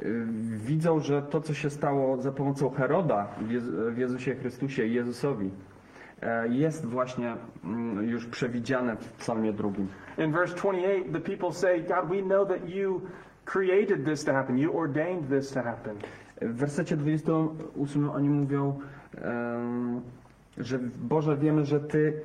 Y, 0.01 0.25
widzą, 0.65 0.99
że 0.99 1.21
to, 1.21 1.41
co 1.41 1.53
się 1.53 1.69
stało 1.69 2.21
za 2.21 2.31
pomocą 2.31 2.69
Heroda 2.69 3.27
w 3.41 3.49
Jezu- 3.51 3.91
w 3.91 3.97
Jezusie 3.97 4.35
Chrystusie 4.35 4.85
i 4.85 4.93
Jezusowi, 4.93 5.45
e, 5.45 5.49
jest 6.49 6.85
właśnie 6.85 7.35
mm, 7.63 8.09
już 8.09 8.25
przewidziane 8.25 8.95
w 8.95 9.11
psalmie 9.11 9.53
drugim. 9.53 9.87
In 10.17 10.31
verse 10.31 10.55
28, 10.55 11.13
the 11.13 11.19
people 11.19 11.51
say, 11.51 11.81
God, 11.81 12.09
we 12.09 12.21
know 12.21 12.47
that 12.47 12.69
you 12.69 13.01
created 13.45 14.05
this 14.05 14.23
to 14.23 14.33
happen. 14.33 14.57
You 14.57 14.77
ordained 14.77 15.29
this 15.29 15.51
to 15.51 15.61
happen. 15.61 15.95
W 16.41 16.55
wersecie 16.55 16.97
28 16.97 18.09
oni 18.09 18.29
mówią, 18.29 18.79
że 20.57 20.79
Boże 21.03 21.37
wiemy, 21.37 21.65
że 21.65 21.79
Ty 21.79 22.21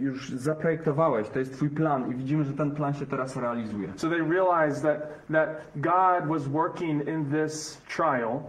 już 0.00 0.30
zaprojektowałeś, 0.30 1.28
to 1.28 1.38
jest 1.38 1.52
Twój 1.52 1.70
plan 1.70 2.10
i 2.10 2.14
widzimy, 2.14 2.44
że 2.44 2.52
ten 2.52 2.70
plan 2.70 2.94
się 2.94 3.06
teraz 3.06 3.36
realizuje. 3.36 3.88
So 3.96 4.08
they 4.08 4.22
realize 4.22 4.82
that, 4.82 5.08
that 5.32 5.48
God 5.76 6.28
was 6.28 6.48
working 6.48 7.08
in 7.08 7.24
this 7.24 7.82
trial 7.96 8.40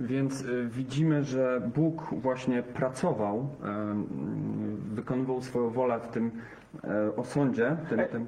Więc 0.00 0.42
y, 0.42 0.68
widzimy, 0.68 1.24
że 1.24 1.62
Bóg 1.74 2.14
właśnie 2.14 2.62
pracował, 2.62 3.48
em, 3.64 4.06
wykonywał 4.94 5.42
swoją 5.42 5.70
wolę 5.70 6.00
w 6.00 6.08
tym 6.08 6.30
e, 6.84 7.16
osądzie, 7.16 7.76
tym, 7.88 8.00
tym, 8.12 8.26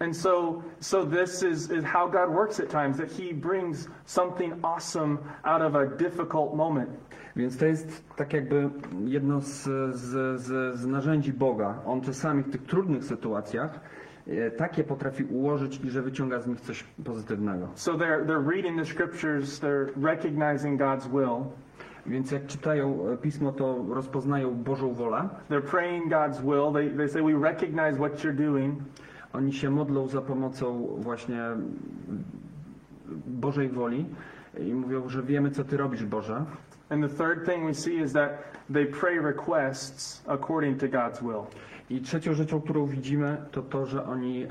And 0.00 0.16
so, 0.16 0.62
so 0.80 1.04
this 1.04 1.42
is, 1.42 1.70
is 1.70 1.84
how 1.84 2.08
God 2.08 2.30
works 2.32 2.60
at 2.60 2.68
times, 2.70 2.98
that 2.98 3.10
He 3.10 3.34
brings 3.34 3.88
something 4.04 4.54
awesome 4.62 5.18
out 5.42 5.62
of 5.62 5.74
a 5.74 5.86
difficult 5.86 6.54
moment. 6.54 6.90
Więc 7.36 7.56
to 7.56 7.66
jest 7.66 8.04
tak 8.16 8.32
jakby 8.32 8.70
jedno 9.04 9.40
z, 9.40 9.62
z, 9.94 10.40
z, 10.40 10.78
z 10.78 10.86
narzędzi 10.86 11.32
Boga. 11.32 11.74
On 11.86 12.00
czasami 12.00 12.42
w 12.42 12.50
tych 12.50 12.62
trudnych 12.62 13.04
sytuacjach 13.04 13.80
takie 14.56 14.84
potrafi 14.84 15.24
ułożyć 15.24 15.80
i 15.84 15.90
że 15.90 16.02
wyciąga 16.02 16.40
z 16.40 16.46
nich 16.46 16.60
coś 16.60 16.84
pozytywnego. 17.04 17.68
So 17.74 17.92
they're, 17.92 18.26
they're 18.26 18.48
reading 18.48 18.78
the 18.78 18.84
scriptures, 18.84 19.60
they're 19.60 19.88
recognizing 20.02 20.80
God's 20.80 21.08
will, 21.08 21.44
Więc 22.06 22.30
jak 22.30 22.46
czytają 22.46 23.08
e, 23.08 23.16
Pismo, 23.16 23.52
to 23.52 23.84
rozpoznają 23.88 24.54
Bożą 24.54 24.94
wolę. 24.94 25.28
they're 25.50 25.70
praying 25.70 26.12
God's 26.12 26.40
will, 26.42 26.72
they, 26.72 26.96
they 26.96 27.08
say, 27.08 27.22
We 27.22 27.48
recognize 27.48 27.96
what 27.98 28.24
you're 28.24 28.36
doing, 28.36 28.78
Oni 29.32 29.52
się 29.52 29.70
modlą 29.70 30.08
za 30.08 30.22
pomocą 30.22 30.86
właśnie 30.98 31.42
Bożej 33.26 33.68
woli 33.68 34.06
i 34.58 34.74
mówią, 34.74 35.08
że 35.08 35.22
wiemy, 35.22 35.50
co 35.50 35.64
Ty 35.64 35.76
robisz, 35.76 36.04
Boże. 36.04 36.44
And 36.90 37.02
the 37.02 37.24
third 37.24 37.44
thing 37.46 37.66
we 37.66 37.74
see 37.74 37.96
is 37.96 38.12
that 38.12 38.30
they 38.72 38.86
pray 38.86 39.20
requests 39.20 40.22
according 40.26 40.80
to 40.80 40.86
God's 40.86 41.22
will. 41.22 41.46
I 41.90 42.00
trzecią 42.00 42.34
rzeczą, 42.34 42.60
którą 42.60 42.86
widzimy, 42.86 43.36
to 43.50 43.62
to, 43.62 43.86
że 43.86 44.04
oni 44.04 44.42
e, 44.44 44.48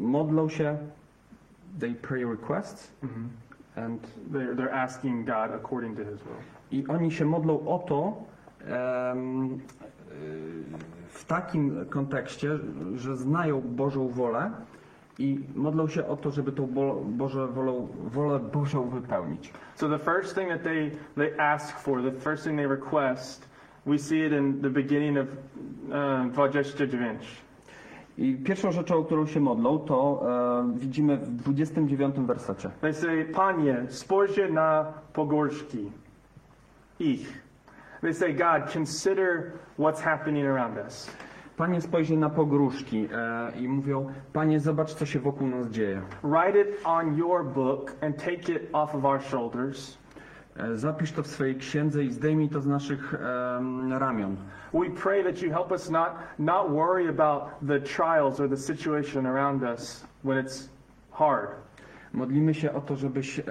modlą 0.00 0.48
się, 0.48 0.78
they 1.80 1.94
pray 1.94 2.24
requests, 2.24 2.92
and, 3.76 4.02
They're, 4.32 4.54
they're 4.56 4.74
asking 4.74 5.26
God 5.26 5.50
according 5.54 5.96
to 5.96 6.04
His 6.04 6.22
will. 6.22 6.36
i 6.70 6.86
oni 6.86 7.12
się 7.12 7.24
modlą 7.24 7.66
o 7.68 7.78
to 7.78 8.22
w 11.08 11.24
takim 11.24 11.86
kontekście, 11.90 12.58
że 12.94 13.16
znają 13.16 13.60
Bożą 13.60 14.08
wolę 14.08 14.50
i 15.18 15.40
modlą 15.54 15.88
się 15.88 16.06
o 16.06 16.16
to, 16.16 16.30
żeby 16.30 16.52
tą 16.52 16.66
Bo, 16.66 16.94
Boże 17.04 17.46
wolą, 17.46 17.88
wolę 18.04 18.38
Bożą 18.38 18.88
wypełnić. 18.88 19.52
So 19.74 19.88
the 19.88 19.98
first 19.98 20.34
thing 20.34 20.48
that 20.48 20.62
they, 20.62 20.90
they 21.16 21.40
ask 21.40 21.78
for, 21.78 22.02
the 22.02 22.12
first 22.20 22.44
thing 22.44 22.56
they 22.58 22.68
request, 22.68 23.48
we 23.86 23.98
see 23.98 24.20
it 24.22 24.32
in 24.32 24.62
the 24.62 24.70
beginning 24.70 25.18
of 25.18 25.28
uh, 25.92 26.32
29. 26.32 27.42
I 28.18 28.34
pierwszą 28.34 28.72
rzeczą, 28.72 28.96
o 28.96 29.04
którą 29.04 29.26
się 29.26 29.40
modlą, 29.40 29.78
to 29.78 30.22
e, 30.74 30.78
widzimy 30.78 31.16
w 31.16 31.30
29 31.30 32.16
wersecie. 32.16 32.70
They 32.80 32.94
say, 32.94 33.24
Panie, 33.24 33.84
spojrzyj 33.88 34.52
na 34.52 34.92
pogórski 35.12 35.90
ich. 37.00 37.42
They 38.00 38.14
say, 38.14 38.34
God, 38.34 38.72
consider 38.72 39.52
what's 39.78 40.00
happening 40.00 40.46
around 40.46 40.78
us. 40.78 41.10
Panie 41.56 41.80
spojrzy 41.80 42.16
na 42.16 42.30
pogróżki 42.30 43.08
e, 43.12 43.52
i 43.60 43.68
mówią, 43.68 44.12
Panie 44.32 44.60
zobacz 44.60 44.94
co 44.94 45.06
się 45.06 45.20
wokół 45.20 45.48
nas 45.48 45.70
dzieje. 45.70 46.02
Write 46.22 46.60
it 46.60 46.68
on 46.84 47.16
your 47.16 47.44
book 47.44 47.92
and 48.00 48.16
take 48.16 48.52
it 48.52 48.68
off 48.72 48.94
of 48.94 49.04
our 49.04 49.22
shoulders. 49.22 49.98
E, 50.56 50.76
zapisz 50.76 51.12
to 51.12 51.22
w 51.22 51.26
swojej 51.26 51.56
księdze 51.56 52.04
i 52.04 52.10
zdejmij 52.10 52.48
to 52.48 52.60
z 52.60 52.66
naszych 52.66 53.14
em, 53.14 53.92
ramion. 53.92 54.36
We 54.74 54.90
pray 54.90 55.24
that 55.24 55.42
you 55.42 55.52
help 55.52 55.70
us 55.70 55.90
not, 55.90 56.10
not 56.38 56.70
worry 56.70 57.08
about 57.08 57.42
the 57.68 57.80
trials 57.80 58.40
or 58.40 58.48
the 58.48 58.56
situation 58.56 59.26
around 59.26 59.62
us 59.62 60.06
when 60.24 60.44
it's 60.46 60.68
hard. 61.10 61.48
Modlimy 62.12 62.54
się 62.54 62.72
o 62.72 62.80
to, 62.80 62.96
żebyś 62.96 63.38
em, 63.38 63.44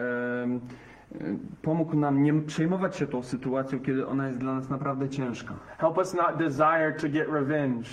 pomógł 1.61 1.95
nam 1.95 2.23
nie 2.23 2.33
przejmować 2.41 2.95
się 2.95 3.07
tą 3.07 3.23
sytuacją, 3.23 3.79
kiedy 3.79 4.07
ona 4.07 4.27
jest 4.27 4.39
dla 4.39 4.55
nas 4.55 4.69
naprawdę 4.69 5.09
ciężka. 5.09 5.53
Help 5.77 5.97
us 5.97 6.13
not 6.13 6.37
desire 6.37 6.93
to 7.01 7.09
get 7.09 7.27
revenge. 7.29 7.89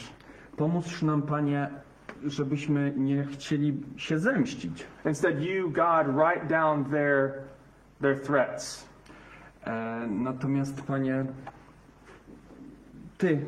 Pomóż 0.57 1.03
nam, 1.03 1.23
Panie, 1.23 1.71
żebyśmy 2.25 2.93
nie 2.97 3.25
chcieli 3.25 3.83
się 3.97 4.19
zemścić. 4.19 4.87
Instead, 5.05 5.41
you, 5.41 5.71
God, 5.71 6.15
write 6.15 6.47
down 6.49 6.85
their, 6.85 7.33
their 8.01 8.21
threats. 8.21 8.89
E, 9.69 10.07
natomiast 10.07 10.83
Panie, 10.83 11.25
Ty 13.19 13.29
e, 13.29 13.39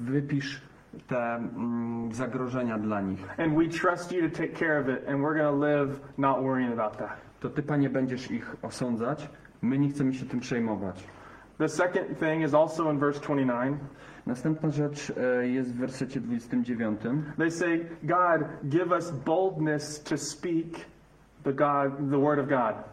wypisz 0.00 0.60
te 1.08 1.34
mm, 1.34 2.12
zagrożenia 2.12 2.78
dla 2.78 3.00
nich. 3.00 3.20
And 3.38 3.54
we 3.54 3.68
trust 3.68 4.12
you 4.12 4.30
to 4.30 4.36
take 4.36 4.52
care 4.52 4.80
of 4.80 4.88
it, 4.88 5.08
and 5.08 5.20
we're 5.20 5.34
going 5.34 5.60
to 5.60 5.66
live 5.66 6.00
not 6.18 6.42
worrying 6.42 6.72
about 6.72 6.98
that. 6.98 7.16
To 7.40 7.50
Ty, 7.50 7.62
Panie, 7.62 7.90
będziesz 7.90 8.30
ich 8.30 8.56
osądzać. 8.62 9.28
My 9.62 9.78
nie 9.78 9.88
chcemy 9.88 10.14
się 10.14 10.26
tym 10.26 10.40
przejmować. 10.40 11.04
The 11.58 11.68
second 11.68 12.18
thing 12.18 12.42
is 12.44 12.54
also 12.54 12.92
in 12.92 12.98
verse 12.98 13.20
29. 13.20 13.78
Następna 14.26 14.70
rzecz 14.70 15.12
e, 15.16 15.48
jest 15.48 15.70
w 15.70 15.76
wersecie 15.76 16.20
29. 16.20 17.00
They 17.38 17.50
say, 17.50 17.86
God, 18.02 18.48
give 18.64 18.92
us 18.92 19.10
boldness 19.10 20.02
to 20.02 20.18
speak 20.18 20.66
the 21.44 21.52
God, 21.52 22.10
the 22.10 22.18
word 22.18 22.38
of 22.38 22.48
God. 22.48 22.91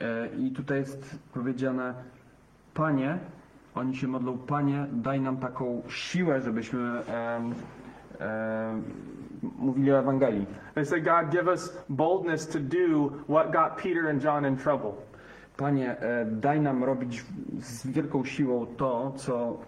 E, 0.00 0.28
I 0.36 0.50
tutaj 0.50 0.78
jest 0.78 1.18
powiedziane, 1.34 1.94
Panie, 2.74 3.18
oni 3.74 3.96
się 3.96 4.08
modlą, 4.08 4.38
Panie, 4.38 4.86
daj 4.92 5.20
nam 5.20 5.36
taką 5.36 5.82
siłę, 5.88 6.40
żebyśmy 6.40 7.04
em, 7.06 7.54
em, 8.18 8.82
mówili 9.58 9.92
o 9.92 9.98
Ewangelii. 9.98 10.46
They 10.74 10.84
say, 10.86 11.00
God, 11.00 11.30
give 11.30 11.46
us 11.48 11.84
boldness 11.88 12.48
to 12.48 12.58
do 12.60 13.10
what 13.28 13.52
got 13.52 13.82
Peter 13.82 14.08
and 14.08 14.24
John 14.24 14.46
in 14.46 14.56
trouble. 14.56 14.92
Panie, 15.56 16.00
e, 16.00 16.24
daj 16.26 16.60
nam 16.60 16.84
robić 16.84 17.24
z 17.60 17.86
wielką 17.86 18.24
siłą 18.24 18.66
to, 18.76 19.12
co 19.16 19.58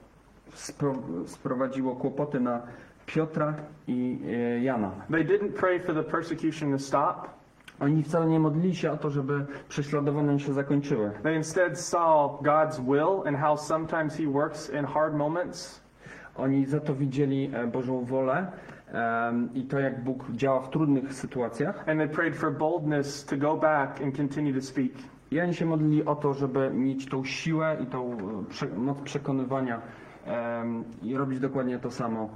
spro, 0.54 0.94
sprowadziło 1.26 1.96
kłopoty 1.96 2.40
na 2.40 2.62
Piotra 3.06 3.54
i 3.86 4.18
e, 4.26 4.60
Jana. 4.60 4.90
They 5.10 5.24
didn't 5.24 5.52
pray 5.52 5.80
for 5.80 5.94
the 5.94 6.02
persecution 6.02 6.72
to 6.72 6.78
stop. 6.78 7.37
Oni 7.80 8.02
wcale 8.02 8.26
nie 8.26 8.40
modlili 8.40 8.76
się 8.76 8.92
o 8.92 8.96
to, 8.96 9.10
żeby 9.10 9.46
prześladowania 9.68 10.38
się 10.38 10.52
zakończyły. 10.52 11.10
They 11.22 11.36
instead 11.36 11.80
saw 11.80 12.40
God's 12.42 12.80
will 12.80 13.28
and 13.28 13.38
how 13.38 13.56
sometimes 13.56 14.16
He 14.16 14.26
works 14.26 14.72
in 14.74 14.84
hard 14.84 15.14
moments. 15.14 15.88
Oni 16.36 16.66
za 16.66 16.80
to 16.80 16.94
widzieli 16.94 17.50
e, 17.54 17.66
Bożą 17.66 18.04
wolę 18.04 18.46
em, 18.92 19.54
i 19.54 19.62
to, 19.62 19.78
jak 19.78 20.04
Bóg 20.04 20.24
działa 20.30 20.60
w 20.60 20.70
trudnych 20.70 21.14
sytuacjach. 21.14 21.88
And 21.88 22.00
they 22.00 22.08
prayed 22.08 22.36
for 22.36 22.52
boldness 22.58 23.24
to 23.24 23.36
go 23.36 23.56
back 23.56 24.02
and 24.02 24.16
continue 24.16 24.54
to 24.54 24.60
speak. 24.60 24.92
I 25.30 25.40
oni 25.40 25.54
się 25.54 25.66
modlili 25.66 26.04
o 26.04 26.14
to, 26.14 26.34
żeby 26.34 26.70
mieć 26.70 27.08
tą 27.08 27.24
siłę 27.24 27.76
i 27.82 27.86
tą 27.86 28.12
e, 28.12 28.44
prze, 28.48 28.66
moc 28.66 28.98
przekonywania 29.00 29.80
em, 30.26 30.84
i 31.02 31.16
robić 31.16 31.40
dokładnie 31.40 31.78
to 31.78 31.90
samo, 31.90 32.28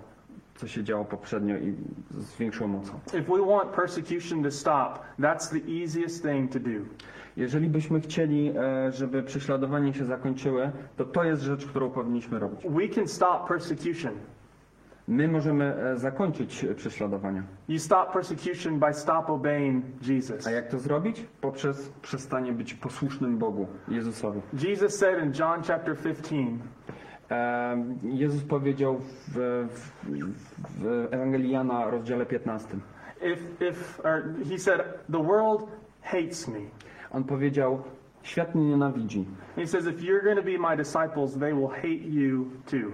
co 0.55 0.68
się 0.68 0.84
działo 0.84 1.05
poprzednio 1.05 1.57
i 1.57 1.74
z 2.11 2.36
większą 2.36 2.68
mocą. 2.68 2.92
If 3.07 3.22
we 3.22 3.46
want 3.46 3.70
persecution 3.70 4.42
to 4.42 4.50
stop, 4.50 4.98
that's 5.20 5.50
the 5.50 5.82
easiest 5.82 6.22
thing 6.22 6.53
to 6.53 6.61
do. 6.61 6.70
Jeżeli 7.36 7.68
byśmy 7.68 8.00
chcieli, 8.00 8.53
e, 8.57 8.92
żeby 8.92 9.22
prześladowania 9.22 9.92
się 9.92 10.05
zakończyły, 10.05 10.70
to 10.96 11.05
to 11.05 11.24
jest 11.24 11.42
rzecz, 11.42 11.66
którą 11.66 11.90
powinniśmy 11.90 12.38
robić. 12.38 12.61
We 12.68 12.88
can 12.88 13.09
stop 13.09 13.48
persecution. 13.48 14.12
My 15.09 15.28
możemy 15.28 15.74
e, 15.76 15.96
zakończyć 15.96 16.64
e, 16.64 16.74
prześladowania. 16.74 17.42
You 17.68 17.78
stop 17.78 18.12
persecution 18.12 18.78
by 18.78 18.94
stop 18.94 19.30
obeying 19.30 19.84
Jesus. 20.09 20.46
A 20.46 20.50
jak 20.50 20.68
to 20.68 20.78
zrobić? 20.78 21.26
Poprzez 21.40 21.92
przestanie 22.03 22.53
być 22.53 22.74
posłusznym 22.74 23.38
Bogu, 23.38 23.66
Jezusowi. 23.88 24.40
Jesus 24.62 24.94
said 24.94 25.24
in 25.24 25.32
John 25.38 25.62
chapter 25.62 25.96
15, 25.96 26.36
E, 26.36 26.91
Jezus 28.02 28.42
powiedział 28.42 28.98
w, 29.28 29.68
w, 29.68 29.90
w 30.78 31.08
Ewangelii 31.10 31.50
Jana, 31.50 31.90
rozdziale 31.90 32.26
15. 32.26 32.68
if, 33.22 33.40
if, 33.60 34.00
or 34.04 34.34
he 34.48 34.58
said, 34.58 34.80
the 35.08 35.22
world 35.22 35.68
hates 36.02 36.48
me. 36.48 36.60
On 37.10 37.24
powiedział, 37.24 37.82
świat 38.22 38.54
mnie 38.54 38.64
nienawidzi, 38.64 39.24
He 39.56 39.66
says, 39.66 39.86
if 39.86 40.02
you're 40.02 40.22
going 40.24 40.36
to 40.36 40.42
be 40.42 40.58
my 40.58 40.76
disciples, 40.76 41.34
they 41.38 41.52
will 41.54 41.68
hate 41.68 42.04
you 42.04 42.50
too. 42.66 42.92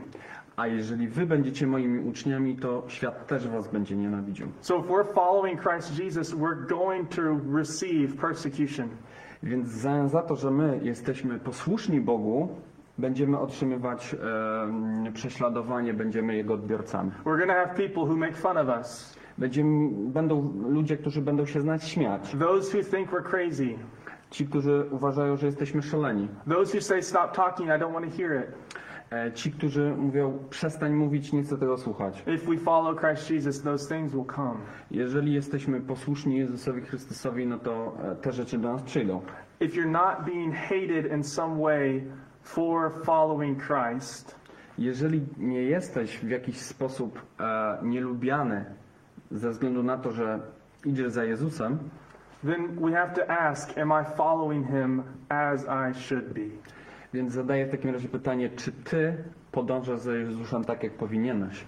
a 0.57 0.67
jeżeli 0.67 1.09
wy 1.09 1.27
będziecie 1.27 1.67
moimi 1.67 2.09
uczniami, 2.09 2.57
to 2.57 2.85
świat 2.89 3.27
też 3.27 3.49
was 3.49 3.69
będzie 3.69 3.97
nienawidził. 3.97 4.47
So 4.61 4.79
if 4.79 4.89
we're 4.89 5.15
following 5.15 5.61
Christ 5.61 5.99
Jesus, 5.99 6.35
we're 6.35 6.67
going 6.69 7.09
to 7.09 7.23
receive 7.57 8.17
persecution. 8.17 8.89
Więc 9.43 9.69
za, 9.69 10.09
za 10.09 10.23
to, 10.23 10.37
że 10.37 10.51
my 10.51 10.81
jesteśmy 10.83 11.39
posłuszni 11.39 12.01
Bogu, 12.01 12.49
będziemy 12.99 13.39
otrzymywać 13.39 14.15
e, 15.09 15.13
prześladowanie, 15.13 15.95
będziemy 15.95 16.37
Jego 16.37 16.55
odbiorcami. 16.55 17.11
We're 17.25 17.39
going 17.39 17.47
to 17.51 17.55
have 17.55 17.75
people 17.75 18.03
who 18.03 18.17
make 18.17 18.37
fun 18.37 18.57
of 18.57 18.69
us, 18.69 19.19
Będziemy, 19.39 19.91
będą 20.11 20.53
ludzie, 20.69 20.97
którzy 20.97 21.23
będą 21.23 21.47
się 21.47 21.61
z 21.61 21.65
nas 21.65 21.87
śmiać. 21.87 22.37
those 22.41 22.79
who 22.79 22.85
think 22.85 23.11
we're 23.11 23.23
crazy, 23.31 23.69
Ci, 24.31 24.47
którzy 24.47 24.87
uważają, 24.91 25.37
że 25.37 25.47
jesteśmy 25.47 25.83
szaleni. 25.83 26.29
those 26.49 26.77
who 26.79 26.81
say, 26.83 27.03
stop 27.03 27.33
talking, 27.37 27.69
I 27.69 27.73
don't 27.73 27.93
want 27.93 28.11
to 28.11 28.17
hear 28.23 28.41
it. 28.43 28.47
E, 29.13 29.33
ci, 29.33 29.53
którzy 29.53 29.95
mówią, 29.99 30.39
przestań 30.51 30.93
mówić, 30.93 31.33
nie 31.33 31.43
chcę 31.43 31.59
tego 31.59 31.77
słuchać. 31.79 32.23
If 32.27 32.51
we 32.51 32.57
follow 32.59 33.01
Christ 33.01 33.31
Jesus, 33.31 33.63
those 33.63 33.95
things 33.95 34.13
will 34.13 34.25
come. 34.37 34.55
Jeżeli 34.91 35.33
jesteśmy 35.35 35.81
posłuszni 35.81 36.37
Jezusowi 36.37 36.81
Chrystusowi, 36.81 37.47
no 37.47 37.59
to 37.59 37.97
e, 38.13 38.17
te 38.17 38.33
rzeczy 38.33 38.59
do 38.59 38.73
nas 38.73 38.83
przyjdą. 38.83 39.21
If 39.61 39.81
you're 39.81 39.91
not 39.91 40.25
being 40.27 40.55
hated 40.55 41.13
in 41.13 41.25
some 41.25 41.63
way 41.63 42.05
for 42.55 42.91
following 43.05 43.63
Christ, 43.67 44.39
Jeżeli 44.79 45.27
nie 45.39 45.63
jesteś 45.63 46.19
w 46.19 46.29
jakiś 46.29 46.61
sposób 46.61 47.23
e, 47.41 47.79
nielubiany 47.83 48.65
ze 49.31 49.51
względu 49.51 49.83
na 49.83 49.99
to, 49.99 50.13
że 50.13 50.41
idziesz 50.85 51.13
za 51.13 51.25
Jezusem, 51.25 51.79
then 52.47 52.81
we 52.81 52.93
have 52.93 53.15
to 53.15 53.31
ask, 53.31 53.79
am 53.79 53.93
I 54.03 54.17
following 54.17 54.67
him 54.67 55.03
as 55.29 55.65
I 55.65 56.01
should 56.01 56.33
be? 56.33 56.41
więc 57.15 57.33
zadaję 57.33 57.67
w 57.67 57.71
takim 57.71 57.91
razie 57.91 58.09
pytanie, 58.09 58.51
czy 58.51 58.73
ty 58.73 59.25
podążasz 59.53 60.01
za 60.01 60.13
Jezusem 60.13 60.65
tak, 60.65 60.83
jak 60.83 60.93
powinieneś? 60.93 61.65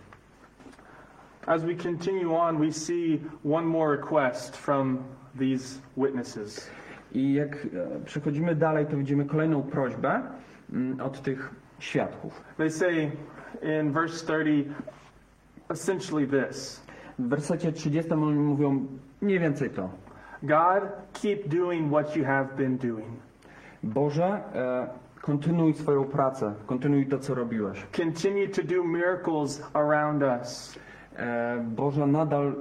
As 1.46 1.64
we 1.64 1.74
continue 1.74 2.36
on, 2.36 2.58
we 2.58 2.72
see 2.72 3.20
one 3.52 3.66
more 3.66 3.96
request 3.96 4.56
from 4.56 4.98
these 5.38 5.80
witnesses. 5.96 6.70
I 7.12 7.34
jak 7.34 7.54
e, 7.56 8.00
przechodzimy 8.04 8.54
dalej, 8.54 8.86
to 8.86 8.96
widzimy 8.96 9.24
kolejną 9.24 9.62
prośbę 9.62 10.22
od 11.02 11.22
tych 11.22 11.50
świadków. 11.78 12.44
They 12.56 12.70
say 12.70 13.10
in 13.62 13.92
verse 13.92 14.26
30 14.26 14.70
essentially 15.70 16.26
this 16.26 16.82
W 17.18 17.28
wersecie 17.28 17.72
30 17.72 18.12
oni 18.12 18.38
mówią 18.38 18.86
mniej 19.20 19.38
więcej 19.38 19.70
to. 19.70 19.90
God, 20.42 20.82
keep 21.12 21.48
doing 21.48 21.92
what 21.92 22.16
you 22.16 22.24
have 22.24 22.48
been 22.56 22.76
doing. 22.78 23.08
Boże, 23.82 24.24
e, 24.24 24.88
kontynuuj 25.20 25.74
swoją 25.74 26.04
pracę, 26.04 26.54
kontynuuj 26.66 27.06
to, 27.06 27.18
co 27.18 27.34
robiłeś. 27.34 27.86
Continue 27.96 28.48
to 28.48 28.62
do 28.62 28.84
miracles 28.84 29.62
around 29.74 30.22
us. 30.22 30.78
E, 31.16 31.64
Boże, 31.76 32.06
nadal 32.06 32.46
e, 32.48 32.54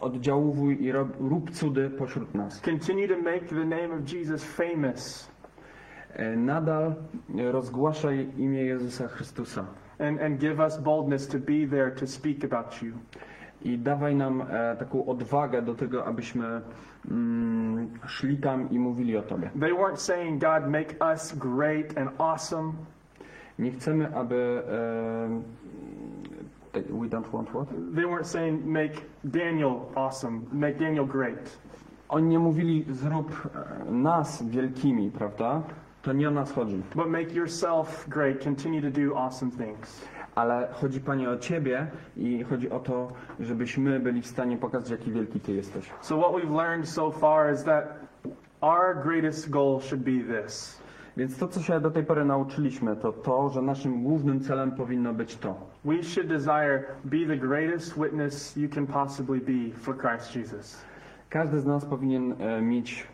oddziałuj 0.00 0.82
i 0.82 0.92
rob, 0.92 1.08
rób 1.20 1.50
cudy 1.50 1.90
pośród 1.90 2.34
nas. 2.34 2.60
Continue 2.60 3.08
to 3.08 3.16
make 3.22 3.48
the 3.48 3.64
name 3.64 3.94
of 3.94 4.12
Jesus 4.12 4.44
famous 4.44 5.33
Nadal 6.36 6.94
rozgłaszaj 7.50 8.28
imię 8.36 8.64
Jezusa 8.64 9.08
Chrystusa 9.08 9.64
and, 9.98 10.20
and 10.20 10.40
give 10.40 10.60
us 10.60 10.78
boldness 10.78 11.28
to 11.28 11.38
be 11.38 11.66
there 11.70 11.90
to 11.90 12.06
speak 12.06 12.44
about 12.44 12.82
you. 12.82 12.92
i 13.64 13.78
dawaj 13.78 14.14
nam 14.14 14.42
e, 14.42 14.76
taką 14.76 15.06
odwagę 15.06 15.62
do 15.62 15.74
tego, 15.74 16.04
abyśmy 16.04 16.60
mm, 17.10 17.90
szli 18.06 18.36
tam 18.36 18.70
i 18.70 18.78
mówili 18.78 19.16
o 19.16 19.22
Tobie. 19.22 19.50
They 19.60 19.72
weren't 19.72 19.96
saying, 19.96 20.40
God, 20.40 20.70
make 20.70 20.94
us 21.12 21.34
great 21.38 21.98
and 21.98 22.10
awesome. 22.18 22.72
Nie 23.58 23.72
chcemy, 23.72 24.16
aby... 24.16 24.62
E, 26.74 26.84
we 26.90 27.08
don't 27.08 27.30
want 27.32 27.48
what? 27.48 27.68
They 27.94 28.04
weren't 28.04 28.26
saying, 28.26 28.66
make 28.66 28.92
Daniel 29.24 29.80
awesome, 29.94 30.40
make 30.52 30.78
Daniel 30.78 31.06
great. 31.06 31.58
Oni 32.08 32.28
nie 32.28 32.38
mówili, 32.38 32.84
zrób 32.90 33.50
e, 33.88 33.90
nas 33.90 34.42
wielkimi, 34.42 35.10
prawda? 35.10 35.62
To 36.04 36.12
nie 36.12 36.28
o 36.28 36.30
nas 36.30 36.52
chodzi. 36.52 36.82
But 36.94 37.08
make 37.08 37.34
yourself 37.34 38.08
great. 38.08 38.44
Continue 38.44 38.82
to 38.82 38.90
do 39.00 39.16
awesome 39.16 39.50
things. 39.50 40.04
Ale 40.34 40.68
chodzi 40.72 41.00
Panie 41.00 41.30
o 41.30 41.36
Ciebie 41.36 41.86
i 42.16 42.44
chodzi 42.44 42.70
o 42.70 42.80
to, 42.80 43.12
żebyśmy 43.40 44.00
byli 44.00 44.22
w 44.22 44.26
stanie 44.26 44.56
pokazać, 44.56 44.90
jaki 44.90 45.12
wielki 45.12 45.40
Ty 45.40 45.52
jesteś. 45.52 45.90
So, 46.00 46.18
what 46.18 46.32
we've 46.32 46.56
learned 46.56 46.88
so 46.88 47.10
far 47.10 47.54
is 47.54 47.64
that 47.64 47.84
our 48.60 49.02
greatest 49.04 49.50
goal 49.50 49.80
should 49.80 50.04
be 50.04 50.40
this 50.40 50.84
Więc 51.16 51.38
to, 51.38 51.48
co 51.48 51.62
się 51.62 51.80
do 51.80 51.90
tej 51.90 52.04
pory 52.04 52.24
nauczyliśmy, 52.24 52.96
to 52.96 53.12
to, 53.12 53.48
że 53.48 53.62
naszym 53.62 54.02
głównym 54.02 54.40
celem 54.40 54.72
powinno 54.72 55.12
być 55.12 55.36
to. 55.36 55.56
we 55.84 56.02
should 56.02 56.28
desire 56.28 56.84
be 57.04 57.26
the 57.26 57.36
greatest 57.36 57.98
witness 58.00 58.56
you 58.56 58.68
can 58.68 58.86
possibly 58.86 59.40
be 59.40 59.78
for 59.78 59.98
Christ 59.98 60.36
Jesus. 60.36 60.84
Każdy 61.30 61.60
z 61.60 61.66
nas 61.66 61.84
powinien 61.84 62.34
e, 62.38 62.62
mieć 62.62 63.06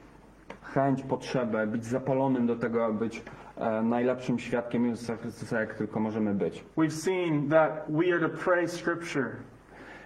chęć, 0.74 1.02
potrzebę, 1.02 1.66
być 1.66 1.84
zapalonym 1.84 2.46
do 2.46 2.56
tego, 2.56 2.84
aby 2.84 2.98
być 2.98 3.22
e, 3.56 3.82
najlepszym 3.82 4.38
świadkiem 4.38 4.86
Jezusa 4.86 5.16
Chrystusa, 5.16 5.60
jak 5.60 5.74
tylko 5.74 6.00
możemy 6.00 6.34
być. 6.34 6.64
We've 6.76 6.90
seen 6.90 7.48
that 7.48 7.84
we 7.88 8.14
are 8.14 8.28
to 8.28 8.36
pray 8.44 8.68
Scripture. 8.68 9.26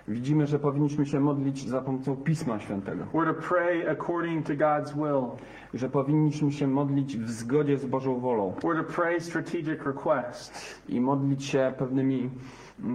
Widzimy, 0.09 0.47
że 0.47 0.59
powinniśmy 0.59 1.07
się 1.07 1.21
modlić 1.21 1.69
za 1.69 1.81
pomocą 1.81 2.17
Pisma 2.17 2.61
Świętego, 2.61 3.05
We're 3.15 3.35
to 3.35 3.49
pray 3.49 3.89
according 3.91 4.47
to 4.47 4.53
God's 4.53 4.95
will. 4.95 5.39
że 5.75 5.89
powinniśmy 5.89 6.53
się 6.53 6.67
modlić 6.67 7.17
w 7.17 7.31
zgodzie 7.31 7.79
z 7.79 7.87
Bożą 7.87 8.21
wolą 8.21 8.55
We're 8.61 8.85
to 8.87 8.93
pray 8.93 9.21
strategic 9.21 9.83
requests. 9.87 10.81
i 10.89 11.01
modlić 11.01 11.45
się 11.45 11.73
pewnymi 11.79 12.31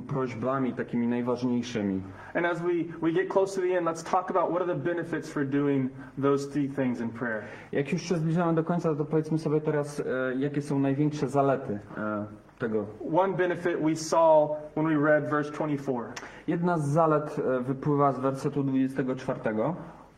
prośbami 0.07 0.73
takimi 0.73 1.07
najważniejszymi. 1.07 2.01
And 2.33 2.45
as 2.45 2.61
we, 2.61 2.73
we 3.01 3.11
get 3.11 3.29
close 3.29 3.55
to 3.55 3.61
the 3.61 3.77
end, 3.77 3.87
let's 3.87 4.03
talk 4.11 4.29
about 4.29 4.49
what 4.51 4.61
are 4.61 4.73
the 4.75 4.93
benefits 4.93 5.29
for 5.29 5.45
doing 5.45 5.91
those 6.21 6.47
three 6.47 6.69
things 6.69 7.01
in 7.01 7.09
prayer. 7.09 7.43
Jak 7.71 7.91
już 7.93 8.01
się 8.01 8.15
zbliżamy 8.15 8.53
do 8.53 8.63
końca, 8.63 8.95
to 8.95 9.05
powiedzmy 9.05 9.37
sobie 9.37 9.61
teraz, 9.61 9.99
e, 9.99 10.03
jakie 10.35 10.61
są 10.61 10.79
największe 10.79 11.27
zalety 11.27 11.79
e, 11.97 12.25
tego. 12.59 12.85
One 13.17 13.33
benefit 13.37 13.79
we 13.81 13.95
saw 13.95 14.49
when 14.75 14.85
we 14.85 15.09
read 15.09 15.29
verse 15.29 15.51
24. 15.51 16.03
Jedna 16.47 16.77
z 16.77 16.87
zalet 16.87 17.39
e, 17.39 17.59
wypływa 17.59 18.11
z 18.11 18.19
wersetu 18.19 18.63
24. 18.63 19.39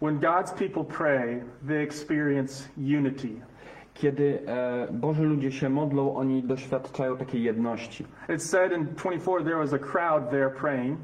When 0.02 0.20
God's 0.20 0.52
people 0.54 0.84
pray, 0.84 1.44
they 1.68 1.84
experience 1.84 2.70
unity. 2.78 3.42
Kiedy 4.02 4.40
e, 4.48 4.88
Boży 4.92 5.24
ludzie 5.24 5.52
się 5.52 5.70
modlą, 5.70 6.16
oni 6.16 6.44
doświadczają 6.44 7.18
takiej 7.18 7.44
jedności. 7.44 8.06
It 8.36 8.44
said 8.44 8.72
in 8.72 8.86
24 8.86 9.44
there 9.44 9.58
was 9.58 9.74
a 9.74 9.80
crowd 9.80 10.30
there 10.30 10.50
praying, 10.50 11.00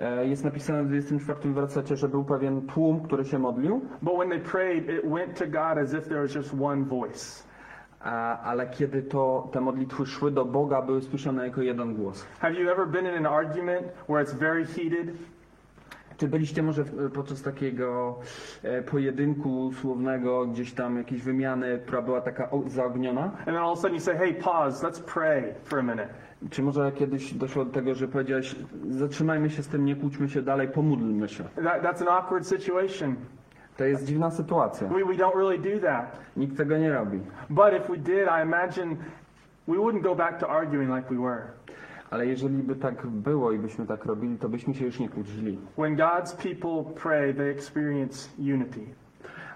E, 0.00 0.26
Jest 0.26 0.44
napisane 0.44 0.82
w 0.82 0.86
24 0.86 1.52
wersecie, 1.54 1.96
że 1.96 2.08
był 2.08 2.24
pewien 2.24 2.66
tłum, 2.66 3.00
który 3.00 3.24
się 3.24 3.38
modlił, 3.38 3.80
but 4.02 4.14
when 4.14 4.28
they 4.28 4.40
prayed, 4.40 4.88
it 4.88 5.10
went 5.10 5.38
to 5.38 5.46
God 5.46 5.78
as 5.78 5.94
if 5.94 6.00
there 6.08 6.22
was 6.22 6.34
just 6.34 6.54
one 6.62 6.84
voice. 6.84 7.44
a, 8.00 8.40
ale 8.40 8.66
kiedy 8.66 9.02
to 9.02 9.48
te 9.52 9.60
modlitwy 9.60 10.06
szły 10.06 10.30
do 10.30 10.44
Boga, 10.44 10.82
były 10.82 11.02
słyszane 11.02 11.46
jako 11.46 11.62
jeden 11.62 11.94
głos. 11.94 12.26
Have 12.40 12.54
you 12.54 12.70
ever 12.70 12.86
been 12.88 13.06
in 13.06 13.26
an 13.26 13.26
argument 13.26 13.86
where 14.08 14.24
it's 14.24 14.34
very 14.38 14.66
heated 14.66 15.08
Czy 16.16 16.28
byliście 16.28 16.62
może 16.62 16.84
podczas 17.14 17.42
takiego 17.42 18.18
e, 18.62 18.82
pojedynku 18.82 19.72
słownego, 19.80 20.46
gdzieś 20.46 20.72
tam 20.72 20.96
jakiejś 20.96 21.22
wymiany, 21.22 21.78
która 21.78 22.02
była 22.02 22.20
taka 22.20 22.48
zaogniona? 22.66 23.22
and 23.24 23.44
then 23.44 23.56
all 23.56 23.72
of 23.72 23.78
a 23.78 23.82
sudden 23.82 23.94
you 23.94 24.00
say, 24.00 24.16
hey, 24.16 24.34
pause, 24.34 24.86
let's 24.86 25.00
pray 25.00 25.54
for 25.64 25.78
a 25.78 25.82
minute? 25.82 26.08
Czy 26.50 26.62
może 26.62 26.92
kiedyś 26.92 27.34
doszło 27.34 27.64
do 27.64 27.72
tego, 27.72 27.94
że 27.94 28.08
powiedziałeś, 28.08 28.56
zatrzymajmy 28.90 29.50
się 29.50 29.62
z 29.62 29.68
tym, 29.68 29.84
nie 29.84 29.96
kłóćmy 29.96 30.28
się 30.28 30.42
dalej, 30.42 30.68
pomódlmy 30.68 31.28
się? 31.28 31.44
That, 31.44 31.82
that's 31.82 32.02
an 32.02 32.08
awkward 32.08 32.46
situation. 32.46 33.16
To 33.76 33.84
jest 33.84 34.04
dziwna 34.04 34.30
sytuacja. 34.30 34.88
We, 34.88 35.04
we 35.04 35.14
don't 35.14 35.36
really 35.36 35.58
do 35.58 35.86
that. 35.86 36.18
Nikt 36.36 36.56
tego 36.56 36.78
nie 36.78 36.92
robi. 36.92 37.20
But 37.50 37.74
if 37.78 37.88
we 37.88 37.96
did, 37.96 38.28
I 38.38 38.42
imagine 38.42 38.96
we 39.68 39.76
wouldn't 39.76 40.02
go 40.02 40.14
back 40.14 40.38
to 40.38 40.48
arguing 40.48 40.96
like 40.96 41.14
we 41.14 41.20
were. 41.20 41.42
Ale 42.10 42.26
jeżeli 42.26 42.62
by 42.62 42.76
tak 42.76 43.06
było 43.06 43.52
i 43.52 43.58
byśmy 43.58 43.86
tak 43.86 44.04
robili, 44.04 44.38
to 44.38 44.48
byśmy 44.48 44.74
się 44.74 44.84
już 44.84 45.00
nie 45.00 45.08
kłócili. 45.08 45.58
When 45.78 45.96
God's 45.96 46.36
people 46.36 46.92
pray, 47.02 47.34
they 47.34 47.50
experience 47.50 48.28
unity. 48.38 48.80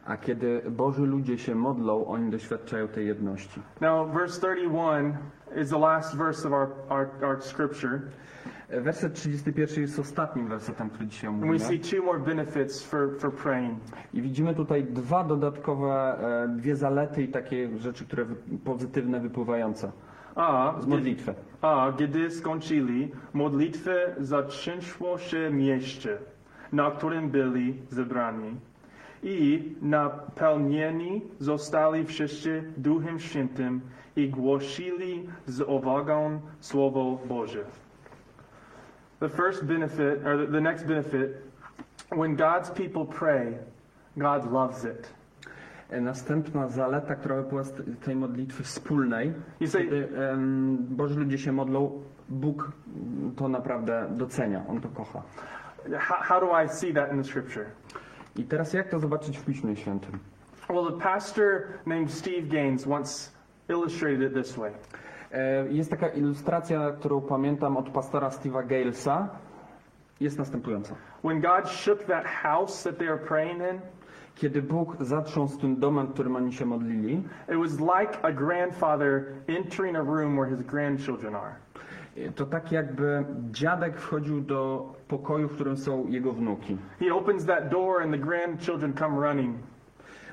A 0.06 0.16
kiedy 0.16 0.62
Boży 0.70 1.02
ludzie 1.06 1.38
się 1.38 1.54
modlą, 1.54 2.06
oni 2.06 2.30
doświadczają 2.30 2.88
tej 2.88 3.06
jedności. 3.06 3.60
Now, 3.80 4.12
verse 4.14 4.40
31 4.40 5.16
is 5.62 5.70
the 5.70 5.78
last 5.78 6.16
verse 6.16 6.48
of 6.48 6.54
our, 6.54 6.68
our, 6.88 7.08
our 7.24 7.42
scripture. 7.42 8.00
Werset 8.70 9.14
31 9.14 9.82
jest 9.82 9.98
ostatnim 9.98 10.48
wersetem, 10.48 10.90
który 10.90 11.06
dzisiaj 11.06 11.30
And 11.30 11.40
we 11.40 11.46
mówimy. 11.46 11.64
see 11.68 11.78
two 11.96 12.02
more 12.04 12.18
benefits 12.18 12.82
for, 12.82 13.18
for 13.18 13.32
praying. 13.32 13.78
I 14.14 14.22
widzimy 14.22 14.54
tutaj 14.54 14.84
dwa 14.84 15.24
dodatkowe, 15.24 16.18
e, 16.44 16.48
dwie 16.48 16.76
zalety 16.76 17.22
i 17.22 17.28
takie 17.28 17.78
rzeczy, 17.78 18.04
które 18.04 18.24
wy, 18.24 18.34
pozytywne 18.64 19.20
wypływające 19.20 19.92
A, 20.34 20.74
z 20.80 20.86
modlitwy. 20.86 21.34
A, 21.62 21.92
modlitwę, 23.34 24.14
się 25.18 25.50
mieście, 25.50 26.18
na 26.72 26.90
którym 26.90 27.30
byli 27.30 27.74
zebrani. 27.90 28.56
I 29.22 29.72
napełnieni 29.82 31.22
zostali 31.38 32.04
wszyscy 32.04 32.64
Duchem 32.76 33.20
Świętym 33.20 33.80
i 34.16 34.28
głosili 34.28 35.28
z 35.46 35.60
uwagą 35.60 36.40
Słowo 36.60 37.18
Boże. 37.28 37.64
The 39.20 39.28
first 39.28 39.64
benefit, 39.64 40.26
or 40.26 40.46
the 40.52 40.60
next 40.60 40.86
benefit, 40.86 41.30
when 42.10 42.36
God's 42.36 42.70
people 42.70 43.04
pray, 43.04 43.58
God 44.16 44.52
loves 44.52 44.84
it. 44.84 45.17
E, 45.90 46.00
Następna 46.00 46.68
zaleta, 46.68 47.14
która 47.14 47.36
wypływa 47.36 47.64
z 47.64 47.72
te- 47.72 47.82
tej 47.84 48.16
modlitwy 48.16 48.62
wspólnej, 48.62 49.32
say, 49.66 49.84
kiedy 49.84 50.08
em, 50.30 50.76
Boży 50.90 51.20
ludzie 51.20 51.38
się 51.38 51.52
modlą, 51.52 52.02
Bóg 52.28 52.72
to 53.36 53.48
naprawdę 53.48 54.06
docenia, 54.10 54.64
On 54.68 54.80
to 54.80 54.88
kocha. 54.88 55.22
how, 55.98 56.16
how 56.22 56.40
do 56.40 56.64
I 56.64 56.68
see 56.68 56.94
that 56.94 57.12
in 57.12 57.18
the 57.18 57.24
scripture? 57.28 57.64
I 58.36 58.44
teraz 58.44 58.72
jak 58.72 58.88
to 58.88 58.98
zobaczyć 58.98 59.38
w 59.38 59.44
Piśmie 59.44 59.76
Świętym? 59.76 60.18
Well, 60.70 60.86
the 60.92 60.98
pastor 61.04 61.62
named 61.86 62.10
Steve 62.10 62.42
Gaines 62.48 62.86
once 62.86 63.30
illustrated 63.68 64.22
it 64.22 64.34
this 64.34 64.56
way. 64.56 64.72
E, 65.32 65.68
Jest 65.68 65.90
taka 65.90 66.08
ilustracja, 66.08 66.90
którą 66.92 67.20
pamiętam 67.20 67.76
od 67.76 67.90
pastora 67.90 68.28
Steve'a 68.28 68.66
Galesa. 68.66 69.28
Jest 70.20 70.38
następująca. 70.38 70.94
When 71.24 71.40
God 71.40 71.68
shook 71.70 72.04
that 72.04 72.24
house 72.26 72.82
that 72.84 72.98
they 72.98 73.06
were 73.08 73.18
praying 73.26 73.58
in, 73.60 73.80
Kiedy 74.38 74.62
Bóg 74.62 74.96
zatrząsł 75.00 75.58
tym 75.58 75.76
domem, 75.76 76.06
którym 76.08 76.36
oni 76.36 76.52
się 76.52 76.66
modlili, 76.66 77.22
it 77.48 77.56
was 77.58 77.80
like 77.80 78.18
a 78.22 78.32
grandfather 78.32 79.24
entering 79.48 79.96
a 79.96 80.02
room 80.02 80.36
where 80.36 80.56
his 80.56 80.62
grandchildren 80.66 81.34
are. 81.34 81.54
e, 82.16 82.32
to 82.32 82.46
tak 82.46 82.72
jakby 82.72 83.24
dziadek 83.50 84.00
wchodził 84.00 84.40
do 84.40 84.92
pokoju, 85.08 85.48
w 85.48 85.54
którym 85.54 85.76
są 85.76 86.06
jego 86.08 86.32
wnuki. 86.32 86.76
He 87.00 87.14
opens 87.14 87.46
that 87.46 87.68
door 87.68 88.02
and 88.02 88.12
the 88.12 88.18
grandchildren 88.18 88.92
come 88.92 89.28
running. 89.28 89.56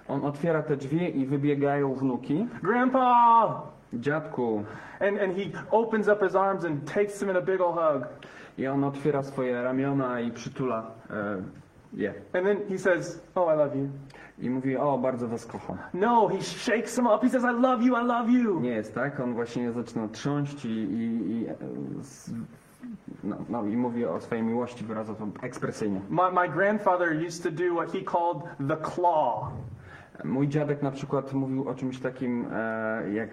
On 0.08 0.26
otwiera 0.26 0.64
te 0.64 0.78
drzwi 0.78 1.20
i 1.20 1.26
wybiegają 1.26 1.94
wnuki. 1.94 2.48
Grandpa! 2.64 3.62
Dziadku. 3.94 4.64
And, 5.00 5.20
and 5.22 5.38
he 5.38 5.52
opens 5.72 6.08
up 6.08 6.24
his 6.24 6.36
arms 6.36 6.66
and 6.66 6.94
takes 6.94 7.20
them 7.20 7.30
in 7.30 7.36
a 7.38 7.42
big 7.42 7.62
old 7.62 7.76
hug. 7.76 8.06
I 8.58 8.68
on 8.68 8.84
otwiera 8.84 9.24
swoje 9.24 9.64
ramiona 9.64 10.20
i 10.20 10.32
przytula 10.32 10.92
e, 11.10 11.42
je. 11.94 12.14
And 12.34 12.46
then 12.46 12.58
he 12.70 12.78
says, 12.78 13.22
Oh, 13.36 13.54
I 13.54 13.56
love 13.56 13.76
you. 13.76 13.90
I 14.40 14.50
mówi, 14.50 14.78
o, 14.78 14.98
bardzo 14.98 15.28
was 15.28 15.46
kocham. 15.46 15.78
No, 15.94 16.28
he 16.28 16.42
shakes 16.42 16.96
them 16.96 17.08
up. 17.08 17.24
He 17.24 17.30
says, 17.30 17.44
I 17.44 17.62
love 17.62 17.84
you, 17.84 17.96
I 17.96 18.04
love 18.04 18.30
you. 18.30 18.60
Nie 18.60 18.70
jest 18.70 18.96
tak, 18.96 19.20
on 19.20 19.34
właśnie 19.34 19.72
zaczyna 19.72 20.08
trząść 20.08 20.66
i, 20.66 20.70
i, 20.70 21.32
i, 21.32 21.48
e, 21.48 21.56
z, 22.02 22.32
no, 23.24 23.38
no, 23.50 23.66
i 23.66 23.78
mówi 23.78 24.06
o 24.06 24.20
swojej 24.22 24.44
miłości, 24.44 24.86
wyraża 24.86 25.14
to 25.16 25.28
ekspresyjnie. 25.42 26.02
My, 26.10 26.32
my 26.32 26.50
grandfather 26.50 27.26
used 27.28 27.44
to 27.44 27.52
do 27.52 27.76
what 27.76 27.92
he 27.92 28.02
called 28.02 28.44
the 28.68 28.78
claw. 28.78 29.52
Mój 30.24 30.48
dziadek 30.48 30.82
na 30.82 30.92
przykład 30.92 31.34
mówił 31.34 31.70
o 31.70 31.76
czymś 31.76 32.00
takim 32.00 32.48
e, 32.54 33.14
jak 33.14 33.30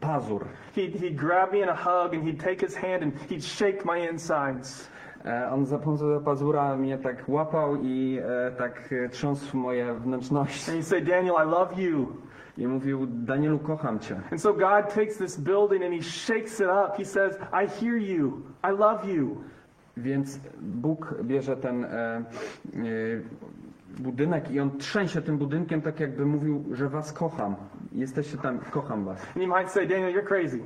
pazur. 0.00 0.44
He'd, 0.76 1.00
he'd 1.00 1.14
grab 1.14 1.52
me 1.52 1.58
in 1.58 1.68
a 1.68 1.76
hug 1.76 2.14
and 2.14 2.24
he'd 2.24 2.44
take 2.44 2.66
his 2.66 2.76
hand 2.76 3.02
and 3.02 3.14
he'd 3.30 3.44
shake 3.44 3.84
my 3.84 4.10
insides. 4.10 4.88
E, 5.24 5.50
on 5.50 5.66
za 5.66 5.78
pomocą 5.78 6.20
pazura 6.24 6.76
mnie 6.76 6.98
tak 6.98 7.28
łapał 7.28 7.76
i 7.82 8.18
e, 8.22 8.50
tak 8.50 8.88
e, 8.92 9.08
trząsł 9.08 9.56
moje 9.56 9.94
wnętrzności. 9.94 10.70
And 10.70 10.80
he'd 10.80 10.88
say, 10.88 11.02
Daniel, 11.02 11.34
I 11.46 11.50
love 11.50 11.82
you. 11.82 12.06
I 12.58 12.66
mówił, 12.66 13.06
Danielu, 13.06 13.58
kocham 13.58 13.98
cię. 13.98 14.20
And 14.32 14.40
so 14.40 14.52
God 14.52 14.94
takes 14.94 15.18
this 15.18 15.40
building 15.40 15.84
and 15.84 15.94
he 15.94 16.02
shakes 16.02 16.60
it 16.60 16.66
up. 16.66 16.96
He 16.98 17.04
says, 17.04 17.38
I 17.52 17.68
hear 17.80 17.96
you. 17.96 18.42
I 18.64 18.78
love 18.78 19.08
you. 19.14 19.36
Więc 19.96 20.40
Bóg 20.60 21.14
bierze 21.22 21.56
ten 21.56 21.84
e, 21.84 21.88
e, 21.88 22.22
budynek 23.98 24.50
i 24.50 24.60
on 24.60 24.78
trzęsie 24.78 25.22
tym 25.22 25.38
budynkiem 25.38 25.82
tak 25.82 26.00
jakby 26.00 26.26
mówił, 26.26 26.64
że 26.72 26.88
was 26.88 27.12
kocham. 27.12 27.56
Jesteście 27.92 28.38
tam, 28.38 28.58
kocham 28.58 29.04
was. 29.04 29.26
And 29.34 29.36
you 29.36 29.56
might 29.58 29.70
say, 29.70 29.86
Daniel, 29.86 30.12
you're 30.12 30.28
crazy. 30.28 30.60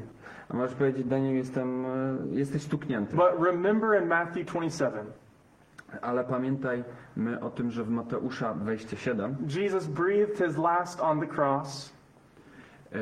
A 0.51 0.57
możesz 0.57 0.75
powiedzieć, 0.75 1.07
Daniel, 1.07 1.35
jestem, 1.35 1.87
e, 1.87 2.17
jesteś 2.31 2.63
stuknięty. 2.63 3.17
But 3.17 3.47
remember 3.47 4.03
in 4.03 4.09
Matthew 4.09 4.47
27, 4.47 5.07
Ale 6.03 6.25
pamiętajmy 6.25 7.41
o 7.41 7.51
tym, 7.51 7.71
że 7.71 7.85
w 7.85 7.91
Mateusza 7.91 8.55
27 8.55 9.37
Jesus 9.49 9.87
breathed 9.87 10.39
his 10.47 10.57
last 10.59 11.01
on 11.01 11.21
the 11.21 11.27
cross. 11.27 12.00
E, 12.93 12.99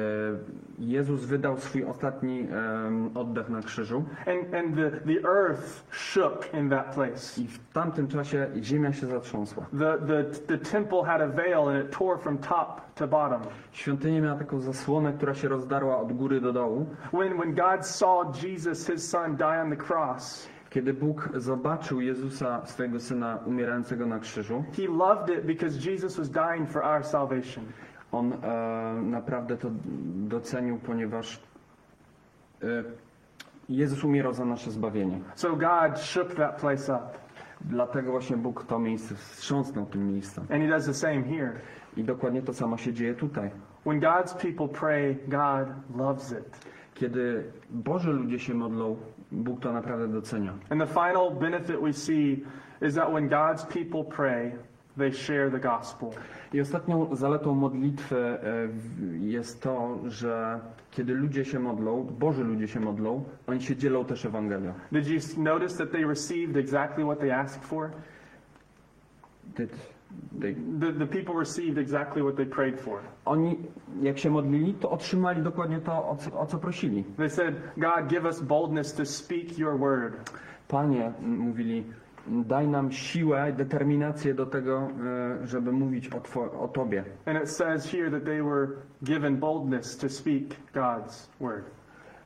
Jezus 0.79 1.25
wydał 1.25 1.59
swój 1.59 1.85
ostatni 1.85 2.49
oddech 3.15 3.49
na 3.49 3.63
krzyżu 3.63 4.05
And, 4.27 4.55
and 4.55 4.77
the, 4.77 4.91
the 4.91 5.29
earth 5.29 5.85
shook 5.91 6.55
in 6.55 6.71
that 6.71 6.95
place. 6.95 7.41
i 7.43 7.47
w 7.49 7.73
tamtym 7.73 8.09
czasie 8.09 8.47
ziemia 8.63 8.93
się 8.93 9.07
zatrząsła. 9.07 9.67
The, 9.79 9.99
the, 10.07 10.25
the 10.47 10.59
temple 10.59 11.05
had 11.05 11.21
a 11.23 11.27
veil 11.27 11.69
and 11.69 11.85
it 11.85 11.99
tore 11.99 12.19
from 12.19 12.39
top 12.39 12.95
to 12.95 13.09
bottom. 13.09 13.41
Świątynia 13.73 14.21
miała 14.21 14.39
taką 14.39 14.61
zasłonę, 14.61 15.13
która 15.13 15.35
się 15.35 15.49
rozdarła 15.49 15.99
od 15.99 16.13
góry 16.13 16.41
do 16.41 16.53
dołu. 16.53 16.87
When, 17.13 17.39
when 17.39 17.55
God 17.55 17.87
saw 17.87 18.43
Jesus, 18.43 18.87
his 18.87 19.11
son, 19.11 19.37
die 19.37 19.63
on 19.63 19.71
the 19.71 19.77
cross, 19.77 20.49
Kiedy 20.71 20.95
Bóg 20.95 21.29
zobaczył 21.35 22.01
Jezusa, 22.01 22.67
swojego 22.67 23.01
Syna, 23.01 23.39
umierającego 23.47 24.07
na 24.07 24.19
krzyżu, 24.19 24.65
he 24.77 24.83
loved 24.83 25.39
it 25.39 25.47
because 25.47 25.91
Jesus 25.91 26.17
was 26.17 26.31
dying 26.31 26.71
for 26.71 26.83
our 26.85 27.05
salvation. 27.05 27.65
On 28.13 28.33
e, 28.33 28.37
naprawdę 29.03 29.57
to 29.57 29.69
docenił, 30.29 30.79
ponieważ 30.79 31.41
e, 32.63 32.67
Jezus 33.69 34.05
umierał 34.05 34.33
za 34.33 34.45
nasze 34.45 34.71
zbawienie. 34.71 35.21
So 35.35 35.57
God 35.57 35.99
shook 35.99 36.35
that 36.35 36.61
place 36.61 36.95
up. 36.95 37.19
Dlatego 37.61 38.11
właśnie 38.11 38.37
Bóg 38.37 38.65
to 38.65 38.79
miejsce 38.79 39.15
wstrząsnął 39.15 39.87
tym 39.87 40.13
miejscem. 40.13 40.45
And 40.51 40.63
He 40.63 40.69
does 40.69 40.87
the 40.87 40.95
same 40.95 41.23
here. 41.23 41.53
I 41.97 42.05
dokładnie 42.05 42.43
to 42.43 42.55
samo 42.55 42.77
się 42.77 42.93
dzieje 42.93 43.15
tutaj. 43.15 43.51
When 43.87 44.01
God's 44.01 44.35
people 44.35 44.69
pray, 44.69 45.17
God 45.29 45.69
loves 45.97 46.33
it. 46.33 46.69
Kiedy 46.95 47.45
Boże 47.71 48.13
ludzie 48.13 48.39
się 48.39 48.55
modlą, 48.55 48.97
Bóg 49.33 49.61
to 49.61 49.73
naprawdę 49.73 50.09
docenia. 50.09 50.55
And 50.71 50.81
the 50.81 50.87
final 50.87 51.31
benefit 51.41 51.81
we 51.81 51.93
see 51.93 52.45
is 52.83 52.95
that 52.95 53.13
when 53.13 53.29
God's 53.29 53.67
people 53.67 54.05
pray, 54.17 54.53
they 54.99 55.13
share 55.13 55.51
the 55.51 55.59
gospel. 55.61 56.09
I 56.53 56.61
ostatnią 56.61 57.17
zaletą 57.17 57.55
modlitwy 57.55 58.17
e, 58.17 58.39
jest 59.19 59.63
to, 59.63 59.99
że 60.07 60.61
kiedy 60.91 61.15
ludzie 61.15 61.45
się 61.45 61.59
modlą, 61.59 62.05
Boży 62.19 62.45
ludzie 62.45 62.69
się 62.69 62.81
modlą, 62.81 63.25
oni 63.47 63.63
się 63.63 63.77
dzielą 63.77 64.05
też 64.05 64.25
Ewangelią. 64.25 64.73
Did 64.93 65.07
you 65.09 65.43
notice 65.43 65.79
that 65.79 65.93
they 65.93 66.07
received 66.07 66.57
exactly 66.57 67.05
what 67.05 67.19
they 67.21 67.35
asked 67.37 67.65
for? 67.65 67.91
Did 69.57 69.71
they- 70.41 70.55
The, 70.81 70.93
the 70.93 71.07
people 71.07 71.35
received 71.35 71.79
exactly 71.79 72.23
what 72.23 72.37
they 72.37 72.47
prayed 72.47 72.81
for. 72.81 72.99
Oni, 73.25 73.57
jak 74.03 74.19
się 74.19 74.31
modlili, 74.31 74.75
to 74.75 74.91
otrzymali 74.91 75.43
dokładnie 75.43 75.81
to, 75.81 76.09
o 76.09 76.17
co, 76.17 76.41
o 76.41 76.47
co 76.47 76.59
prosili. 76.59 77.05
They 77.17 77.31
said, 77.31 77.55
God, 77.77 78.07
give 78.09 78.25
us 78.25 78.41
boldness 78.43 78.95
to 78.95 79.05
speak 79.07 79.59
your 79.59 79.79
word. 79.79 80.31
Panie, 80.69 81.13
mówili, 81.21 81.85
daj 82.27 82.69
nam 82.69 82.93
siłę, 82.93 83.53
determinację 83.53 84.35
do 84.35 84.47
tego, 84.47 84.89
e, 85.43 85.47
żeby 85.47 85.73
mówić 85.73 86.09
o, 86.09 86.21
two, 86.21 86.63
o 86.63 86.69
Tobie. 86.69 87.05
And 87.27 87.43
it 87.43 87.51
says 87.51 87.91
here 87.93 88.11
that 88.11 88.25
they 88.25 88.43
were 88.43 88.69
given 89.03 89.37
boldness 89.37 89.97
to 89.97 90.09
speak 90.09 90.45
God's 90.75 91.29
word. 91.41 91.65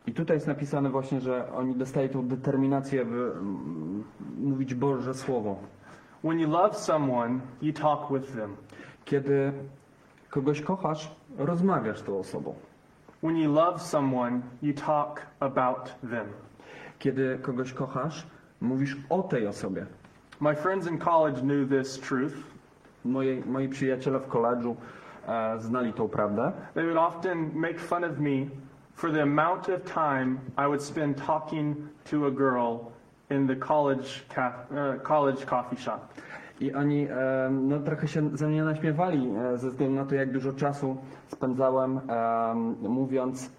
I 0.06 0.12
tutaj 0.12 0.36
jest 0.36 0.46
napisane 0.46 0.90
właśnie, 0.90 1.20
że 1.20 1.52
oni 1.52 1.74
dostają 1.74 2.08
tą 2.08 2.28
determinację, 2.28 3.04
by 3.04 3.32
mm, 3.32 4.04
mówić 4.40 4.74
Boże 4.74 5.14
Słowo. 5.14 5.56
When 6.24 6.38
you 6.40 6.50
love 6.50 6.74
someone, 6.74 7.40
you 7.62 7.72
talk 7.72 8.12
with 8.12 8.32
them. 8.32 8.56
Kiedy 9.04 9.52
kogoś 10.30 10.60
kochasz, 10.60 11.14
rozmawiasz 11.38 11.98
z 11.98 12.02
tą 12.02 12.18
osobą. 12.18 12.54
When 13.22 13.36
you 13.36 13.52
love 13.52 13.78
someone, 13.78 14.40
you 14.62 14.74
talk 14.74 15.26
about 15.40 15.94
them. 16.00 16.26
Kiedy 16.98 17.38
kogoś 17.42 17.72
kochasz, 17.72 18.26
mówisz 18.62 18.96
o 19.10 19.22
tej 19.22 19.46
osobie. 19.46 19.86
My 20.40 20.54
friends 20.54 20.90
in 20.90 20.98
college 20.98 21.40
knew 21.40 21.68
this 21.68 22.00
truth. 22.00 22.34
Moi, 23.04 23.42
moi 23.46 23.68
przyjaciele 23.68 24.18
w 24.18 24.26
koledżu 24.26 24.76
e, 25.28 25.58
znali 25.60 25.92
tą 25.92 26.08
prawdę. 26.08 26.52
They 26.74 26.84
would 26.84 26.98
often 26.98 27.50
make 27.54 27.78
fun 27.78 28.04
of 28.04 28.18
me 28.18 28.46
for 28.94 29.12
the 29.12 29.22
amount 29.22 29.68
of 29.68 29.82
time 29.94 30.38
I 30.56 30.66
would 30.66 30.82
spend 30.82 31.26
talking 31.26 31.76
to 32.10 32.26
a 32.26 32.30
girl 32.30 32.76
in 33.30 33.46
the 33.46 33.56
college, 33.56 34.24
uh, 34.36 35.02
college 35.02 35.46
coffee 35.46 35.76
shop. 35.76 36.00
I 36.60 36.74
oni 36.74 37.06
e, 37.10 37.50
no, 37.50 37.78
trochę 37.78 38.08
się 38.08 38.36
ze 38.36 38.48
mnie 38.48 38.64
naśmiewali 38.64 39.28
e, 39.54 39.58
ze 39.58 39.70
względu 39.70 39.96
na 39.96 40.04
to, 40.04 40.14
jak 40.14 40.32
dużo 40.32 40.52
czasu 40.52 40.96
spędzałem 41.28 42.00
e, 42.08 42.54
mówiąc, 42.88 43.50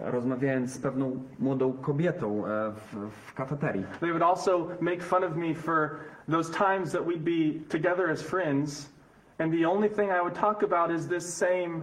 rozmawiając 0.00 0.72
z 0.74 0.78
pewną 0.78 1.22
młodą 1.38 1.72
kobietą 1.72 2.46
e, 2.46 2.72
w, 2.72 3.10
w 3.10 3.34
kafeterii. 3.34 3.84
They 4.00 4.10
would 4.10 4.22
also 4.22 4.68
make 4.80 5.02
fun 5.02 5.24
of 5.24 5.36
me 5.36 5.54
for 5.54 5.90
those 6.30 6.52
times 6.52 6.92
that 6.92 7.02
we'd 7.02 7.24
be 7.24 7.60
together 7.68 8.10
as 8.10 8.22
friends, 8.22 8.92
and 9.38 9.52
the 9.52 9.68
only 9.68 9.90
thing 9.90 10.10
I 10.10 10.20
would 10.20 10.34
talk 10.34 10.62
about 10.62 10.90
is 10.90 11.08
this 11.08 11.36
same 11.36 11.80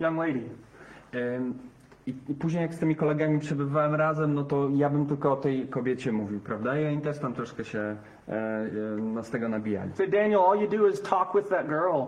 young 0.00 0.18
lady. 0.18 0.48
Ym, 1.14 1.54
I, 2.06 2.14
I 2.28 2.34
później 2.34 2.62
jak 2.62 2.74
z 2.74 2.78
tymi 2.78 2.96
kolegami 2.96 3.38
przebywałem 3.38 3.94
razem, 3.94 4.34
no 4.34 4.44
to 4.44 4.68
ja 4.74 4.90
bym 4.90 5.06
tylko 5.06 5.32
o 5.32 5.36
tej 5.36 5.68
kobiecie 5.68 6.12
mówił, 6.12 6.40
prawda? 6.40 6.80
I 6.80 6.86
oni 6.86 7.00
też 7.00 7.18
tam 7.18 7.34
troszkę 7.34 7.64
się 7.64 7.78
e, 7.78 8.32
e, 8.32 8.68
no, 9.00 9.22
z 9.22 9.30
tego 9.30 9.48
nabijali. 9.48 9.92
Say, 9.92 10.08
Daniel, 10.08 10.40
all 10.40 10.60
you 10.60 10.68
do 10.68 10.88
is 10.88 11.02
talk 11.02 11.34
with 11.34 11.48
that 11.48 11.66
girl. 11.66 12.02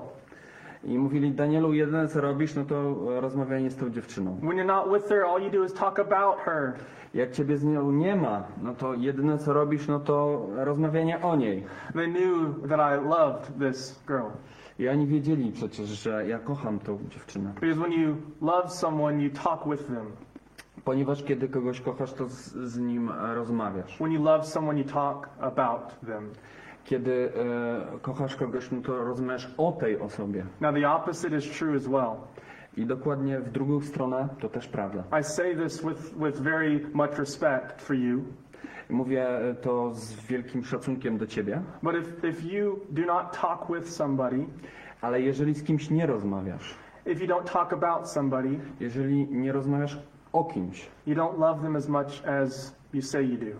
I 0.84 0.98
mówili, 0.98 1.30
Danielu, 1.32 1.72
jedyne 1.72 2.08
co 2.08 2.20
robisz, 2.20 2.54
no 2.54 2.64
to 2.64 2.96
e, 3.16 3.20
rozmawianie 3.20 3.70
z 3.70 3.76
tą 3.76 3.90
dziewczyną. 3.90 4.36
When 4.42 4.56
you're 4.58 4.64
not 4.66 4.92
with 4.92 5.08
her, 5.08 5.24
all 5.24 5.42
you 5.42 5.50
do 5.50 5.64
is 5.64 5.72
talk 5.72 5.98
about 5.98 6.38
her. 6.38 6.72
Jak 7.14 7.30
ciebie 7.32 7.56
z 7.56 7.64
nią 7.64 7.90
nie 7.92 8.16
ma, 8.16 8.44
no 8.62 8.74
to 8.74 8.94
jedyne 8.94 9.38
co 9.38 9.52
robisz, 9.52 9.88
no 9.88 10.00
to 10.00 10.46
rozmawianie 10.56 11.22
o 11.22 11.36
niej. 11.36 11.64
They 11.92 12.06
knew 12.06 12.68
that 12.68 12.80
I 12.80 13.08
loved 13.08 13.58
this 13.58 14.00
girl. 14.06 14.30
I 14.78 14.88
oni 14.88 15.06
wiedzieli 15.06 15.52
przecież, 15.52 15.86
że 15.86 16.28
ja 16.28 16.38
kocham 16.38 16.78
tą 16.78 16.98
dziewczynę. 17.08 17.52
Because 17.60 17.80
when 17.80 17.92
you 17.92 18.16
love 18.42 18.70
someone, 18.70 19.22
you 19.22 19.30
talk 19.30 19.68
with 19.70 19.86
them. 19.86 20.06
Ponieważ 20.84 21.22
kiedy 21.24 21.48
kogoś 21.48 21.80
kochasz, 21.80 22.12
to 22.12 22.28
z, 22.28 22.52
z 22.52 22.78
nim 22.78 23.08
e, 23.08 23.34
rozmawiasz. 23.34 23.96
When 23.96 24.12
you 24.12 24.22
love 24.22 24.44
someone, 24.46 24.78
you 24.78 24.84
talk 24.84 25.28
about 25.40 26.00
them. 26.06 26.30
Kiedy 26.84 27.32
e, 27.94 27.98
kochasz 28.02 28.36
kogoś, 28.36 28.70
no 28.70 28.80
to 28.82 29.04
rozmawiasz 29.04 29.54
o 29.58 29.72
tej 29.72 29.98
osobie. 30.00 30.46
Now, 30.60 30.74
the 30.74 30.90
opposite 30.90 31.36
is 31.36 31.44
true 31.58 31.76
as 31.76 31.88
well. 31.88 32.16
I 32.76 32.86
dokładnie 32.86 33.40
w 33.40 33.50
drugą 33.50 33.80
stronę 33.80 34.28
to 34.40 34.48
też 34.48 34.68
prawda. 34.68 35.04
I 35.20 35.24
say 35.24 35.56
this 35.56 35.82
with, 35.82 36.14
with 36.16 36.40
very 36.40 36.80
much 36.92 37.18
respect 37.18 37.82
for 37.82 37.96
you. 37.96 38.20
Mówię 38.90 39.26
to 39.62 39.94
z 39.94 40.26
wielkim 40.26 40.64
szacunkiem 40.64 41.18
do 41.18 41.26
ciebie, 41.26 41.62
But 41.82 41.94
if, 41.94 42.28
if 42.28 42.54
you 42.56 42.80
do 42.90 43.02
not 43.06 43.40
talk 43.40 43.66
with 43.74 43.88
somebody, 43.88 44.46
ale 45.00 45.20
jeżeli 45.20 45.54
z 45.54 45.62
kimś 45.62 45.90
nie 45.90 46.06
rozmawiasz, 46.06 46.74
if 47.06 47.24
you 47.24 47.30
don't 47.30 47.52
talk 47.52 47.72
about 47.72 48.08
somebody, 48.08 48.58
jeżeli 48.80 49.28
nie 49.30 49.52
rozmawiasz 49.52 49.98
o 50.32 50.44
kimś, 50.44 50.88
you 51.06 51.14
don't 51.14 51.38
love 51.38 51.62
them 51.62 51.76
as 51.76 51.88
much 51.88 52.26
as 52.26 52.76
you 52.92 53.02
say 53.02 53.24
you 53.24 53.38
do. 53.38 53.56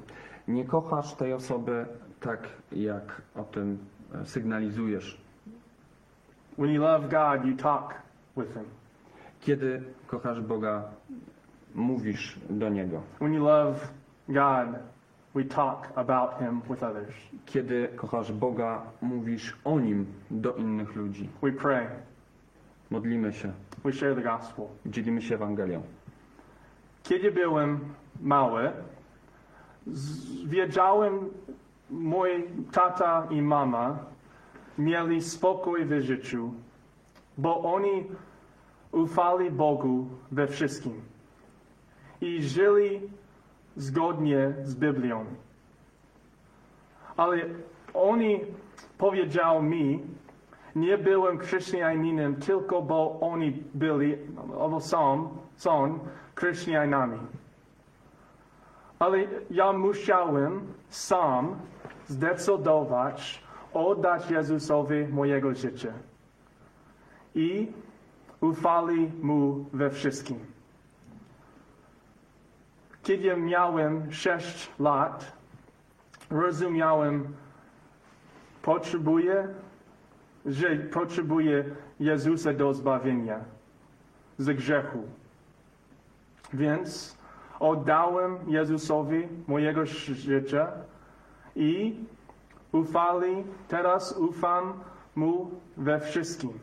nie 0.49 0.65
kochasz 0.65 1.15
tej 1.15 1.33
osoby 1.33 1.87
tak, 2.21 2.49
jak 2.73 3.23
o 3.35 3.45
tym 3.45 3.79
e, 4.15 4.27
sygnalizujesz. 4.27 5.21
When 6.59 6.71
you 6.71 6.83
love 6.83 7.09
God, 7.09 7.47
you 7.47 7.57
talk 7.57 7.95
with 8.37 8.55
Him. 8.55 8.65
Kiedy 9.41 9.83
kochasz 10.07 10.41
Boga, 10.41 10.83
mówisz 11.75 12.39
do 12.51 12.69
Niego. 12.69 13.03
When 13.21 13.35
you 13.35 13.45
love 13.45 13.89
God, 14.29 14.69
we 15.35 15.45
talk 15.45 15.93
about 15.95 16.31
Him 16.39 16.61
with 16.71 16.83
others. 16.83 17.15
Kiedy 17.47 17.89
kochasz 17.97 18.33
Boga, 18.33 18.83
mówisz 19.03 19.57
o 19.65 19.81
Nim 19.81 20.07
do 20.31 20.55
innych 20.55 20.97
ludzi. 20.97 21.29
We 21.43 21.53
pray, 21.53 21.87
Modlimy 22.91 23.33
się, 23.33 23.53
we 23.85 23.93
share 23.93 24.15
the 24.15 24.23
gospel. 24.23 24.65
dzielimy 24.87 25.23
się 25.23 25.35
Ewangelią. 25.35 25.83
Kiedy 27.03 27.33
byłem 27.33 27.81
mały, 28.21 28.71
wiedziałem, 30.47 31.31
mój 31.91 32.45
tata 32.73 33.27
i 33.31 33.43
mama 33.43 33.99
mieli 34.79 35.23
spokój 35.23 35.85
w 35.85 36.01
życiu, 36.03 36.53
bo 37.39 37.75
oni 37.75 38.05
ufali 38.93 39.51
Bogu 39.51 40.07
we 40.33 40.47
wszystkim 40.47 41.01
i 42.21 42.43
żyli 42.43 43.01
zgodnie 43.77 44.55
z 44.65 44.75
Biblią. 44.75 45.25
Ale 47.17 47.37
oni 47.95 48.41
powiedział 48.99 49.63
mi, 49.63 50.01
nie 50.77 50.99
byłem 50.99 51.39
chrześcijaninem 51.39 52.37
tylko 52.37 52.83
bo 52.83 53.19
oni 53.21 53.63
byli, 53.75 54.17
albo 54.61 54.81
są, 54.81 55.29
są 55.57 55.99
chrześcijanami. 56.35 57.19
Ale 59.01 59.19
ja 59.51 59.73
musiałem 59.73 60.73
sam 60.89 61.57
zdecydować 62.09 63.43
oddać 63.75 64.31
Jezusowi 64.31 65.09
mojego 65.09 65.55
życia. 65.55 65.93
I 67.35 67.73
ufali 68.41 69.13
Mu 69.23 69.65
we 69.73 69.91
wszystkim. 69.91 70.39
Kiedy 73.03 73.37
miałem 73.37 74.13
sześć 74.13 74.71
lat, 74.79 75.33
rozumiałem, 76.31 77.35
potrzebuję, 78.63 79.49
że 80.47 80.77
potrzebuję 80.77 81.65
Jezusa 82.01 82.53
do 82.53 82.75
zbawienia 82.75 83.41
z 84.39 84.57
grzechu. 84.57 85.03
Więc 86.53 87.20
oddałem 87.61 88.39
Jezusowi 88.47 89.29
mojego 89.49 89.87
życia 89.87 90.69
i 91.57 91.95
ufali, 92.73 93.45
teraz 93.69 94.13
ufam 94.19 94.73
Mu 95.15 95.51
we 95.77 96.01
wszystkim. 96.01 96.59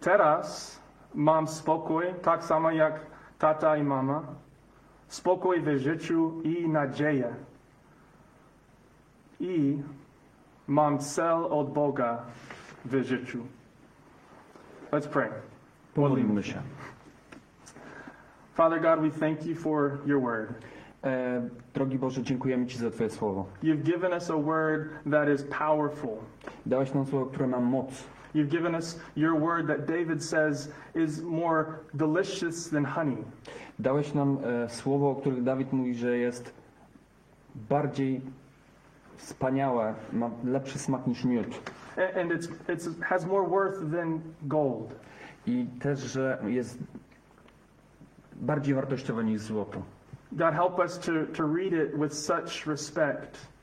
Teraz 0.00 0.80
mam 1.14 1.48
spokój, 1.48 2.04
tak 2.22 2.44
samo 2.44 2.70
jak 2.70 3.00
tata 3.38 3.76
i 3.76 3.82
mama, 3.82 4.22
spokój 5.08 5.60
w 5.60 5.78
życiu 5.78 6.42
i 6.42 6.68
nadzieję. 6.68 7.34
I 9.40 9.82
mam 10.66 10.98
cel 10.98 11.46
od 11.50 11.72
Boga 11.72 12.22
w 12.84 13.02
życiu. 13.02 13.46
Let's 14.92 15.08
pray. 15.08 15.30
Pomodlimy 15.94 16.42
się. 16.42 16.62
Father 18.54 18.78
God, 18.78 19.02
we 19.02 19.10
thank 19.10 19.44
you 19.44 19.54
for 19.56 19.98
your 20.06 20.20
word. 20.20 20.54
E, 21.04 21.42
drogi 21.74 21.98
Boże, 21.98 22.22
dziękujemy 22.22 22.66
Ci 22.66 22.78
za 22.78 22.90
Twoje 22.90 23.10
słowo. 23.10 23.46
You've 23.62 23.82
given 23.82 24.12
us 24.12 24.30
a 24.30 24.36
word 24.36 24.90
that 25.10 25.28
is 25.28 25.42
powerful. 25.42 26.18
Dałeś 26.66 26.94
nam 26.94 27.06
słowo, 27.06 27.26
które 27.26 27.46
ma 27.46 27.60
moc. 27.60 28.04
You've 28.34 28.48
given 28.48 28.74
us 28.74 29.00
your 29.16 29.40
word 29.40 29.66
that 29.66 29.86
David 29.86 30.24
says 30.24 30.72
is 30.94 31.22
more 31.22 31.64
delicious 31.94 32.70
than 32.70 32.84
honey. 32.84 33.24
Dałeś 33.78 34.14
nam 34.14 34.38
e, 34.44 34.68
słowo, 34.68 35.10
o 35.10 35.14
których 35.14 35.42
Dawid 35.42 35.72
mówi, 35.72 35.94
że 35.94 36.18
jest 36.18 36.54
bardziej 37.54 38.20
wspaniałe, 39.16 39.94
ma 40.12 40.30
lepszy 40.44 40.78
smak 40.78 41.06
niż 41.06 41.24
miód. 41.24 41.46
And 42.20 42.32
it's, 42.32 42.48
it's, 42.68 43.00
has 43.02 43.26
more 43.26 43.48
worth 43.48 43.78
than 43.92 44.20
gold. 44.42 44.94
I 45.46 45.66
też, 45.80 46.00
że 46.00 46.38
jest 46.46 46.78
bardziej 48.40 48.74
wartościowe 48.74 49.24
niż 49.24 49.40
złoto. 49.40 49.82
God, 50.32 50.54
help 50.54 50.78
us 50.78 50.98
to, 50.98 51.12
to 51.36 51.42
read 51.46 51.72
it 51.72 51.96
with 52.00 52.14
such 52.14 52.66
respect 52.66 53.54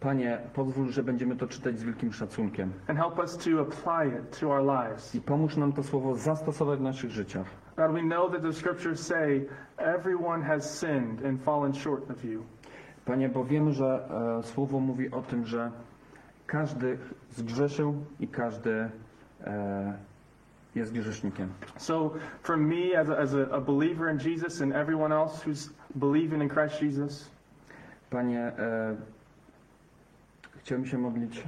Panie, 0.00 0.38
pozwól, 0.54 0.88
że 0.88 1.02
będziemy 1.02 1.36
to 1.36 1.46
czytać 1.46 1.78
z 1.78 1.82
wielkim 1.84 2.12
szacunkiem. 2.12 2.72
and 2.88 2.98
help 2.98 3.18
us 3.18 3.36
to 3.36 3.60
apply 3.60 4.18
it 4.20 4.40
to 4.40 4.52
our 4.52 4.62
lives. 4.62 5.14
I 5.14 5.20
pomóż 5.20 5.56
nam 5.56 5.72
to 5.72 5.82
słowo 5.82 6.14
zastosować 6.16 6.78
w 6.78 6.82
naszych 6.82 7.10
życiach. 7.10 7.46
God, 7.76 7.92
we 7.92 8.00
know 8.02 8.32
that 8.32 8.42
the 8.42 8.52
scriptures 8.52 9.06
say 9.06 9.46
everyone 9.76 10.42
has 10.44 10.80
sinned 10.80 11.24
and 11.26 11.42
fallen 11.42 11.74
short 11.74 12.10
of 12.10 12.24
you. 12.24 12.42
Panie, 13.04 13.28
bo 13.28 13.44
wiemy, 13.44 13.72
że 13.72 14.08
e, 14.38 14.42
słowo 14.42 14.80
mówi 14.80 15.10
o 15.10 15.22
tym, 15.22 15.46
że 15.46 15.70
każdy 16.46 16.98
zgrzeszył 17.30 17.94
i 18.20 18.28
każdy 18.28 18.90
e, 19.44 19.92
jest 20.74 20.92
grzesznikiem. 20.92 21.48
So, 21.76 22.10
for 22.42 22.56
me, 22.56 22.98
as 22.98 23.10
a, 23.10 23.16
as 23.16 23.34
a, 23.34 23.60
believer 23.60 24.12
in 24.12 24.18
Jesus 24.18 24.60
and 24.60 24.72
everyone 24.72 25.14
else 25.14 25.44
who's 25.44 25.70
believing 25.94 26.42
in 26.42 26.48
Christ 26.48 26.82
Jesus, 26.82 27.30
Panie, 28.10 28.52
e, 28.58 28.96
chciałbym 30.58 30.86
się 30.86 30.98
modlić. 30.98 31.42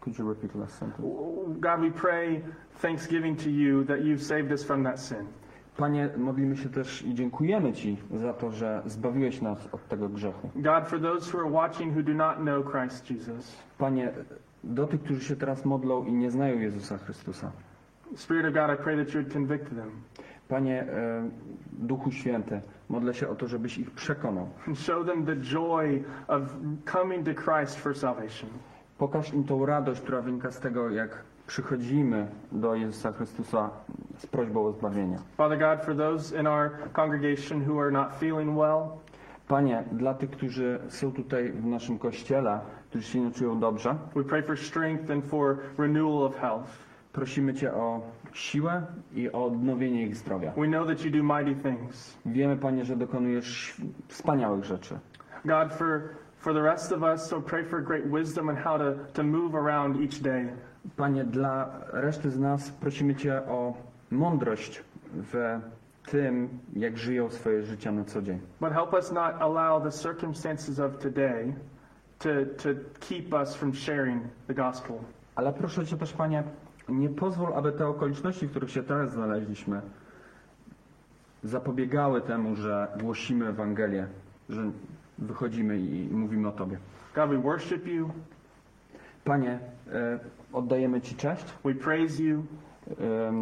Could 0.00 0.18
you 0.18 0.28
repeat 0.28 0.54
last 0.54 0.78
sentence? 0.78 1.02
God, 1.60 1.80
we 1.80 1.90
pray 1.90 2.42
thanksgiving 2.80 3.42
to 3.42 3.50
you 3.50 3.84
that 3.84 3.98
you've 4.00 4.22
saved 4.22 4.52
us 4.52 4.64
from 4.64 4.84
that 4.84 5.00
sin. 5.00 5.26
Panie, 5.76 6.08
modlimy 6.16 6.56
się 6.56 6.68
też 6.68 7.02
i 7.02 7.14
dziękujemy 7.14 7.72
Ci 7.72 7.96
za 8.14 8.32
to, 8.32 8.50
że 8.50 8.82
zbawiłeś 8.86 9.40
nas 9.40 9.68
od 9.72 9.88
tego 9.88 10.08
grzechu. 10.08 10.50
God, 10.56 10.88
for 10.88 11.00
those 11.00 11.32
who 11.32 11.38
are 11.38 11.50
watching 11.50 11.94
who 11.94 12.02
do 12.02 12.14
not 12.14 12.36
know 12.36 12.72
Christ 12.72 13.10
Jesus, 13.10 13.56
Panie, 13.78 14.12
do 14.64 14.86
tych, 14.86 15.02
którzy 15.02 15.20
się 15.20 15.36
teraz 15.36 15.64
modlą 15.64 16.04
i 16.04 16.12
nie 16.12 16.30
znają 16.30 16.58
Jezusa 16.58 16.98
Chrystusa. 16.98 17.52
Spirit 18.16 18.46
of 18.46 18.54
God, 18.54 18.70
I 18.70 18.82
pray 18.82 18.96
that 18.96 19.14
you 19.14 19.20
would 19.20 19.32
convict 19.32 19.68
them 19.76 19.90
Panie, 20.48 20.82
e, 20.82 21.30
Duchu 21.72 22.10
Święty, 22.10 22.60
modlę 22.88 23.14
się 23.14 23.28
o 23.28 23.34
to, 23.34 23.46
żebyś 23.46 23.78
ich 23.78 23.90
przekonał. 23.90 24.48
and 24.66 24.78
show 24.78 25.06
them 25.06 25.26
the 25.26 25.36
joy 25.36 26.04
of 26.28 26.42
coming 26.92 27.26
to 27.26 27.34
Christ 27.42 27.78
for 27.78 27.96
salvation. 27.96 28.50
Pokaż 28.98 29.34
im 29.34 29.44
tą 29.44 29.66
radość, 29.66 30.00
która 30.00 30.20
wynika 30.20 30.50
z 30.50 30.60
tego, 30.60 30.90
jak 30.90 31.22
przychodzimy 31.46 32.26
do 32.52 32.74
Jezusa 32.74 33.12
Chrystusa 33.12 33.70
z 34.18 34.26
prośbą 34.26 34.66
o 34.66 34.72
zbawienie. 34.72 35.18
Father 35.36 35.58
God, 35.58 35.84
for 35.84 35.96
those 35.96 36.40
in 36.40 36.46
our 36.46 36.70
congregation 36.92 37.68
who 37.68 37.80
are 37.82 37.90
not 37.90 38.08
feeling 38.20 38.58
well, 38.58 38.82
Panie, 39.48 39.84
dla 39.92 40.14
tych, 40.14 40.30
którzy 40.30 40.78
są 40.88 41.12
tutaj 41.12 41.52
w 41.52 41.66
naszym 41.66 41.98
kościele, 41.98 42.60
którzy 42.90 43.04
się 43.04 43.20
nie 43.20 43.30
czują 43.30 43.60
dobrze, 43.60 43.96
we 44.14 44.24
pray 44.24 44.42
for 44.42 44.58
strength 44.58 45.10
and 45.10 45.24
for 45.24 45.56
renewal 45.78 46.22
of 46.24 46.36
health. 46.36 46.91
Prosimy 47.12 47.54
Cię 47.54 47.74
o 47.74 48.00
siłę 48.32 48.82
i 49.14 49.32
o 49.32 49.44
odnowienie 49.44 50.02
ich 50.02 50.16
zdrowia. 50.16 50.52
We 50.56 50.66
know 50.66 50.86
that 50.86 51.04
you 51.04 51.10
do 51.10 51.22
mighty 51.22 51.54
things. 51.62 52.18
Wiemy, 52.26 52.56
Panie, 52.56 52.84
że 52.84 52.96
dokonujesz 52.96 53.76
wspaniałych 54.08 54.64
rzeczy. 54.64 54.98
God, 55.44 55.72
for, 55.72 56.00
for 56.38 56.54
the 56.54 56.62
rest 56.62 56.92
of 56.92 57.02
us, 57.02 57.26
so 57.26 57.40
pray 57.40 57.64
for 57.64 57.82
great 57.82 58.04
wisdom 58.10 58.48
and 58.48 58.58
how 58.58 58.78
to, 58.78 58.94
to 59.12 59.22
move 59.22 59.54
around 59.54 59.96
each 59.96 60.22
day. 60.22 60.52
Panie, 60.96 61.24
dla 61.24 61.80
reszty 61.92 62.30
z 62.30 62.38
nas 62.38 62.70
prosimy 62.70 63.14
Cię 63.14 63.42
o 63.48 63.74
mądrość 64.10 64.82
w 65.14 65.60
tym, 66.10 66.48
jak 66.76 66.98
żyją 66.98 67.30
swoje 67.30 67.62
życia 67.62 67.92
na 67.92 68.04
co 68.04 68.22
dzień. 68.22 68.40
But 68.60 68.72
help 68.72 68.92
us 68.92 69.12
not 69.12 69.34
allow 69.40 69.82
the 69.82 69.92
circumstances 69.92 70.80
of 70.80 70.98
today 70.98 71.54
to, 72.18 72.28
to 72.62 72.68
keep 73.00 73.32
us 73.32 73.54
from 73.54 73.74
sharing 73.74 74.22
the 74.46 74.54
gospel. 74.54 74.96
Ale 75.34 75.52
proszę 75.52 75.86
Cię 75.86 75.96
też, 75.96 76.12
Panie, 76.12 76.42
nie 76.88 77.08
pozwól, 77.08 77.52
aby 77.54 77.72
te 77.72 77.86
okoliczności, 77.88 78.46
w 78.46 78.50
których 78.50 78.70
się 78.70 78.82
teraz 78.82 79.12
znaleźliśmy, 79.12 79.80
zapobiegały 81.42 82.20
temu, 82.20 82.56
że 82.56 82.88
głosimy 83.00 83.46
Ewangelię, 83.48 84.06
że 84.48 84.70
wychodzimy 85.18 85.78
i 85.78 86.08
mówimy 86.10 86.48
o 86.48 86.52
Tobie. 86.52 86.78
God, 87.14 87.30
we 87.30 87.38
worship 87.38 87.86
you, 87.86 88.10
Panie, 89.24 89.58
e, 89.92 90.18
oddajemy 90.52 91.00
Ci 91.00 91.14
cześć. 91.16 91.44
we 91.64 91.74
praise 91.74 92.22
you, 92.22 92.44
e, 92.90 93.32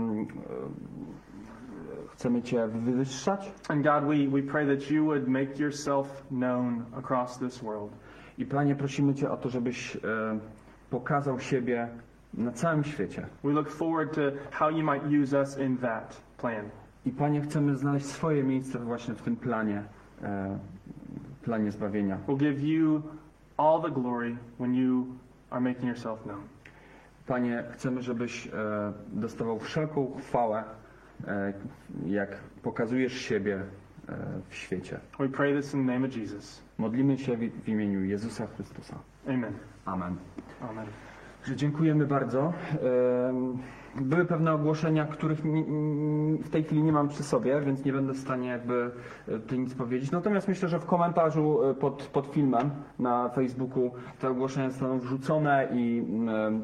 chcemy 2.13 2.43
Cię 2.43 2.69
wywyższać 2.69 3.53
and 3.69 3.85
God, 3.85 4.05
we, 4.05 4.29
we 4.41 4.43
pray 4.53 4.67
that 4.77 4.91
you 4.91 5.05
would 5.05 5.29
make 5.29 5.59
yourself 5.59 6.25
known 6.31 6.85
across 6.99 7.39
this 7.39 7.59
world. 7.63 7.93
i 8.39 8.47
Panie, 8.47 8.75
prosimy 8.77 9.15
Cię 9.15 9.31
o 9.31 9.37
to, 9.37 9.49
żebyś 9.49 9.97
e, 9.97 10.01
pokazał 10.91 11.39
siebie 11.41 11.89
na 12.35 12.53
całym 12.53 12.85
świecie. 12.85 13.27
We 13.45 13.53
look 13.53 13.71
forward 13.71 14.15
to 14.15 14.21
how 14.51 14.71
you 14.71 14.85
might 14.85 15.23
use 15.23 15.41
us 15.41 15.59
in 15.59 15.79
that 15.79 16.21
plan. 16.39 16.65
I 17.07 17.11
Panie, 17.11 17.41
chcemy 17.41 17.77
znaleźć 17.77 18.07
swoje 18.07 18.43
miejsce 18.43 18.79
właśnie 18.79 19.15
w 19.15 19.23
tym 19.23 19.37
planie, 19.37 19.83
e, 20.23 20.59
planie 21.43 21.73
zbawienia. 21.73 22.19
We'll 22.29 22.39
give 22.39 22.61
you 22.61 23.03
all 23.57 23.83
the 23.83 23.91
glory 23.91 24.37
when 24.59 24.75
you 24.75 25.07
are 25.51 25.61
making 25.61 25.85
yourself 25.85 26.23
known. 26.23 26.41
Panie, 27.27 27.65
chcemy, 27.73 28.03
żebyś 28.03 28.47
e, 28.47 28.51
dostawał 29.13 29.59
wszelką 29.59 30.13
chwałę, 30.19 30.65
e, 31.27 31.53
jak 32.07 32.37
pokazujesz 32.63 33.13
siebie 33.13 33.63
e, 34.09 34.17
w 34.49 34.55
świecie. 34.55 35.01
We 35.19 35.29
pray 35.29 35.57
this 35.57 35.75
in 35.75 35.87
the 35.87 35.93
name 35.93 36.07
of 36.09 36.17
Jesus. 36.17 36.63
Modlimy 36.79 37.19
się 37.19 37.37
w, 37.37 37.41
w 37.41 37.69
imieniu 37.69 38.05
Jezusa 38.05 38.47
Chrystusa. 38.47 38.99
Amen. 39.27 39.53
Amen. 39.85 40.17
Amen. 40.61 40.87
Dziękujemy 41.49 42.07
bardzo. 42.07 42.53
Były 43.97 44.25
pewne 44.25 44.53
ogłoszenia, 44.53 45.07
których 45.07 45.39
w 46.43 46.49
tej 46.51 46.65
chwili 46.65 46.83
nie 46.83 46.93
mam 46.93 47.09
przy 47.09 47.23
sobie, 47.23 47.61
więc 47.61 47.85
nie 47.85 47.93
będę 47.93 48.13
w 48.13 48.19
stanie 48.19 48.49
jakby 48.49 48.91
e, 49.29 49.39
tutaj 49.39 49.59
nic 49.59 49.75
powiedzieć. 49.75 50.11
Natomiast 50.11 50.49
myślę, 50.49 50.69
że 50.69 50.79
w 50.79 50.87
komentarzu 50.87 51.65
e, 51.65 51.75
pod, 51.75 52.03
pod 52.03 52.27
filmem 52.27 52.71
na 52.99 53.29
Facebooku 53.29 53.91
te 54.21 54.29
ogłoszenia 54.29 54.71
zostaną 54.71 54.99
wrzucone 54.99 55.69
i 55.73 55.99
em, 56.47 56.63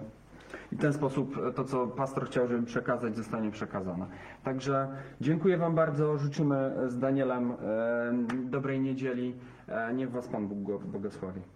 i 0.73 0.77
w 0.77 0.81
ten 0.81 0.93
sposób 0.93 1.55
to, 1.55 1.65
co 1.65 1.87
pastor 1.87 2.27
chciał, 2.27 2.49
żeby 2.49 2.67
przekazać, 2.67 3.17
zostanie 3.17 3.51
przekazane. 3.51 4.07
Także 4.45 4.89
dziękuję 5.21 5.59
Wam 5.59 5.75
bardzo. 5.75 6.19
Życzymy 6.19 6.73
z 6.89 6.99
Danielem 6.99 7.53
em, 7.53 8.51
dobrej 8.51 8.81
niedzieli. 8.81 9.35
E, 9.69 9.95
Niech 9.95 10.11
Was 10.11 10.29
Pan 10.29 10.49
Bóg 10.49 10.85
błogosławi. 10.85 11.56